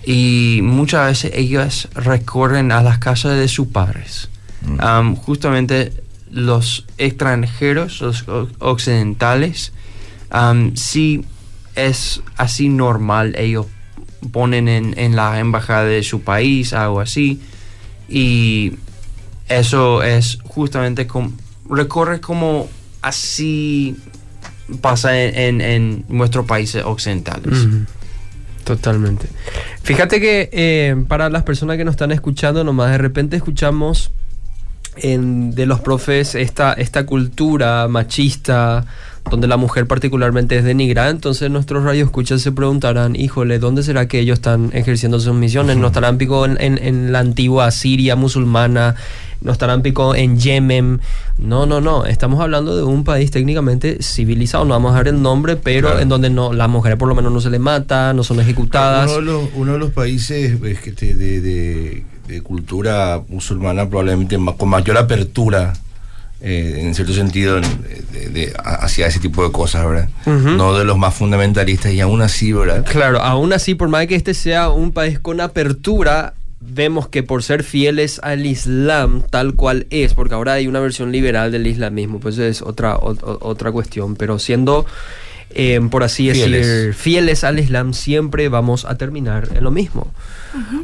y 0.04 0.62
muchas 0.64 1.08
veces 1.08 1.32
ellas 1.36 1.90
recorren 1.94 2.72
a 2.72 2.82
las 2.82 2.98
casas 2.98 3.38
de 3.38 3.48
sus 3.48 3.68
padres. 3.68 4.30
Mm. 4.62 4.78
Am, 4.80 5.16
justamente 5.16 5.94
los 6.32 6.86
extranjeros, 6.98 8.02
los 8.02 8.26
occidentales, 8.60 9.74
sí 10.76 11.24
es 11.76 12.22
así 12.38 12.70
normal, 12.70 13.36
ellos 13.38 13.68
ponen 14.32 14.68
en, 14.68 14.94
en 14.98 15.16
la 15.16 15.40
embajada 15.40 15.84
de 15.86 16.04
su 16.04 16.22
país, 16.22 16.74
algo 16.74 17.00
así, 17.00 17.40
y 18.10 18.74
eso 19.48 20.04
es 20.04 20.40
justamente 20.44 21.08
como 21.08 21.32
recorre 21.70 22.20
como 22.20 22.68
así 23.02 23.96
pasa 24.82 25.22
en, 25.22 25.62
en, 25.62 26.06
nuestros 26.10 26.46
países 26.46 26.84
occidentales. 26.84 27.66
Totalmente. 28.66 29.28
Fíjate 29.84 30.20
que 30.20 30.50
eh, 30.52 30.96
para 31.08 31.30
las 31.30 31.44
personas 31.44 31.78
que 31.78 31.86
nos 31.86 31.94
están 31.94 32.12
escuchando, 32.12 32.64
nomás 32.66 32.92
de 32.92 32.98
repente 32.98 33.38
escuchamos 33.38 34.12
en- 34.98 35.56
de 35.56 35.66
los 35.66 35.80
profes 35.80 36.36
esta, 36.36 36.74
esta 36.74 37.06
cultura 37.06 37.88
machista 37.88 38.86
donde 39.30 39.48
la 39.48 39.58
mujer 39.58 39.88
particularmente 39.88 40.58
es 40.58 40.64
denigrada, 40.64 41.10
entonces 41.10 41.50
nuestros 41.52 41.84
radioescuchas 41.84 42.42
se 42.42 42.52
preguntarán, 42.52 43.16
híjole, 43.16 43.60
¿dónde 43.60 43.84
será 43.84 44.08
que 44.08 44.20
ellos 44.20 44.36
están 44.40 44.70
ejerciendo 44.74 45.20
sus 45.20 45.34
misiones? 45.36 45.78
¿No 45.78 45.88
estarán 45.88 46.18
pico 46.18 46.46
en, 46.46 46.58
en- 46.62 46.78
en 46.78 47.12
la 47.12 47.20
antigua 47.20 47.70
Siria 47.72 48.16
musulmana? 48.16 48.96
¿No 49.42 49.52
estarán 49.52 49.82
pico 49.84 50.16
en 50.16 50.40
Yemen? 50.40 51.00
No, 51.38 51.66
no, 51.68 51.80
no, 51.82 52.06
estamos 52.06 52.40
hablando 52.42 52.76
de 52.76 52.84
un 52.84 53.04
país 53.04 53.30
técnicamente 53.30 54.02
civilizado, 54.02 54.66
no 54.66 54.72
vamos 54.72 54.94
a 54.94 54.96
dar 54.96 55.08
el 55.10 55.22
nombre, 55.22 55.56
pero 55.58 55.90
Claro. 55.90 56.02
en 56.02 56.10
donde 56.10 56.30
no, 56.30 56.54
las 56.54 56.70
mujeres 56.70 56.98
por 56.98 57.08
lo 57.08 57.14
menos 57.16 57.32
no 57.32 57.40
se 57.42 57.50
les 57.52 57.60
mata, 57.60 58.14
no 58.14 58.24
son 58.24 58.40
ejecutadas. 58.40 59.12
Uno 59.12 59.16
de 59.20 59.22
los, 59.26 59.50
uno 59.56 59.74
de 59.74 59.80
los 59.80 59.92
países 59.92 60.60
es 60.64 60.80
que 60.80 60.92
te- 60.92 61.14
de, 61.16 61.42
de- 61.42 62.06
de 62.28 62.42
cultura 62.42 63.22
musulmana 63.30 63.88
probablemente 63.88 64.38
con 64.58 64.68
mayor 64.70 64.98
apertura, 64.98 65.74
eh, 66.42 66.82
en 66.84 66.94
cierto 66.96 67.14
sentido, 67.14 67.60
de- 67.60 68.30
de- 68.30 68.54
hacia 68.64 69.08
ese 69.08 69.20
tipo 69.20 69.44
de 69.44 69.52
cosas, 69.52 69.86
¿verdad? 69.86 70.10
Ujú. 70.26 70.50
No 70.52 70.78
de 70.78 70.86
los 70.86 70.98
más 70.98 71.14
fundamentalistas 71.16 71.92
y 71.94 72.00
aún 72.00 72.22
así, 72.22 72.54
¿verdad? 72.54 72.86
Claro, 72.90 73.20
aún 73.22 73.54
así, 73.54 73.76
por 73.76 73.90
más 73.90 74.06
que 74.08 74.16
este 74.16 74.34
sea 74.34 74.70
un 74.70 74.92
país 74.92 75.20
con 75.20 75.42
apertura, 75.42 76.34
vemos 76.60 77.08
que 77.08 77.24
por 77.24 77.44
ser 77.44 77.64
fieles 77.64 78.20
al 78.24 78.46
Islam 78.46 79.22
tal 79.30 79.54
cual 79.56 79.88
es, 79.90 80.14
porque 80.14 80.34
ahora 80.36 80.54
hay 80.54 80.68
una 80.68 80.80
versión 80.80 81.12
liberal 81.12 81.52
del 81.52 81.66
islamismo, 81.68 82.20
pues 82.20 82.38
es 82.40 82.62
otra, 82.62 82.96
o- 82.98 83.16
otra 83.42 83.72
cuestión, 83.72 84.16
pero 84.16 84.38
siendo, 84.40 84.86
eh, 85.52 85.80
por 85.90 86.04
así 86.04 86.30
Fieles. 86.32 86.68
decir, 86.68 86.94
fieles 86.94 87.44
al 87.44 87.60
Islam, 87.60 87.94
siempre 87.94 88.50
vamos 88.50 88.86
a 88.86 88.96
terminar 88.98 89.50
en 89.56 89.64
lo 89.64 89.72
mismo. 89.72 90.12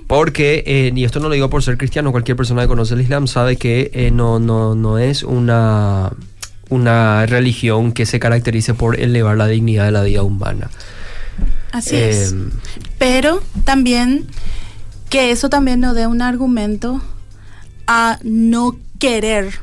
Porque, 0.07 0.63
eh, 0.67 0.91
y 0.95 1.03
esto 1.03 1.19
no 1.19 1.29
lo 1.29 1.33
digo 1.33 1.49
por 1.49 1.63
ser 1.63 1.77
cristiano, 1.77 2.11
cualquier 2.11 2.37
persona 2.37 2.61
que 2.61 2.67
conoce 2.67 2.93
el 2.93 3.01
Islam 3.01 3.27
sabe 3.27 3.55
que 3.55 3.89
eh, 3.93 4.11
no, 4.11 4.39
no, 4.39 4.75
no 4.75 4.99
es 4.99 5.23
una, 5.23 6.11
una 6.69 7.25
religión 7.25 7.91
que 7.91 8.05
se 8.05 8.19
caracterice 8.19 8.73
por 8.75 8.99
elevar 8.99 9.35
la 9.37 9.47
dignidad 9.47 9.85
de 9.85 9.91
la 9.91 10.03
vida 10.03 10.21
humana. 10.21 10.69
Así 11.71 11.95
Eh, 11.95 12.09
es. 12.11 12.35
Pero 12.99 13.41
también 13.63 14.27
que 15.09 15.31
eso 15.31 15.49
también 15.49 15.79
nos 15.79 15.95
dé 15.95 16.05
un 16.07 16.21
argumento 16.21 17.01
a 17.87 18.19
no 18.23 18.77
querer 18.99 19.53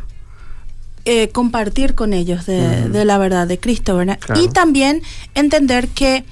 eh, 1.04 1.28
compartir 1.30 1.94
con 1.94 2.12
ellos 2.12 2.46
de, 2.46 3.04
la 3.04 3.18
verdad 3.18 3.46
de 3.46 3.58
Cristo, 3.58 3.96
¿verdad? 3.96 4.18
Claro. 4.20 4.40
Y 4.40 4.48
también 4.48 5.02
entender 5.34 5.88
que 5.88 6.24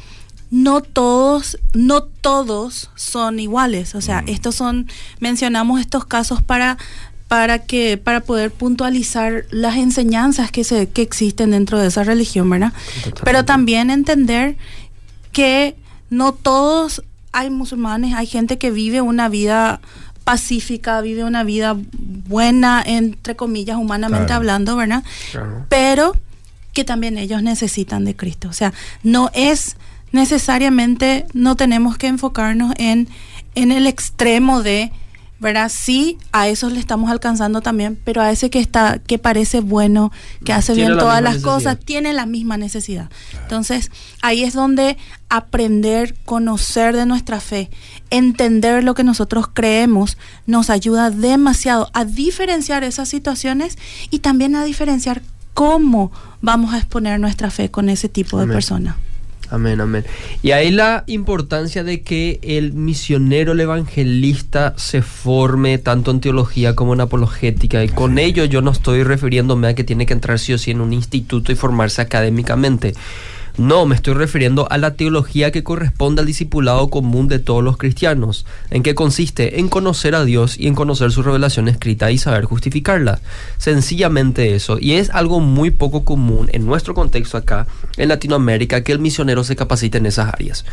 no 0.50 0.80
todos, 0.80 1.58
no 1.74 2.02
todos 2.02 2.90
son 2.94 3.38
iguales. 3.40 3.94
O 3.94 4.00
sea, 4.00 4.24
estos 4.26 4.54
son, 4.54 4.88
mencionamos 5.20 5.80
estos 5.80 6.04
casos 6.04 6.42
para 6.42 6.78
para 7.28 7.58
que 7.58 7.98
para 7.98 8.20
poder 8.20 8.50
puntualizar 8.50 9.44
las 9.50 9.76
enseñanzas 9.76 10.50
que 10.50 10.64
se 10.64 10.88
que 10.88 11.02
existen 11.02 11.50
dentro 11.50 11.78
de 11.78 11.88
esa 11.88 12.02
religión, 12.02 12.48
¿verdad? 12.48 12.72
Totalmente. 12.72 13.20
Pero 13.22 13.44
también 13.44 13.90
entender 13.90 14.56
que 15.30 15.76
no 16.08 16.32
todos 16.32 17.02
hay 17.32 17.50
musulmanes, 17.50 18.14
hay 18.14 18.26
gente 18.26 18.56
que 18.58 18.70
vive 18.70 19.02
una 19.02 19.28
vida 19.28 19.80
pacífica, 20.32 21.00
vive 21.00 21.24
una 21.24 21.42
vida 21.42 21.74
buena, 22.28 22.82
entre 22.84 23.34
comillas, 23.34 23.78
humanamente 23.78 24.26
Claro. 24.26 24.40
hablando, 24.40 24.76
¿verdad? 24.76 25.02
Claro. 25.32 25.64
Pero 25.70 26.14
que 26.74 26.84
también 26.84 27.16
ellos 27.16 27.42
necesitan 27.42 28.04
de 28.04 28.14
Cristo. 28.14 28.48
O 28.48 28.52
sea, 28.52 28.74
no 29.02 29.30
es 29.32 29.76
necesariamente, 30.12 31.24
no 31.32 31.56
tenemos 31.56 31.96
que 31.96 32.08
enfocarnos 32.08 32.74
en, 32.76 33.08
en 33.54 33.72
el 33.72 33.86
extremo 33.86 34.62
de, 34.62 34.92
¿verdad? 35.40 35.70
Sí, 35.74 36.18
a 36.32 36.46
esos 36.48 36.72
le 36.72 36.80
estamos 36.80 37.10
alcanzando 37.10 37.62
también, 37.62 37.98
pero 38.04 38.20
a 38.20 38.30
ese 38.30 38.50
que 38.50 38.58
está, 38.60 38.98
que 38.98 39.18
parece 39.18 39.60
bueno, 39.60 40.12
que 40.44 40.52
hace 40.52 40.74
Tiene 40.74 40.88
bien 40.88 40.96
la 40.98 41.02
todas 41.02 41.22
las 41.22 41.34
necesidad. 41.36 41.54
cosas, 41.54 41.78
tiene 41.80 42.12
la 42.12 42.26
misma 42.26 42.58
necesidad. 42.58 43.08
Entonces, 43.42 43.90
ahí 44.20 44.44
es 44.44 44.52
donde 44.52 44.98
aprender, 45.30 46.14
conocer 46.24 46.94
de 46.96 47.06
nuestra 47.06 47.40
fe, 47.40 47.70
entender 48.10 48.84
lo 48.84 48.94
que 48.94 49.04
nosotros 49.04 49.46
creemos, 49.52 50.16
nos 50.46 50.70
ayuda 50.70 51.10
demasiado 51.10 51.90
a 51.92 52.04
diferenciar 52.04 52.84
esas 52.84 53.08
situaciones 53.08 53.78
y 54.10 54.20
también 54.20 54.54
a 54.56 54.64
diferenciar 54.64 55.22
cómo 55.54 56.12
vamos 56.40 56.74
a 56.74 56.78
exponer 56.78 57.18
nuestra 57.20 57.50
fe 57.50 57.70
con 57.70 57.88
ese 57.88 58.08
tipo 58.08 58.38
de 58.38 58.46
personas. 58.46 58.96
Amén, 59.50 59.80
amén. 59.80 60.04
Y 60.42 60.50
ahí 60.50 60.70
la 60.70 61.04
importancia 61.06 61.82
de 61.82 62.02
que 62.02 62.38
el 62.42 62.74
misionero, 62.74 63.52
el 63.52 63.60
evangelista, 63.60 64.74
se 64.76 65.00
forme 65.00 65.78
tanto 65.78 66.10
en 66.10 66.20
teología 66.20 66.74
como 66.74 66.92
en 66.92 67.00
apologética. 67.00 67.82
Y 67.82 67.88
con 67.88 68.18
ello 68.18 68.44
yo 68.44 68.60
no 68.60 68.70
estoy 68.70 69.04
refiriéndome 69.04 69.68
a 69.68 69.74
que 69.74 69.84
tiene 69.84 70.04
que 70.04 70.12
entrar 70.12 70.38
sí 70.38 70.52
o 70.52 70.58
sí 70.58 70.70
en 70.70 70.82
un 70.82 70.92
instituto 70.92 71.50
y 71.50 71.54
formarse 71.54 72.02
académicamente. 72.02 72.94
No, 73.58 73.86
me 73.86 73.96
estoy 73.96 74.14
refiriendo 74.14 74.70
a 74.70 74.78
la 74.78 74.94
teología 74.94 75.50
que 75.50 75.64
corresponde 75.64 76.20
al 76.20 76.26
discipulado 76.26 76.88
común 76.90 77.26
de 77.26 77.40
todos 77.40 77.62
los 77.64 77.76
cristianos. 77.76 78.46
¿En 78.70 78.84
qué 78.84 78.94
consiste? 78.94 79.58
En 79.58 79.68
conocer 79.68 80.14
a 80.14 80.24
Dios 80.24 80.56
y 80.58 80.68
en 80.68 80.76
conocer 80.76 81.10
su 81.10 81.22
revelación 81.24 81.66
escrita 81.68 82.10
y 82.12 82.18
saber 82.18 82.44
justificarla. 82.44 83.20
Sencillamente 83.58 84.54
eso. 84.54 84.78
Y 84.80 84.92
es 84.92 85.10
algo 85.10 85.40
muy 85.40 85.70
poco 85.72 86.04
común 86.04 86.48
en 86.52 86.66
nuestro 86.66 86.94
contexto 86.94 87.36
acá, 87.36 87.66
en 87.96 88.08
Latinoamérica, 88.08 88.82
que 88.84 88.92
el 88.92 89.00
misionero 89.00 89.42
se 89.42 89.56
capacite 89.56 89.98
en 89.98 90.06
esas 90.06 90.32
áreas. 90.32 90.64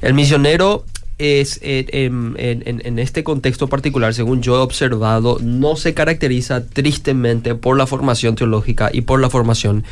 El 0.00 0.14
misionero 0.14 0.84
es 1.18 1.60
eh, 1.62 1.86
en, 1.92 2.34
en- 2.38 2.62
en- 2.66 2.82
en 2.84 2.98
este 2.98 3.22
contexto 3.22 3.68
particular, 3.68 4.14
según 4.14 4.42
yo 4.42 4.56
he 4.56 4.60
observado, 4.60 5.38
no 5.40 5.76
se 5.76 5.94
caracteriza 5.94 6.64
tristemente 6.66 7.54
por 7.54 7.76
la 7.76 7.86
formación 7.86 8.34
teológica 8.34 8.90
y 8.92 9.02
por 9.02 9.20
la 9.20 9.30
formación 9.30 9.84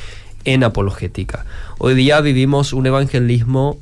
en 0.44 0.64
apologética. 0.64 1.44
Hoy 1.78 1.94
día 1.94 2.20
vivimos 2.20 2.72
un 2.72 2.86
evangelismo 2.86 3.78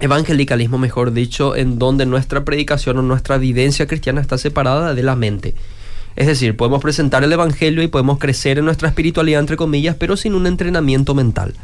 evangelicalismo, 0.00 0.78
mejor 0.78 1.12
dicho, 1.12 1.54
en 1.54 1.78
donde 1.78 2.06
nuestra 2.06 2.44
predicación 2.44 2.98
o 2.98 3.02
nuestra 3.02 3.36
vivencia 3.36 3.86
cristiana 3.86 4.20
está 4.20 4.38
separada 4.38 4.94
de 4.94 5.02
la 5.02 5.14
mente. 5.14 5.54
Es 6.16 6.26
decir, 6.26 6.56
podemos 6.56 6.82
presentar 6.82 7.22
el 7.22 7.32
Evangelio 7.32 7.82
y 7.82 7.88
podemos 7.88 8.18
crecer 8.18 8.58
en 8.58 8.64
nuestra 8.64 8.88
espiritualidad, 8.88 9.40
entre 9.40 9.56
comillas, 9.56 9.96
pero 9.98 10.16
sin 10.16 10.34
un 10.34 10.46
entrenamiento 10.46 11.14
mental. 11.14 11.54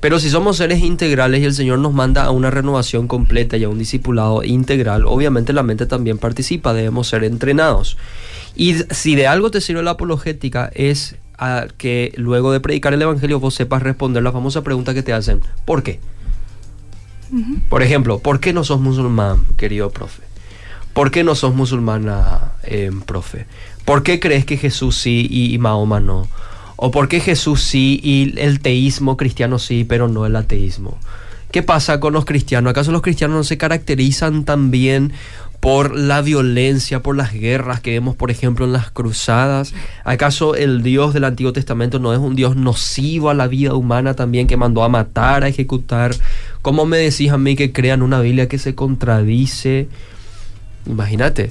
Pero 0.00 0.18
si 0.18 0.28
somos 0.28 0.58
seres 0.58 0.82
integrales 0.82 1.40
y 1.40 1.44
el 1.44 1.54
Señor 1.54 1.78
nos 1.78 1.94
manda 1.94 2.24
a 2.24 2.30
una 2.30 2.50
renovación 2.50 3.08
completa 3.08 3.56
y 3.56 3.64
a 3.64 3.68
un 3.68 3.78
discipulado 3.78 4.42
integral, 4.42 5.06
obviamente 5.06 5.52
la 5.52 5.62
mente 5.62 5.86
también 5.86 6.18
participa, 6.18 6.74
debemos 6.74 7.08
ser 7.08 7.24
entrenados. 7.24 7.96
Y 8.56 8.74
si 8.90 9.14
de 9.14 9.26
algo 9.26 9.50
te 9.50 9.60
sirve 9.60 9.82
la 9.82 9.92
apologética 9.92 10.70
es 10.74 11.16
a 11.38 11.66
que 11.76 12.12
luego 12.16 12.52
de 12.52 12.60
predicar 12.60 12.94
el 12.94 13.02
Evangelio 13.02 13.40
vos 13.40 13.54
sepas 13.54 13.82
responder 13.82 14.22
la 14.22 14.32
famosa 14.32 14.62
pregunta 14.62 14.94
que 14.94 15.02
te 15.02 15.12
hacen, 15.12 15.40
¿por 15.64 15.82
qué? 15.82 16.00
Por 17.68 17.82
ejemplo, 17.82 18.20
¿por 18.20 18.38
qué 18.38 18.52
no 18.52 18.62
sos 18.62 18.80
musulmán, 18.80 19.44
querido 19.56 19.90
profe? 19.90 20.22
¿Por 20.92 21.10
qué 21.10 21.24
no 21.24 21.34
sos 21.34 21.54
musulmana, 21.54 22.52
eh, 22.62 22.92
profe? 23.06 23.46
¿Por 23.84 24.04
qué 24.04 24.20
crees 24.20 24.44
que 24.44 24.56
Jesús 24.56 24.96
sí 24.96 25.26
y, 25.28 25.52
y 25.52 25.58
Mahoma 25.58 25.98
no? 25.98 26.28
¿O 26.76 26.92
por 26.92 27.08
qué 27.08 27.18
Jesús 27.18 27.62
sí 27.62 28.00
y 28.02 28.38
el 28.38 28.60
teísmo 28.60 29.16
cristiano 29.16 29.58
sí, 29.58 29.84
pero 29.84 30.06
no 30.06 30.26
el 30.26 30.36
ateísmo? 30.36 30.98
¿Qué 31.50 31.62
pasa 31.62 32.00
con 32.00 32.12
los 32.12 32.24
cristianos? 32.24 32.70
¿Acaso 32.70 32.92
los 32.92 33.02
cristianos 33.02 33.36
no 33.36 33.44
se 33.44 33.56
caracterizan 33.56 34.44
también 34.44 35.12
por 35.64 35.96
la 35.96 36.20
violencia, 36.20 37.02
por 37.02 37.16
las 37.16 37.32
guerras 37.32 37.80
que 37.80 37.92
vemos, 37.92 38.14
por 38.14 38.30
ejemplo, 38.30 38.66
en 38.66 38.74
las 38.74 38.90
cruzadas? 38.90 39.72
¿Acaso 40.04 40.56
el 40.56 40.82
Dios 40.82 41.14
del 41.14 41.24
Antiguo 41.24 41.54
Testamento 41.54 41.98
no 41.98 42.12
es 42.12 42.18
un 42.18 42.36
Dios 42.36 42.54
nocivo 42.54 43.30
a 43.30 43.34
la 43.34 43.46
vida 43.46 43.72
humana 43.72 44.12
también 44.12 44.46
que 44.46 44.58
mandó 44.58 44.84
a 44.84 44.90
matar, 44.90 45.42
a 45.42 45.48
ejecutar? 45.48 46.14
¿Cómo 46.60 46.84
me 46.84 46.98
decís 46.98 47.30
a 47.30 47.38
mí 47.38 47.56
que 47.56 47.72
crean 47.72 48.02
una 48.02 48.20
Biblia 48.20 48.46
que 48.46 48.58
se 48.58 48.74
contradice? 48.74 49.88
Imagínate 50.84 51.50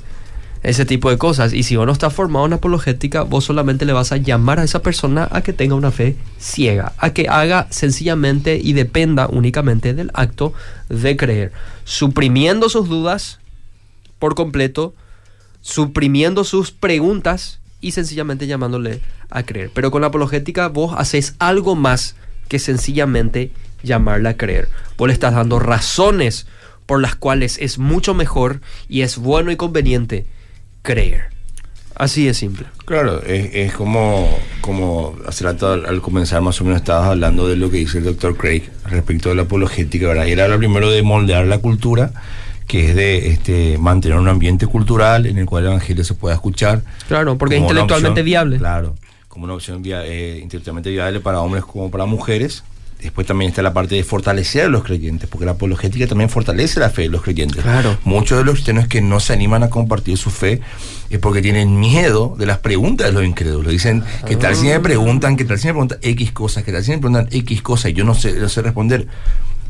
ese 0.61 0.85
tipo 0.85 1.09
de 1.09 1.17
cosas. 1.17 1.51
Y 1.51 1.63
si 1.63 1.75
vos 1.75 1.87
no 1.87 1.91
estás 1.91 2.13
formado 2.13 2.45
en 2.45 2.53
apologética, 2.53 3.23
vos 3.23 3.45
solamente 3.45 3.83
le 3.83 3.93
vas 3.93 4.11
a 4.11 4.17
llamar 4.17 4.59
a 4.59 4.63
esa 4.63 4.83
persona 4.83 5.27
a 5.31 5.41
que 5.41 5.53
tenga 5.53 5.73
una 5.73 5.89
fe 5.89 6.17
ciega, 6.37 6.93
a 6.99 7.13
que 7.13 7.29
haga 7.29 7.65
sencillamente 7.71 8.59
y 8.63 8.73
dependa 8.73 9.27
únicamente 9.27 9.95
del 9.95 10.11
acto 10.13 10.53
de 10.87 11.17
creer, 11.17 11.51
suprimiendo 11.83 12.69
sus 12.69 12.87
dudas 12.87 13.39
por 14.23 14.35
completo, 14.35 14.95
suprimiendo 15.59 16.45
sus 16.45 16.71
preguntas 16.71 17.59
y 17.81 17.91
sencillamente 17.91 18.47
llamándole 18.47 19.01
a 19.29 19.43
creer. 19.43 19.69
Pero 19.73 19.91
con 19.91 19.99
la 19.99 20.07
apologética 20.07 20.69
vos 20.69 20.95
haces 20.97 21.35
algo 21.39 21.75
más 21.75 22.15
que 22.47 22.57
sencillamente 22.57 23.51
llamarla 23.83 24.29
a 24.29 24.37
creer. 24.37 24.69
Vos 24.97 25.09
le 25.09 25.13
estás 25.13 25.33
dando 25.33 25.59
razones 25.59 26.47
por 26.85 27.01
las 27.01 27.15
cuales 27.15 27.57
es 27.59 27.79
mucho 27.79 28.13
mejor 28.13 28.61
y 28.87 29.01
es 29.01 29.17
bueno 29.17 29.51
y 29.51 29.57
conveniente 29.57 30.25
creer. 30.83 31.23
Así 31.93 32.25
de 32.25 32.33
simple. 32.33 32.67
Claro, 32.85 33.21
es, 33.23 33.73
como, 33.73 34.39
como 34.61 35.17
hace 35.27 35.43
rato 35.43 35.69
al, 35.69 35.85
al 35.85 36.01
comenzar 36.01 36.41
más 36.41 36.61
o 36.61 36.63
menos 36.63 36.79
estabas 36.79 37.09
hablando 37.09 37.45
de 37.49 37.57
lo 37.57 37.69
que 37.69 37.79
dice 37.79 37.97
el 37.97 38.05
doctor 38.05 38.37
Craig 38.37 38.71
respecto 38.85 39.27
de 39.27 39.35
la 39.35 39.41
apologética, 39.41 40.07
¿verdad? 40.07 40.27
Y 40.27 40.31
era 40.31 40.47
lo 40.47 40.57
primero 40.57 40.89
de 40.89 41.03
moldear 41.03 41.45
la 41.45 41.57
cultura, 41.57 42.13
que 42.67 42.89
es 42.89 42.95
de 42.95 43.29
este, 43.29 43.77
mantener 43.77 44.17
un 44.17 44.27
ambiente 44.27 44.65
cultural 44.67 45.25
en 45.25 45.37
el 45.37 45.45
cual 45.45 45.63
el 45.63 45.69
evangelio 45.71 46.03
se 46.03 46.13
pueda 46.13 46.35
escuchar. 46.35 46.81
Claro, 47.07 47.37
porque 47.37 47.55
es 47.55 47.61
intelectualmente 47.61 48.21
opción- 48.21 48.25
viable. 48.25 48.57
Claro, 48.57 48.95
como 49.27 49.45
una 49.45 49.53
opción 49.53 49.81
via- 49.81 50.05
eh, 50.05 50.39
intelectualmente 50.41 50.89
viable 50.89 51.19
para 51.19 51.39
hombres 51.41 51.63
como 51.65 51.89
para 51.91 52.05
mujeres. 52.05 52.63
Después 53.01 53.27
también 53.27 53.49
está 53.49 53.61
la 53.61 53.73
parte 53.73 53.95
de 53.95 54.03
fortalecer 54.05 54.63
a 54.63 54.67
los 54.69 54.81
creyentes, 54.83 55.27
porque 55.29 55.45
la 55.45 55.51
apologética 55.51 56.07
también 56.07 56.29
fortalece 56.29 56.79
la 56.79 56.89
fe 56.89 57.01
de 57.01 57.09
los 57.09 57.21
creyentes. 57.21 57.61
Claro. 57.61 57.97
Muchos 58.05 58.37
de 58.37 58.45
los 58.45 58.53
cristianos 58.53 58.87
que 58.87 59.01
no 59.01 59.19
se 59.19 59.33
animan 59.33 59.61
a 59.61 59.69
compartir 59.69 60.17
su 60.17 60.29
fe 60.29 60.61
es 61.09 61.19
porque 61.19 61.41
tienen 61.41 61.77
miedo 61.81 62.33
de 62.39 62.45
las 62.45 62.59
preguntas 62.59 63.07
de 63.07 63.11
los 63.13 63.25
incrédulos. 63.25 63.73
Dicen, 63.73 64.05
que 64.25 64.37
tal 64.37 64.55
si 64.55 64.67
me 64.67 64.79
preguntan, 64.79 65.35
que 65.35 65.43
tal 65.43 65.59
si 65.59 65.67
me 65.67 65.73
preguntan 65.73 65.99
X 66.01 66.31
cosas, 66.31 66.63
que 66.63 66.71
tal 66.71 66.81
si 66.81 66.91
me 66.91 66.99
preguntan 66.99 67.27
X 67.29 67.61
cosas 67.61 67.91
y 67.91 67.93
yo 67.93 68.05
no 68.05 68.15
sé, 68.15 68.31
no 68.39 68.47
sé 68.47 68.61
responder. 68.61 69.05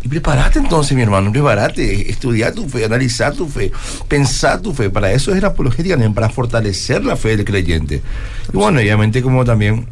Y 0.04 0.08
prepárate 0.10 0.60
entonces, 0.60 0.96
mi 0.96 1.02
hermano, 1.02 1.32
prepárate, 1.32 2.10
estudiar 2.10 2.54
tu 2.54 2.68
fe, 2.68 2.86
analizar 2.86 3.34
tu 3.34 3.48
fe, 3.48 3.72
pensar 4.08 4.62
tu 4.62 4.74
fe. 4.74 4.90
Para 4.90 5.12
eso 5.12 5.34
es 5.34 5.42
la 5.42 5.50
apologética 5.50 5.98
para 6.14 6.30
fortalecer 6.30 7.06
la 7.06 7.16
fe 7.16 7.38
del 7.38 7.46
creyente. 7.46 8.02
Y 8.52 8.58
bueno, 8.58 8.80
obviamente 8.80 9.22
como 9.22 9.46
también 9.46 9.88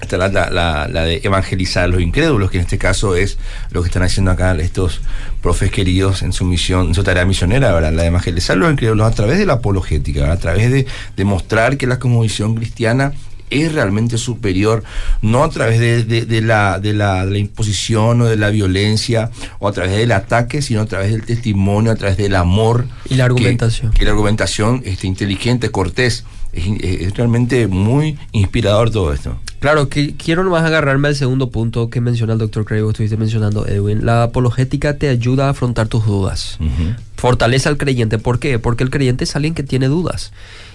está 0.00 0.16
la, 0.16 1.04
de 1.04 1.20
evangelizar 1.22 1.84
a 1.84 1.86
los 1.88 2.00
incrédulos, 2.00 2.50
que 2.50 2.58
en 2.58 2.62
este 2.62 2.78
caso 2.78 3.16
es 3.16 3.38
lo 3.70 3.82
que 3.82 3.88
están 3.88 4.02
haciendo 4.02 4.30
acá 4.30 4.54
estos 4.56 5.00
profes 5.42 5.70
queridos 5.70 6.22
en 6.22 6.32
su 6.32 6.44
misión, 6.44 6.88
en 6.88 6.94
su 6.94 7.02
tarea 7.02 7.24
misionera, 7.24 7.72
¿verdad? 7.72 7.92
La 7.92 8.02
de 8.02 8.08
evangelizar 8.08 8.56
a 8.56 8.60
los 8.60 8.72
incrédulos 8.72 9.06
a 9.06 9.14
través 9.14 9.38
de 9.38 9.46
la 9.46 9.54
apologética, 9.54 10.32
a 10.32 10.36
través 10.36 10.70
de 10.70 10.86
demostrar 11.16 11.76
que 11.76 11.86
la 11.86 11.98
cosmovisión 11.98 12.54
cristiana 12.54 13.12
es 13.50 13.72
realmente 13.72 14.16
superior, 14.18 14.82
no 15.22 15.44
a 15.44 15.50
través 15.50 15.78
de, 15.80 16.04
de- 16.04 16.24
de 16.26 16.40
la, 16.40 16.78
de, 16.78 16.92
la, 16.94 17.26
de 17.26 17.32
la 17.32 17.38
imposición 17.38 18.20
o 18.22 18.26
de 18.26 18.36
la 18.36 18.50
violencia 18.50 19.30
o 19.58 19.68
a 19.68 19.72
través 19.72 19.92
del 19.96 20.12
ataque, 20.12 20.62
sino 20.62 20.80
a 20.82 20.86
través 20.86 21.10
del 21.12 21.22
testimonio, 21.24 21.92
a 21.92 21.96
través 21.96 22.16
del 22.16 22.34
amor. 22.36 22.86
Y 23.06 23.14
la 23.14 23.16
que- 23.16 23.22
argumentación. 23.22 23.92
Que, 23.92 24.04
la 24.04 24.10
argumentación 24.10 24.82
este, 24.84 25.06
inteligente, 25.06 25.70
cortés. 25.70 26.24
Es, 26.52 26.64
es 26.82 27.14
realmente 27.16 27.68
muy 27.68 28.18
inspirador 28.32 28.90
todo 28.90 29.12
esto. 29.12 29.38
Claro, 29.60 29.88
que 29.88 30.16
quiero 30.16 30.42
nomás 30.42 30.64
agarrarme 30.64 31.06
al 31.06 31.14
segundo 31.14 31.50
punto 31.50 31.90
que 31.90 32.00
menciona 32.00 32.32
el 32.32 32.40
doctor 32.40 32.64
Craig, 32.64 32.82
estuviste 32.88 33.16
mencionando, 33.16 33.66
Edwin. 33.68 34.04
La 34.04 34.24
apologética 34.24 34.96
te 34.98 35.08
ayuda 35.10 35.46
a 35.46 35.50
afrontar 35.50 35.86
tus 35.86 36.04
dudas. 36.06 36.56
Ujú. 36.58 36.94
Fortalece 37.16 37.68
al 37.68 37.76
creyente. 37.76 38.18
¿Por 38.18 38.40
qué? 38.40 38.58
Porque 38.58 38.82
el 38.82 38.90
creyente 38.90 39.22
es 39.22 39.36
alguien 39.36 39.54
que 39.54 39.62
tiene 39.62 39.86
dudas. 39.86 40.32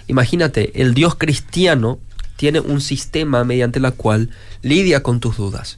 Imagínate, 0.07 0.81
el 0.81 0.93
Dios 0.93 1.15
cristiano 1.15 1.99
tiene 2.35 2.59
un 2.59 2.81
sistema 2.81 3.43
mediante 3.43 3.79
la 3.79 3.91
cual 3.91 4.29
lidia 4.61 5.03
con 5.03 5.19
tus 5.19 5.37
dudas. 5.37 5.77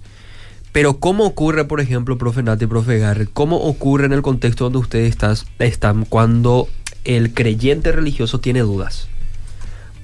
Pero 0.71 0.99
¿cómo 0.99 1.25
ocurre, 1.25 1.65
por 1.65 1.81
ejemplo, 1.81 2.17
profe 2.17 2.43
Nati, 2.43 2.67
profe 2.67 2.99
Garrett, 2.99 3.29
cómo 3.33 3.57
ocurre 3.57 4.05
en 4.05 4.13
el 4.13 4.21
contexto 4.21 4.65
donde 4.65 4.79
ustedes 4.79 5.09
estás, 5.09 5.47
están 5.59 6.05
cuando 6.05 6.67
el 7.03 7.33
creyente 7.33 7.91
religioso 7.91 8.39
tiene 8.39 8.59
dudas? 8.59 9.07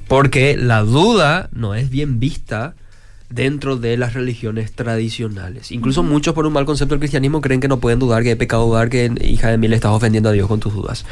Porque 0.07 0.57
la 0.57 0.81
duda 0.81 1.49
no 1.53 1.75
es 1.75 1.89
bien 1.89 2.19
vista 2.19 2.75
dentro 3.29 3.77
de 3.77 3.97
las 3.97 4.13
religiones 4.13 4.73
tradicionales. 4.73 5.71
Incluso 5.71 6.03
muchos 6.03 6.33
por 6.33 6.45
un 6.45 6.53
mal 6.53 6.65
concepto 6.65 6.93
del 6.93 6.99
cristianismo 6.99 7.41
creen 7.41 7.59
que 7.59 7.67
no 7.67 7.79
pueden 7.79 7.99
dudar, 7.99 8.23
que 8.23 8.31
es 8.31 8.37
pecado 8.37 8.67
dudar, 8.67 8.89
que 8.89 9.11
hija 9.21 9.49
de 9.49 9.57
mí 9.57 9.67
le 9.67 9.75
estás 9.75 9.91
ofendiendo 9.91 10.29
a 10.29 10.33
Dios 10.33 10.47
con 10.47 10.59
tus 10.59 10.73
dudas. 10.73 11.05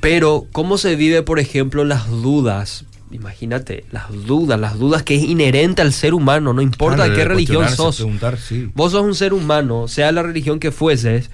Pero, 0.00 0.46
¿cómo 0.52 0.78
se 0.78 0.96
vive, 0.96 1.22
por 1.22 1.38
ejemplo, 1.38 1.84
las 1.84 2.08
dudas? 2.08 2.84
Imagínate, 3.10 3.84
las 3.92 4.10
dudas, 4.26 4.58
las 4.58 4.78
dudas 4.78 5.02
que 5.02 5.14
es 5.16 5.22
inherente 5.24 5.82
al 5.82 5.92
ser 5.92 6.14
humano, 6.14 6.52
no 6.52 6.62
importa 6.62 6.96
Claro, 6.96 7.10
de 7.12 7.16
qué 7.16 7.24
religión 7.24 7.68
sos. 7.68 7.96
sí. 8.46 8.70
Vos 8.74 8.92
sos 8.92 9.02
un 9.02 9.14
ser 9.14 9.32
humano, 9.32 9.86
sea 9.88 10.10
la 10.10 10.22
religión 10.22 10.58
que 10.58 10.72
fueses, 10.72 11.30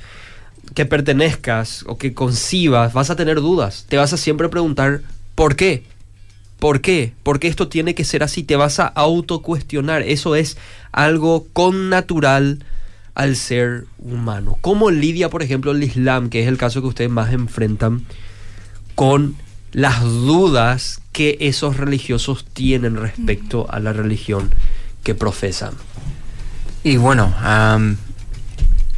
que 0.74 0.84
pertenezcas 0.84 1.84
o 1.86 1.96
que 1.96 2.12
concibas, 2.12 2.92
vas 2.92 3.10
a 3.10 3.16
tener 3.16 3.36
dudas. 3.40 3.86
Te 3.88 3.96
vas 3.96 4.12
a 4.12 4.16
siempre 4.16 4.48
preguntar, 4.48 5.00
¿por 5.34 5.56
qué? 5.56 5.84
¿Por 6.58 6.82
qué? 6.82 7.14
¿Por 7.22 7.40
qué 7.40 7.48
esto 7.48 7.68
tiene 7.68 7.94
que 7.94 8.04
ser 8.04 8.22
así? 8.22 8.42
Te 8.42 8.56
vas 8.56 8.78
a 8.80 8.86
autocuestionar. 8.86 10.02
Eso 10.02 10.34
es 10.36 10.58
algo 10.92 11.46
connatural 11.54 12.62
al 13.14 13.36
ser 13.36 13.86
humano. 13.98 14.58
¿Cómo 14.60 14.90
lidia, 14.90 15.30
por 15.30 15.42
ejemplo, 15.42 15.70
el 15.72 15.82
Islam, 15.82 16.28
que 16.28 16.42
es 16.42 16.48
el 16.48 16.58
caso 16.58 16.82
que 16.82 16.88
ustedes 16.88 17.10
más 17.10 17.32
enfrentan, 17.32 18.04
con 18.94 19.36
las 19.72 20.02
dudas 20.02 21.00
que 21.12 21.36
esos 21.40 21.76
religiosos 21.76 22.44
tienen 22.44 22.96
respecto 22.96 23.66
a 23.70 23.78
la 23.80 23.92
religión 23.92 24.50
que 25.04 25.14
profesan? 25.14 25.72
Y 26.84 26.96
bueno, 26.96 27.34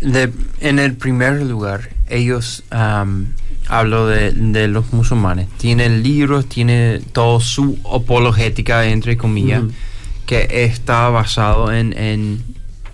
de- 0.01 0.33
en 0.61 0.79
el 0.79 0.95
primer 0.95 1.43
lugar, 1.43 1.91
ellos, 2.09 2.65
am, 2.71 3.27
hablo 3.69 4.07
de, 4.07 4.33
de 4.33 4.69
los 4.69 4.93
musulmanes, 4.93 5.49
tienen 5.59 6.03
libros, 6.03 6.47
tiene 6.49 7.01
toda 7.13 7.41
su 7.41 7.79
apologética, 7.93 8.85
entre 8.87 9.17
comillas, 9.17 9.63
que 10.27 10.47
está 10.65 11.09
basado 11.09 11.73
en, 11.73 11.93
en, 11.97 12.43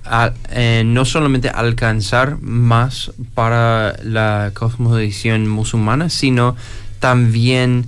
a- 0.05 0.33
en 0.51 0.95
no 0.95 1.05
solamente 1.05 1.49
alcanzar 1.49 2.41
más 2.41 3.13
para 3.35 3.97
la 4.03 4.53
cosmovisión 4.55 5.49
musulmana, 5.49 6.09
sino 6.11 6.57
también 6.99 7.87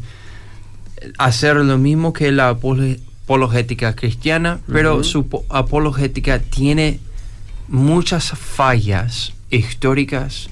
hacer 1.18 1.56
lo 1.56 1.78
mismo 1.78 2.12
que 2.12 2.30
la 2.32 2.50
apolo- 2.54 2.98
apologética 3.24 3.94
cristiana, 3.94 4.60
pero 4.70 5.04
su 5.04 5.28
po- 5.28 5.44
apologética 5.48 6.40
tiene 6.40 6.98
muchas 7.68 8.30
fallas 8.32 9.32
históricas, 9.50 10.50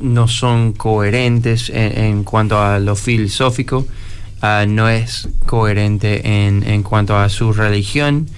no 0.00 0.28
son 0.28 0.72
coherentes 0.74 1.70
en, 1.70 1.96
en 1.98 2.24
cuanto 2.24 2.60
a 2.60 2.78
lo 2.78 2.94
filosófico, 2.96 3.86
ah, 4.42 4.66
no 4.68 4.88
es 4.88 5.28
coherente 5.46 6.46
en, 6.46 6.62
en 6.62 6.82
cuanto 6.82 7.16
a 7.16 7.28
su 7.30 7.52
religión, 7.54 8.28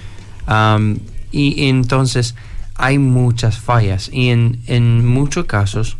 y 1.32 1.68
entonces 1.68 2.34
hay 2.76 2.98
muchas 2.98 3.58
fallas, 3.58 4.08
y 4.12 4.28
en, 4.28 4.60
en 4.66 5.04
muchos 5.06 5.46
casos 5.46 5.96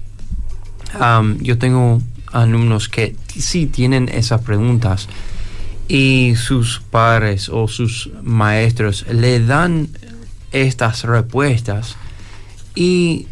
yo 1.41 1.59
tengo 1.59 2.01
alumnos 2.33 2.89
que 2.89 3.15
sí 3.37 3.67
tienen 3.67 4.09
esas 4.09 4.41
preguntas 4.43 5.09
y 5.89 6.35
sus 6.37 6.81
padres 6.91 7.49
o 7.49 7.69
sus 7.69 8.11
maestros 8.23 9.05
le 9.11 9.41
dan 9.45 9.89
estas 10.53 11.05
respuestas 11.05 11.97
y 12.75 13.27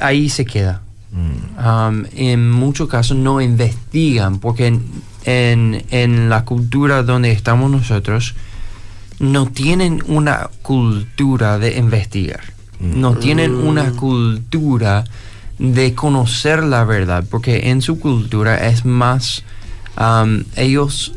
ahí 0.00 0.28
se 0.28 0.44
queda. 0.44 0.82
Mm. 1.12 2.02
En 2.16 2.50
muchos 2.50 2.88
casos 2.88 3.16
no 3.16 3.40
investigan 3.40 4.38
porque 4.38 4.66
en, 4.66 4.82
en- 5.24 5.84
en 5.90 6.28
la 6.28 6.44
cultura 6.44 7.02
donde 7.02 7.30
estamos 7.32 7.70
nosotros 7.70 8.34
no 9.20 9.46
tienen 9.46 10.02
una 10.06 10.50
cultura 10.62 11.58
de 11.58 11.78
investigar. 11.78 12.40
No 12.80 13.14
tienen 13.16 13.54
una 13.54 13.92
cultura 13.92 15.04
de 15.58 15.94
conocer 15.94 16.64
la 16.64 16.84
verdad 16.84 17.24
porque 17.30 17.70
en 17.70 17.80
su 17.80 18.00
cultura 18.00 18.68
es 18.68 18.84
más 18.84 19.44
am, 19.96 20.44
ellos 20.56 21.12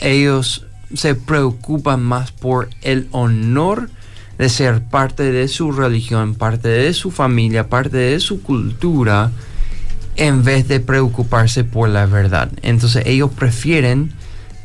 ellos 0.00 0.66
se 0.94 1.14
preocupan 1.14 2.02
más 2.02 2.32
por 2.32 2.68
el 2.82 3.08
honor 3.12 3.90
de 4.38 4.48
ser 4.48 4.82
parte 4.82 5.30
de 5.30 5.48
su 5.48 5.72
religión, 5.72 6.34
parte 6.34 6.68
de 6.68 6.92
su 6.92 7.10
familia, 7.10 7.68
parte 7.68 7.96
de 7.96 8.20
su 8.20 8.42
cultura, 8.42 9.30
en 10.16 10.44
vez 10.44 10.68
de 10.68 10.80
preocuparse 10.80 11.64
por 11.64 11.88
la 11.88 12.06
verdad. 12.06 12.50
Entonces 12.62 13.04
ellos 13.06 13.30
prefieren 13.32 14.12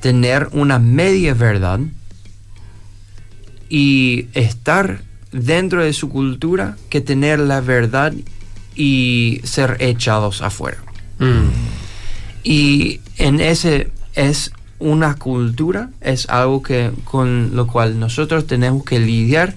tener 0.01 0.49
una 0.53 0.79
media 0.79 1.33
verdad 1.33 1.79
y 3.69 4.27
estar 4.33 5.03
dentro 5.31 5.83
de 5.83 5.93
su 5.93 6.09
cultura 6.09 6.77
que 6.89 7.01
tener 7.01 7.39
la 7.39 7.61
verdad 7.61 8.13
y 8.75 9.41
ser 9.43 9.77
echados 9.79 10.41
afuera. 10.41 10.77
Y 12.43 13.01
en 13.17 13.41
ese 13.41 13.91
es 14.15 14.51
una 14.79 15.15
cultura, 15.15 15.89
es 16.01 16.29
algo 16.29 16.63
que 16.63 16.91
con 17.03 17.55
lo 17.55 17.67
cual 17.67 17.99
nosotros 17.99 18.47
tenemos 18.47 18.85
que 18.85 18.99
lidiar 18.99 19.55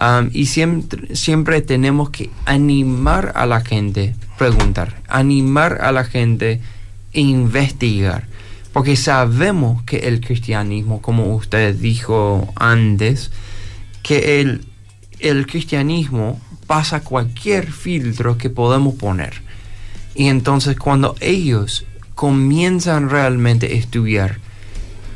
um, 0.00 0.30
y 0.32 0.46
siempre, 0.46 1.16
siempre 1.16 1.60
tenemos 1.62 2.10
que 2.10 2.30
animar 2.44 3.32
a 3.34 3.46
la 3.46 3.60
gente, 3.60 4.14
preguntar, 4.38 5.02
animar 5.08 5.78
a 5.82 5.90
la 5.90 6.04
gente 6.04 6.60
a 7.14 7.18
investigar. 7.18 8.28
Porque 8.72 8.96
sabemos 8.96 9.82
que 9.82 9.98
el 10.08 10.20
cristianismo, 10.20 11.02
como 11.02 11.34
usted 11.34 11.74
dijo 11.74 12.52
antes, 12.56 13.30
que 14.02 14.40
el, 14.40 14.64
el 15.22 15.46
cristianismo 15.46 16.40
pasa 16.66 17.00
cualquier 17.00 17.70
filtro 17.70 18.38
que 18.38 18.50
podemos 18.50 18.94
poner. 18.94 19.42
Y 20.14 20.28
entonces 20.28 20.76
cuando 20.76 21.16
ellos 21.20 21.86
comienzan 22.14 23.08
realmente 23.10 23.66
a 23.66 23.70
estudiar, 23.70 24.38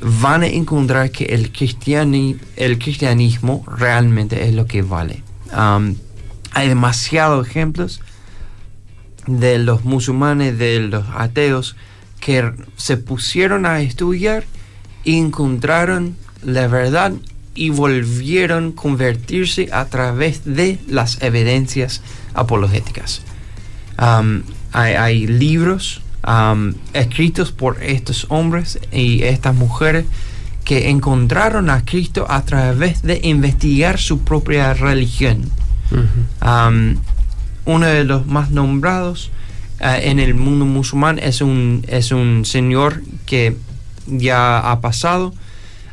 van 0.01 0.43
a 0.43 0.47
encontrar 0.47 1.11
que 1.11 1.25
el, 1.27 1.53
cristiani- 1.53 2.39
el 2.57 2.79
cristianismo 2.79 3.65
realmente 3.67 4.49
es 4.49 4.55
lo 4.55 4.67
que 4.67 4.83
vale. 4.83 5.23
Hay 6.53 6.69
demasiados 6.69 7.47
ejemplos 7.47 8.01
de 9.27 9.59
los 9.59 9.85
musulmanes, 9.85 10.59
de 10.59 10.81
los 10.81 11.05
ateos, 11.15 11.77
que 12.21 12.53
se 12.77 12.97
pusieron 12.97 13.67
a 13.67 13.81
estudiar 13.81 14.45
y 15.05 15.19
encontraron 15.19 16.17
la 16.43 16.67
verdad 16.67 17.13
y 17.57 17.71
volvieron 17.71 18.69
a 18.71 18.75
convertirse 18.81 19.69
a 19.73 19.87
través 19.87 20.45
de 20.45 20.79
las 20.87 21.21
evidencias 21.23 22.03
apologéticas. 22.35 23.23
Um, 23.99 24.43
hay, 24.73 24.95
hay 24.95 25.27
libros 25.27 26.03
um, 26.27 26.75
escritos 26.93 27.51
por 27.51 27.83
estos 27.83 28.27
hombres 28.29 28.79
y 28.93 29.23
estas 29.23 29.55
mujeres 29.55 30.05
que 30.65 30.91
encontraron 30.91 31.71
a 31.71 31.85
Cristo 31.85 32.27
a 32.29 32.43
través 32.43 33.03
de 33.03 33.21
investigar 33.23 33.99
su 33.99 34.21
propia 34.21 34.75
religión. 34.75 35.51
Um, 36.43 36.97
uno 37.65 37.87
de 37.87 38.05
los 38.05 38.27
más 38.27 38.51
nombrados 38.51 39.31
eh, 39.81 40.01
en 40.05 40.19
el 40.19 40.35
mundo 40.35 40.65
musulmán 40.65 41.19
es 41.19 41.41
un, 41.41 41.85
es 41.89 42.11
un 42.11 42.45
señor 42.45 43.03
que 43.27 43.57
ya 44.07 44.59
ha 44.59 44.81
pasado, 44.81 45.35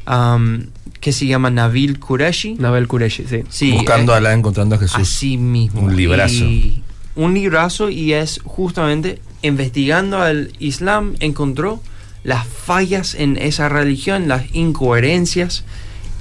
um, 0.08 0.62
que 1.04 1.12
se 1.12 1.28
llama 1.28 1.50
Nabil 1.50 2.00
Qureshi. 2.00 2.54
Nabel 2.54 2.88
Qureshi, 2.88 3.26
sí. 3.28 3.44
Sí, 3.50 3.72
Buscando 3.74 4.14
eh, 4.14 4.16
a 4.16 4.18
Alá, 4.20 4.32
encontrando 4.34 4.76
a 4.76 4.78
Jesús. 4.78 5.02
Así 5.02 5.36
mismo. 5.36 5.82
Un 5.82 5.98
librazo. 5.98 6.46
Y 6.46 6.82
un 7.18 7.34
librazo 7.34 7.90
y 7.90 8.14
es 8.14 8.40
justamente 8.46 9.20
investigando 9.42 10.22
al 10.22 10.54
Islam 10.60 11.16
encontró 11.20 11.82
las 12.24 12.48
fallas 12.48 13.16
en 13.16 13.36
esa 13.36 13.68
religión, 13.68 14.30
las 14.30 14.56
incoherencias 14.56 15.66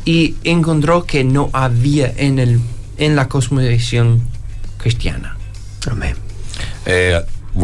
y 0.04 0.34
encontró 0.42 1.04
que 1.06 1.22
no 1.22 1.48
había 1.52 2.12
en 2.16 2.40
el 2.40 2.60
en 2.98 3.14
la 3.14 3.28
cosmovisión 3.28 4.20
cristiana. 4.78 5.36
Amén. 5.88 6.16
Eh, 6.86 7.20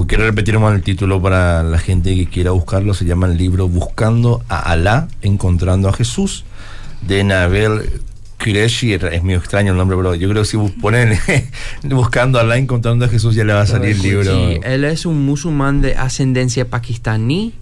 quiero 0.07 0.25
repetir 0.25 0.57
más 0.61 0.73
el 0.73 0.85
título 0.85 1.21
para 1.21 1.65
la 1.65 1.79
gente 1.79 2.15
que 2.15 2.29
quiera 2.29 2.53
buscarlo. 2.53 2.95
Se 2.95 3.05
llama 3.05 3.27
el 3.27 3.37
libro 3.37 3.67
Buscando 3.67 4.45
a 4.49 4.61
Alá, 4.71 5.09
Encontrando 5.21 5.89
a 5.89 5.93
Jesús, 5.93 6.45
de 7.03 7.25
Nabel 7.25 8.01
Qureshi. 8.39 8.95
Es 8.95 9.23
medio 9.23 9.39
extraño 9.39 9.73
el 9.73 9.79
nombre, 9.79 9.97
pero 9.97 10.15
yo 10.15 10.29
creo 10.29 10.43
que 10.43 10.49
si 10.49 10.57
ponen 10.57 11.19
Buscando 11.83 12.39
a 12.39 12.43
Alá, 12.43 12.57
Encontrando 12.57 13.05
a 13.05 13.09
Jesús, 13.09 13.35
ya 13.35 13.45
le 13.45 13.53
va 13.53 13.63
a 13.63 13.67
salir 13.67 13.91
el 13.91 14.03
libro. 14.03 14.35
Sí, 14.35 14.61
él 14.63 14.85
es 14.85 15.07
un 15.07 15.25
musulmán 15.25 15.81
de 15.81 15.97
ascendencia 15.97 16.69
pakistaní 16.69 17.53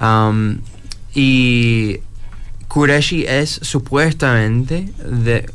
um, 0.00 0.58
y 1.14 2.00
Qureshi 2.68 3.24
es 3.26 3.60
supuestamente 3.62 4.88
de 5.04 5.46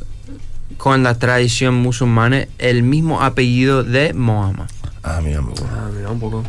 con 0.76 1.04
la 1.04 1.16
tradición 1.16 1.74
musulmana 1.76 2.48
el 2.58 2.82
mismo 2.82 3.22
apellido 3.22 3.84
de 3.84 4.12
Mohammed. 4.14 4.66
Ah, 5.04 5.20
mira, 5.22 5.40
muy 5.40 5.54
bueno. 5.54 5.76
Ah, 5.76 5.88
mira 5.94 6.10
un 6.10 6.18
poco. 6.18 6.42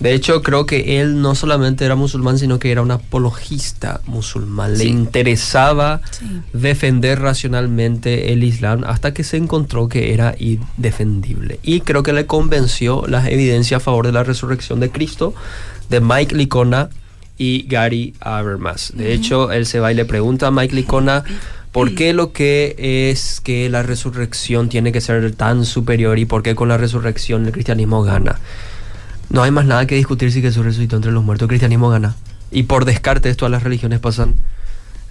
De 0.00 0.12
hecho, 0.12 0.42
creo 0.42 0.66
que 0.66 1.00
él 1.00 1.20
no 1.22 1.34
solamente 1.34 1.84
era 1.84 1.94
musulmán, 1.94 2.38
sino 2.38 2.58
que 2.58 2.72
era 2.72 2.82
un 2.82 2.90
apologista 2.90 4.00
musulmán. 4.06 4.76
Le 4.76 4.84
interesaba 4.84 6.00
Sí. 6.10 6.26
defender 6.52 7.20
racionalmente 7.20 8.32
el 8.32 8.42
Islam 8.44 8.82
hasta 8.84 9.14
que 9.14 9.24
se 9.24 9.36
encontró 9.36 9.88
que 9.88 10.12
era 10.12 10.34
indefendible. 10.38 11.60
Y 11.62 11.80
creo 11.80 12.02
que 12.02 12.12
le 12.12 12.26
convenció 12.26 13.04
las 13.06 13.28
evidencias 13.28 13.80
a 13.80 13.84
favor 13.84 14.06
de 14.06 14.12
la 14.12 14.24
resurrección 14.24 14.80
de 14.80 14.90
Cristo 14.90 15.34
de 15.90 16.00
Mike 16.00 16.34
Licona 16.34 16.88
y 17.38 17.66
Gary 17.68 18.14
Habermas. 18.20 18.92
De 18.96 19.12
hecho, 19.12 19.52
él 19.52 19.66
se 19.66 19.80
va 19.80 19.92
y 19.92 19.94
le 19.94 20.04
pregunta 20.04 20.48
a 20.48 20.50
Mike 20.50 20.74
Licona 20.74 21.24
por 21.72 21.94
qué 21.94 22.12
lo 22.12 22.32
que 22.32 22.76
es 23.10 23.40
que 23.40 23.68
la 23.68 23.82
resurrección 23.82 24.68
tiene 24.68 24.92
que 24.92 25.00
ser 25.00 25.32
tan 25.34 25.64
superior 25.64 26.18
y 26.18 26.24
por 26.24 26.42
qué 26.42 26.54
con 26.54 26.68
la 26.68 26.76
resurrección 26.78 27.46
el 27.46 27.52
cristianismo 27.52 28.02
gana. 28.02 28.38
No 29.30 29.42
hay 29.42 29.50
más 29.50 29.66
nada 29.66 29.86
que 29.86 29.94
discutir 29.94 30.32
si 30.32 30.40
Jesús 30.40 30.64
resucitó 30.64 30.96
entre 30.96 31.12
los 31.12 31.24
muertos, 31.24 31.46
el 31.46 31.48
cristianismo 31.48 31.88
gana. 31.88 32.16
Y 32.50 32.64
por 32.64 32.84
descarte 32.84 33.34
todas 33.34 33.50
las 33.50 33.62
religiones 33.62 34.00
pasan 34.00 34.34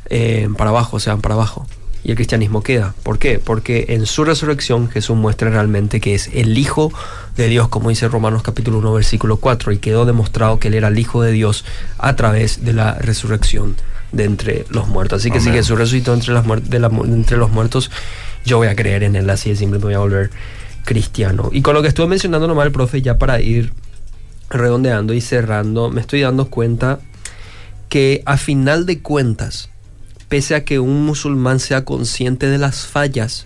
eh, 0.09 0.49
para 0.57 0.69
abajo, 0.69 0.97
o 0.97 0.99
sea, 0.99 1.17
para 1.17 1.35
abajo. 1.35 1.67
Y 2.03 2.11
el 2.11 2.15
cristianismo 2.15 2.61
queda. 2.61 2.93
¿Por 3.03 3.17
qué? 3.17 3.39
Porque 3.39 3.85
en 3.89 4.05
su 4.05 4.25
resurrección 4.25 4.89
Jesús 4.89 5.15
muestra 5.15 5.49
realmente 5.49 6.01
que 6.01 6.15
es 6.15 6.29
el 6.33 6.57
Hijo 6.57 6.91
de 7.37 7.47
Dios, 7.47 7.69
como 7.69 7.89
dice 7.89 8.07
Romanos 8.09 8.43
capítulo 8.43 8.79
1, 8.79 8.93
versículo 8.93 9.37
4, 9.37 9.71
y 9.71 9.77
quedó 9.77 10.05
demostrado 10.05 10.59
que 10.59 10.67
Él 10.67 10.73
era 10.73 10.89
el 10.89 10.99
Hijo 10.99 11.21
de 11.21 11.31
Dios 11.31 11.63
a 11.97 12.15
través 12.15 12.65
de 12.65 12.73
la 12.73 12.95
resurrección 12.95 13.75
de 14.11 14.25
entre 14.25 14.65
los 14.69 14.87
muertos. 14.87 15.21
Así 15.21 15.31
que 15.31 15.39
si. 15.39 15.49
Jesús 15.51 15.77
resucitó 15.77 16.13
entre, 16.13 16.33
las 16.33 16.45
de 16.69 16.79
la 16.79 16.87
entre 16.87 17.37
los 17.37 17.51
muertos, 17.51 17.89
yo 18.45 18.57
voy 18.57 18.67
a 18.67 18.75
creer 18.75 19.03
en 19.03 19.15
Él, 19.15 19.29
así 19.29 19.49
de 19.49 19.55
simple 19.55 19.79
me 19.79 19.85
voy 19.85 19.93
a 19.93 19.99
volver 19.99 20.29
cristiano. 20.83 21.49
Y 21.51 21.61
con 21.61 21.73
lo 21.73 21.81
que 21.81 21.87
estuve 21.87 22.07
mencionando 22.07 22.47
nomás 22.47 22.65
el 22.65 22.71
profe, 22.71 23.01
ya 23.01 23.17
para 23.17 23.39
ir 23.39 23.71
redondeando 24.53 25.13
y 25.13 25.21
cerrando, 25.21 25.89
me 25.89 26.01
estoy 26.01 26.21
dando 26.21 26.49
cuenta 26.49 26.99
que 27.89 28.23
a 28.25 28.37
final 28.37 28.85
de 28.85 28.99
cuentas, 28.99 29.69
pese 30.29 30.55
a 30.55 30.63
que 30.63 30.79
un 30.79 31.05
musulmán 31.05 31.59
sea 31.59 31.85
consciente 31.85 32.47
de 32.47 32.57
las 32.57 32.85
fallas 32.85 33.45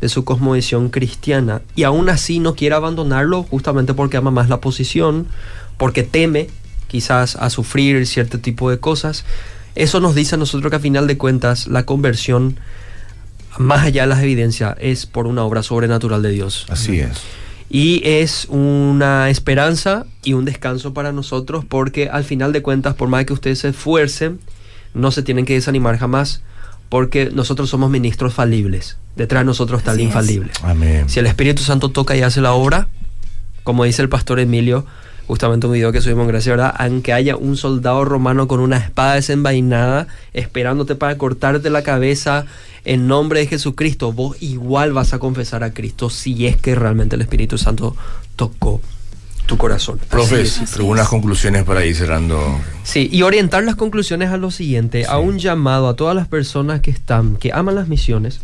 de 0.00 0.08
su 0.08 0.24
cosmovisión 0.24 0.90
cristiana 0.90 1.62
y 1.74 1.82
aún 1.82 2.08
así 2.08 2.38
no 2.38 2.54
quiera 2.54 2.76
abandonarlo 2.76 3.42
justamente 3.42 3.94
porque 3.94 4.16
ama 4.16 4.30
más 4.30 4.48
la 4.48 4.60
posición, 4.60 5.26
porque 5.76 6.02
teme 6.02 6.48
quizás 6.86 7.36
a 7.36 7.50
sufrir 7.50 8.06
cierto 8.06 8.40
tipo 8.40 8.70
de 8.70 8.78
cosas, 8.78 9.24
eso 9.74 10.00
nos 10.00 10.14
dice 10.14 10.34
a 10.34 10.38
nosotros 10.38 10.70
que 10.70 10.76
a 10.76 10.80
final 10.80 11.06
de 11.06 11.18
cuentas 11.18 11.66
la 11.68 11.84
conversión, 11.84 12.58
más 13.58 13.84
allá 13.84 14.02
de 14.02 14.08
las 14.08 14.22
evidencias, 14.22 14.76
es 14.80 15.06
por 15.06 15.26
una 15.26 15.44
obra 15.44 15.62
sobrenatural 15.62 16.22
de 16.22 16.30
Dios. 16.30 16.66
Así 16.68 16.98
es. 16.98 17.22
Y 17.70 18.00
es 18.04 18.46
una 18.48 19.28
esperanza 19.28 20.06
y 20.24 20.32
un 20.32 20.44
descanso 20.44 20.94
para 20.94 21.12
nosotros 21.12 21.64
porque 21.66 22.08
al 22.08 22.24
final 22.24 22.52
de 22.52 22.62
cuentas, 22.62 22.94
por 22.94 23.08
más 23.08 23.24
que 23.26 23.32
ustedes 23.34 23.58
se 23.58 23.68
esfuercen, 23.68 24.40
no 24.94 25.10
se 25.10 25.22
tienen 25.22 25.44
que 25.44 25.54
desanimar 25.54 25.98
jamás 25.98 26.42
porque 26.88 27.30
nosotros 27.32 27.68
somos 27.68 27.90
ministros 27.90 28.32
falibles. 28.32 28.96
Detrás 29.16 29.42
de 29.42 29.46
nosotros 29.46 29.80
está 29.80 29.92
el 29.92 30.00
es. 30.00 30.06
infalible. 30.06 30.50
Amén. 30.62 31.08
Si 31.08 31.18
el 31.18 31.26
Espíritu 31.26 31.62
Santo 31.62 31.90
toca 31.90 32.16
y 32.16 32.22
hace 32.22 32.40
la 32.40 32.52
obra, 32.52 32.88
como 33.64 33.84
dice 33.84 34.00
el 34.00 34.08
pastor 34.08 34.40
Emilio, 34.40 34.86
justamente 35.28 35.66
un 35.66 35.74
video 35.74 35.92
que 35.92 36.00
subimos 36.00 36.22
en 36.22 36.28
Gracia, 36.28 36.52
¿verdad? 36.52 36.74
Aunque 36.78 37.12
haya 37.12 37.36
un 37.36 37.58
soldado 37.58 38.04
romano 38.06 38.48
con 38.48 38.60
una 38.60 38.78
espada 38.78 39.14
desenvainada 39.14 40.08
esperándote 40.32 40.94
para 40.94 41.18
cortarte 41.18 41.68
la 41.68 41.82
cabeza 41.82 42.46
en 42.86 43.06
nombre 43.06 43.40
de 43.40 43.46
Jesucristo, 43.46 44.10
vos 44.12 44.38
igual 44.40 44.94
vas 44.94 45.12
a 45.12 45.18
confesar 45.18 45.62
a 45.62 45.74
Cristo 45.74 46.08
si 46.08 46.46
es 46.46 46.56
que 46.56 46.74
realmente 46.74 47.16
el 47.16 47.22
Espíritu 47.22 47.58
Santo 47.58 47.94
tocó 48.36 48.80
tu 49.44 49.58
corazón. 49.58 49.98
Así 50.00 50.08
Profe, 50.08 50.40
es. 50.40 50.60
Así 50.60 50.80
algunas 50.80 51.04
es. 51.04 51.10
conclusiones 51.10 51.64
para 51.64 51.84
ir 51.84 51.94
cerrando. 51.94 52.58
Sí, 52.82 53.10
y 53.12 53.20
orientar 53.20 53.64
las 53.64 53.76
conclusiones 53.76 54.30
a 54.30 54.38
lo 54.38 54.50
siguiente, 54.50 55.04
a 55.06 55.18
un 55.18 55.38
llamado 55.38 55.88
a 55.88 55.96
todas 55.96 56.16
las 56.16 56.26
personas 56.26 56.80
que 56.80 56.90
están, 56.90 57.36
que 57.36 57.52
aman 57.52 57.74
las 57.74 57.88
misiones, 57.88 58.40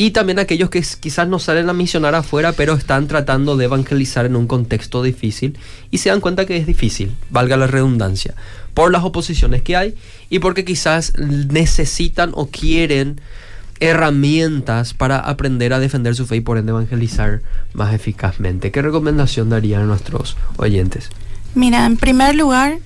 y 0.00 0.12
también 0.12 0.38
aquellos 0.38 0.70
que 0.70 0.82
quizás 0.98 1.28
no 1.28 1.38
salen 1.38 1.68
a 1.68 1.74
misionar 1.74 2.14
afuera, 2.14 2.52
pero 2.52 2.72
están 2.72 3.06
tratando 3.06 3.58
de 3.58 3.66
evangelizar 3.66 4.24
en 4.24 4.34
un 4.34 4.46
contexto 4.46 5.02
difícil 5.02 5.58
y 5.90 5.98
se 5.98 6.08
dan 6.08 6.22
cuenta 6.22 6.46
que 6.46 6.56
es 6.56 6.66
difícil, 6.66 7.14
valga 7.28 7.58
la 7.58 7.66
redundancia, 7.66 8.34
por 8.72 8.92
las 8.92 9.04
oposiciones 9.04 9.60
que 9.60 9.76
hay 9.76 9.94
y 10.30 10.38
porque 10.38 10.64
quizás 10.64 11.12
necesitan 11.18 12.30
o 12.32 12.46
quieren 12.46 13.20
herramientas 13.80 14.94
para 14.94 15.18
aprender 15.18 15.74
a 15.74 15.78
defender 15.78 16.14
su 16.14 16.26
fe 16.26 16.36
y 16.36 16.40
por 16.40 16.56
ende 16.56 16.70
evangelizar 16.70 17.42
más 17.74 17.92
eficazmente. 17.92 18.70
¿Qué 18.70 18.80
recomendación 18.80 19.50
darían 19.50 19.82
a 19.82 19.84
nuestros 19.84 20.38
oyentes? 20.56 21.10
Mira, 21.54 21.84
en 21.84 21.98
primer 21.98 22.36
lugar, 22.36 22.78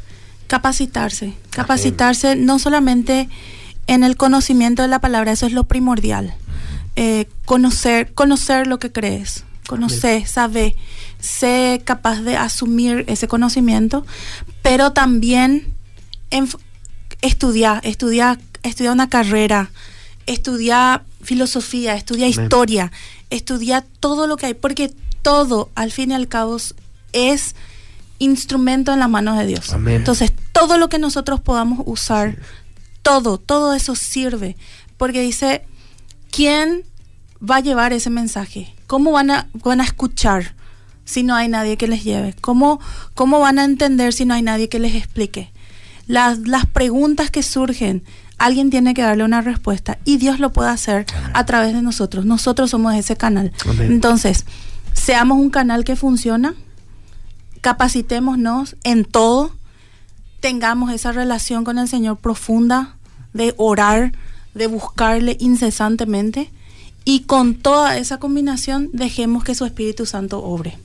capacitarse. 0.48 1.34
Capacitarse 1.50 2.34
no 2.34 2.58
solamente 2.58 3.28
en 3.86 4.02
el 4.02 4.16
conocimiento 4.16 4.82
de 4.82 4.88
la 4.88 4.98
palabra, 4.98 5.30
eso 5.30 5.46
es 5.46 5.52
lo 5.52 5.62
primordial. 5.62 6.34
Eh, 6.96 7.26
conocer, 7.44 8.12
conocer 8.14 8.68
lo 8.68 8.78
que 8.78 8.92
crees, 8.92 9.44
conocer, 9.66 10.28
saber, 10.28 10.74
sé 11.18 11.82
capaz 11.84 12.20
de 12.20 12.36
asumir 12.36 13.04
ese 13.08 13.26
conocimiento, 13.26 14.06
pero 14.62 14.92
también 14.92 15.74
estudiar, 17.20 17.80
estudiar, 17.84 18.38
estudiar 18.62 18.92
una 18.92 19.08
carrera, 19.08 19.70
estudiar 20.26 21.02
filosofía, 21.20 21.96
estudiar 21.96 22.28
historia, 22.28 22.92
estudiar 23.30 23.84
todo 23.98 24.26
lo 24.26 24.36
que 24.36 24.46
hay, 24.46 24.54
porque 24.54 24.92
todo, 25.22 25.70
al 25.74 25.90
fin 25.90 26.12
y 26.12 26.14
al 26.14 26.28
cabo, 26.28 26.58
es 27.12 27.56
instrumento 28.18 28.92
en 28.92 29.00
las 29.00 29.10
manos 29.10 29.38
de 29.38 29.46
Dios. 29.46 29.72
Amén. 29.72 29.96
Entonces, 29.96 30.32
todo 30.52 30.78
lo 30.78 30.88
que 30.88 30.98
nosotros 30.98 31.40
podamos 31.40 31.80
usar, 31.86 32.36
todo, 33.02 33.38
todo 33.38 33.74
eso 33.74 33.96
sirve, 33.96 34.56
porque 34.96 35.20
dice, 35.22 35.66
¿quién 36.34 36.82
va 37.38 37.56
a 37.56 37.60
llevar 37.60 37.92
ese 37.92 38.10
mensaje? 38.10 38.74
¿Cómo 38.86 39.12
van 39.12 39.30
a, 39.30 39.48
van 39.52 39.80
a 39.80 39.84
escuchar 39.84 40.54
si 41.04 41.22
no 41.22 41.34
hay 41.34 41.48
nadie 41.48 41.76
que 41.76 41.86
les 41.86 42.02
lleve? 42.02 42.34
¿Cómo, 42.40 42.80
cómo 43.14 43.38
van 43.40 43.58
a 43.58 43.64
entender 43.64 44.12
si 44.12 44.24
no 44.24 44.34
hay 44.34 44.42
nadie 44.42 44.68
que 44.68 44.78
les 44.78 44.94
explique? 44.94 45.52
Las, 46.06 46.40
las 46.40 46.66
preguntas 46.66 47.30
que 47.30 47.42
surgen, 47.42 48.02
alguien 48.36 48.70
tiene 48.70 48.94
que 48.94 49.02
darle 49.02 49.24
una 49.24 49.42
respuesta 49.42 49.98
y 50.04 50.16
Dios 50.16 50.40
lo 50.40 50.52
puede 50.52 50.70
hacer 50.70 51.06
a 51.32 51.46
través 51.46 51.72
de 51.72 51.82
nosotros. 51.82 52.26
Nosotros 52.26 52.70
somos 52.70 52.94
ese 52.94 53.16
canal. 53.16 53.52
Amén. 53.68 53.92
Entonces, 53.92 54.44
seamos 54.92 55.38
un 55.38 55.50
canal 55.50 55.84
que 55.84 55.96
funciona, 55.96 56.54
capacitémonos 57.60 58.76
en 58.82 59.04
todo, 59.04 59.52
tengamos 60.40 60.92
esa 60.92 61.12
relación 61.12 61.64
con 61.64 61.78
el 61.78 61.88
Señor 61.88 62.18
profunda, 62.18 62.96
de 63.32 63.54
orar, 63.56 64.12
de 64.54 64.66
buscarle 64.66 65.36
incesantemente 65.40 66.50
y 67.04 67.20
con 67.20 67.54
toda 67.54 67.98
esa 67.98 68.18
combinación 68.18 68.88
dejemos 68.92 69.44
que 69.44 69.54
su 69.54 69.64
Espíritu 69.64 70.06
Santo 70.06 70.42
obre. 70.42 70.78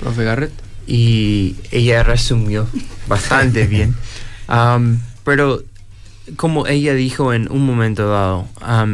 Profe 0.00 0.24
Garrett. 0.24 0.52
y 0.86 1.56
ella 1.70 2.02
resumió 2.02 2.66
bastante 3.06 3.66
bien. 3.66 3.94
Pero 5.24 5.62
como 6.36 6.66
ella 6.66 6.94
dijo 6.94 7.32
en 7.32 7.50
un 7.50 7.66
momento 7.66 8.08
dado, 8.08 8.46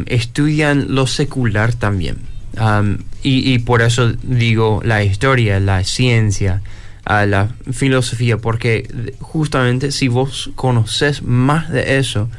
estudian 0.07 0.93
lo 0.93 1.07
secular 1.07 1.73
también. 1.73 2.17
Am, 2.57 3.03
y, 3.23 3.53
y 3.53 3.59
por 3.59 3.81
eso 3.81 4.11
digo 4.23 4.81
la 4.83 5.03
historia, 5.03 5.59
la 5.59 5.83
ciencia, 5.83 6.61
la 7.05 7.49
filosofía, 7.71 8.37
porque 8.37 9.13
justamente 9.19 9.91
si 9.91 10.07
vos 10.07 10.51
conoces 10.55 11.23
más 11.23 11.69
de 11.69 11.97
eso, 11.99 12.29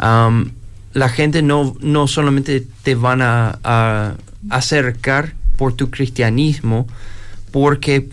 la 0.00 1.08
gente 1.08 1.42
no, 1.42 1.76
no 1.80 2.06
solamente 2.06 2.66
te 2.82 2.94
van 2.94 3.22
a, 3.22 4.16
acercar 4.48 5.34
por 5.56 5.74
tu 5.74 5.90
cristianismo, 5.90 6.86
porque 7.50 8.08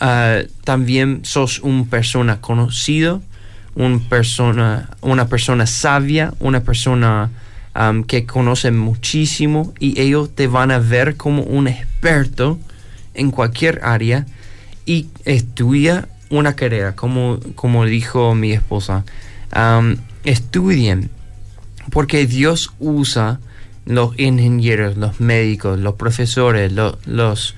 ah, 0.00 0.40
también 0.64 1.20
sos 1.24 1.60
una 1.60 1.84
persona 1.84 2.40
conocido, 2.40 3.22
un 3.74 4.00
persona, 4.00 4.88
una 5.02 5.28
persona 5.28 5.66
sabia, 5.66 6.32
una 6.40 6.60
persona 6.60 7.30
que 8.08 8.26
conoce 8.26 8.72
muchísimo 8.72 9.72
y 9.78 10.00
ellos 10.00 10.34
te 10.34 10.48
van 10.48 10.72
a 10.72 10.80
ver 10.80 11.16
como 11.16 11.42
un 11.42 11.68
experto 11.68 12.58
en 13.14 13.30
cualquier 13.30 13.80
área 13.84 14.26
y 14.84 15.06
estudia 15.24 16.08
una 16.28 16.56
carrera, 16.56 16.96
como, 16.96 17.38
como 17.54 17.84
dijo 17.84 18.34
mi 18.34 18.52
esposa. 18.52 19.04
Estudien, 20.28 21.10
porque 21.90 22.26
Dios 22.26 22.72
usa 22.78 23.40
los 23.86 24.18
ingenieros, 24.18 24.96
los 24.96 25.20
médicos, 25.20 25.78
los 25.78 25.94
profesores, 25.94 26.72
lo- 26.72 26.98
los 27.06 27.54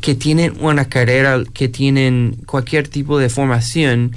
que 0.00 0.14
tienen 0.14 0.54
una 0.60 0.86
carrera, 0.86 1.42
que 1.52 1.68
tienen 1.68 2.36
cualquier 2.46 2.88
tipo 2.88 3.18
de 3.18 3.28
formación 3.28 4.12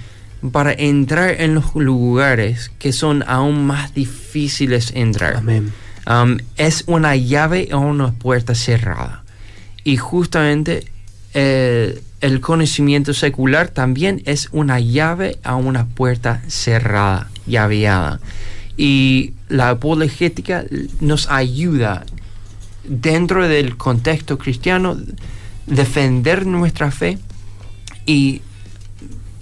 para 0.51 0.73
entrar 0.73 1.39
en 1.41 1.53
los 1.55 1.75
lugares 1.75 2.71
que 2.79 2.91
son 2.93 3.23
aún 3.27 3.65
más 3.65 3.93
difíciles 3.93 4.91
entrar. 4.95 5.35
Amén. 5.37 5.71
um, 6.09 6.37
es 6.57 6.83
una 6.87 7.15
llave 7.15 7.69
a 7.71 7.77
una 7.77 8.11
puerta 8.13 8.55
cerrada. 8.55 9.23
Y 9.85 9.97
justamente 9.97 10.85
eh, 11.33 12.01
el 12.21 12.39
conocimiento 12.39 13.13
secular 13.13 13.67
también 13.69 14.21
es 14.25 14.47
una 14.51 14.79
llave 14.79 15.37
a 15.43 15.55
una 15.55 15.85
puerta 15.87 16.41
cerrada, 16.47 17.29
llaveada. 17.45 18.19
Y 18.77 19.33
la 19.49 19.69
apologética 19.69 20.65
nos 20.99 21.29
ayuda 21.29 22.05
dentro 22.83 23.47
del 23.47 23.77
contexto 23.77 24.37
cristiano 24.37 24.97
defender 25.65 26.45
nuestra 26.45 26.91
fe 26.91 27.17
y 28.05 28.41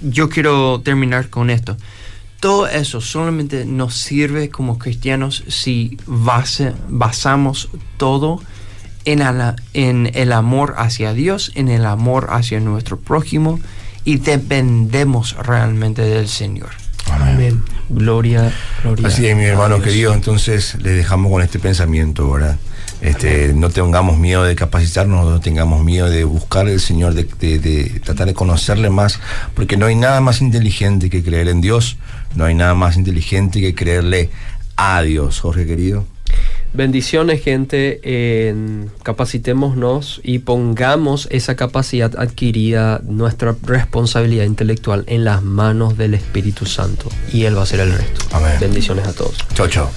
yo 0.01 0.29
quiero 0.29 0.81
terminar 0.81 1.29
con 1.29 1.49
esto. 1.49 1.77
Todo 2.39 2.67
eso 2.67 3.01
solamente 3.01 3.65
nos 3.65 3.95
sirve 3.95 4.49
como 4.49 4.79
cristianos 4.79 5.43
si 5.47 5.97
base, 6.07 6.73
basamos 6.89 7.69
todo 7.97 8.41
en, 9.05 9.21
en 9.73 10.11
el 10.13 10.31
amor 10.31 10.75
hacia 10.77 11.13
Dios, 11.13 11.51
en 11.55 11.69
el 11.69 11.85
amor 11.85 12.29
hacia 12.31 12.59
nuestro 12.59 12.99
prójimo 12.99 13.59
y 14.05 14.17
dependemos 14.17 15.35
realmente 15.37 16.01
del 16.01 16.27
Señor. 16.27 16.80
Amén. 17.09 17.63
Gloria, 17.89 18.53
gloria. 18.83 19.07
Así 19.07 19.27
es, 19.27 19.35
mi 19.35 19.43
hermano 19.43 19.81
querido. 19.81 20.13
Entonces 20.13 20.75
le 20.81 20.91
dejamos 20.91 21.31
con 21.31 21.41
este 21.41 21.59
pensamiento, 21.59 22.31
¿verdad? 22.31 22.57
Este, 23.01 23.51
no 23.53 23.69
tengamos 23.69 24.17
miedo 24.17 24.43
de 24.43 24.55
capacitarnos, 24.55 25.25
no 25.25 25.39
tengamos 25.39 25.83
miedo 25.83 26.07
de 26.07 26.23
buscar 26.23 26.67
al 26.67 26.79
Señor, 26.79 27.15
de, 27.15 27.23
de, 27.57 27.99
tratar 28.03 28.27
de 28.27 28.35
conocerle 28.35 28.91
más, 28.91 29.19
porque 29.55 29.75
no 29.75 29.87
hay 29.87 29.95
nada 29.95 30.21
más 30.21 30.39
inteligente 30.41 31.09
que 31.09 31.23
creer 31.23 31.47
en 31.47 31.61
Dios, 31.61 31.97
no 32.35 32.45
hay 32.45 32.53
nada 32.53 32.75
más 32.75 32.97
inteligente 32.97 33.59
que 33.59 33.73
creerle 33.73 34.29
a 34.75 35.01
Dios, 35.01 35.39
Jorge 35.39 35.65
querido. 35.65 36.05
Bendiciones, 36.74 37.43
gente. 37.43 38.01
capacitémonos 39.03 40.22
y 40.24 40.39
pongamos 40.39 41.28
esa 41.30 41.55
capacidad 41.55 42.17
adquirida, 42.17 43.01
nuestra 43.03 43.55
responsabilidad 43.63 44.45
intelectual 44.45 45.03
en 45.07 45.26
las 45.26 45.43
manos 45.43 45.97
del 45.97 46.13
Espíritu 46.13 46.65
Santo. 46.65 47.09
Y 47.34 47.43
Él 47.43 47.55
va 47.55 47.61
a 47.61 47.63
hacer 47.63 47.82
el 47.82 47.91
resto. 47.91 48.26
Amén. 48.32 48.53
Bendiciones 48.59 49.05
a 49.07 49.13
todos. 49.13 49.36
Chao, 49.53 49.67
chao. 49.67 49.91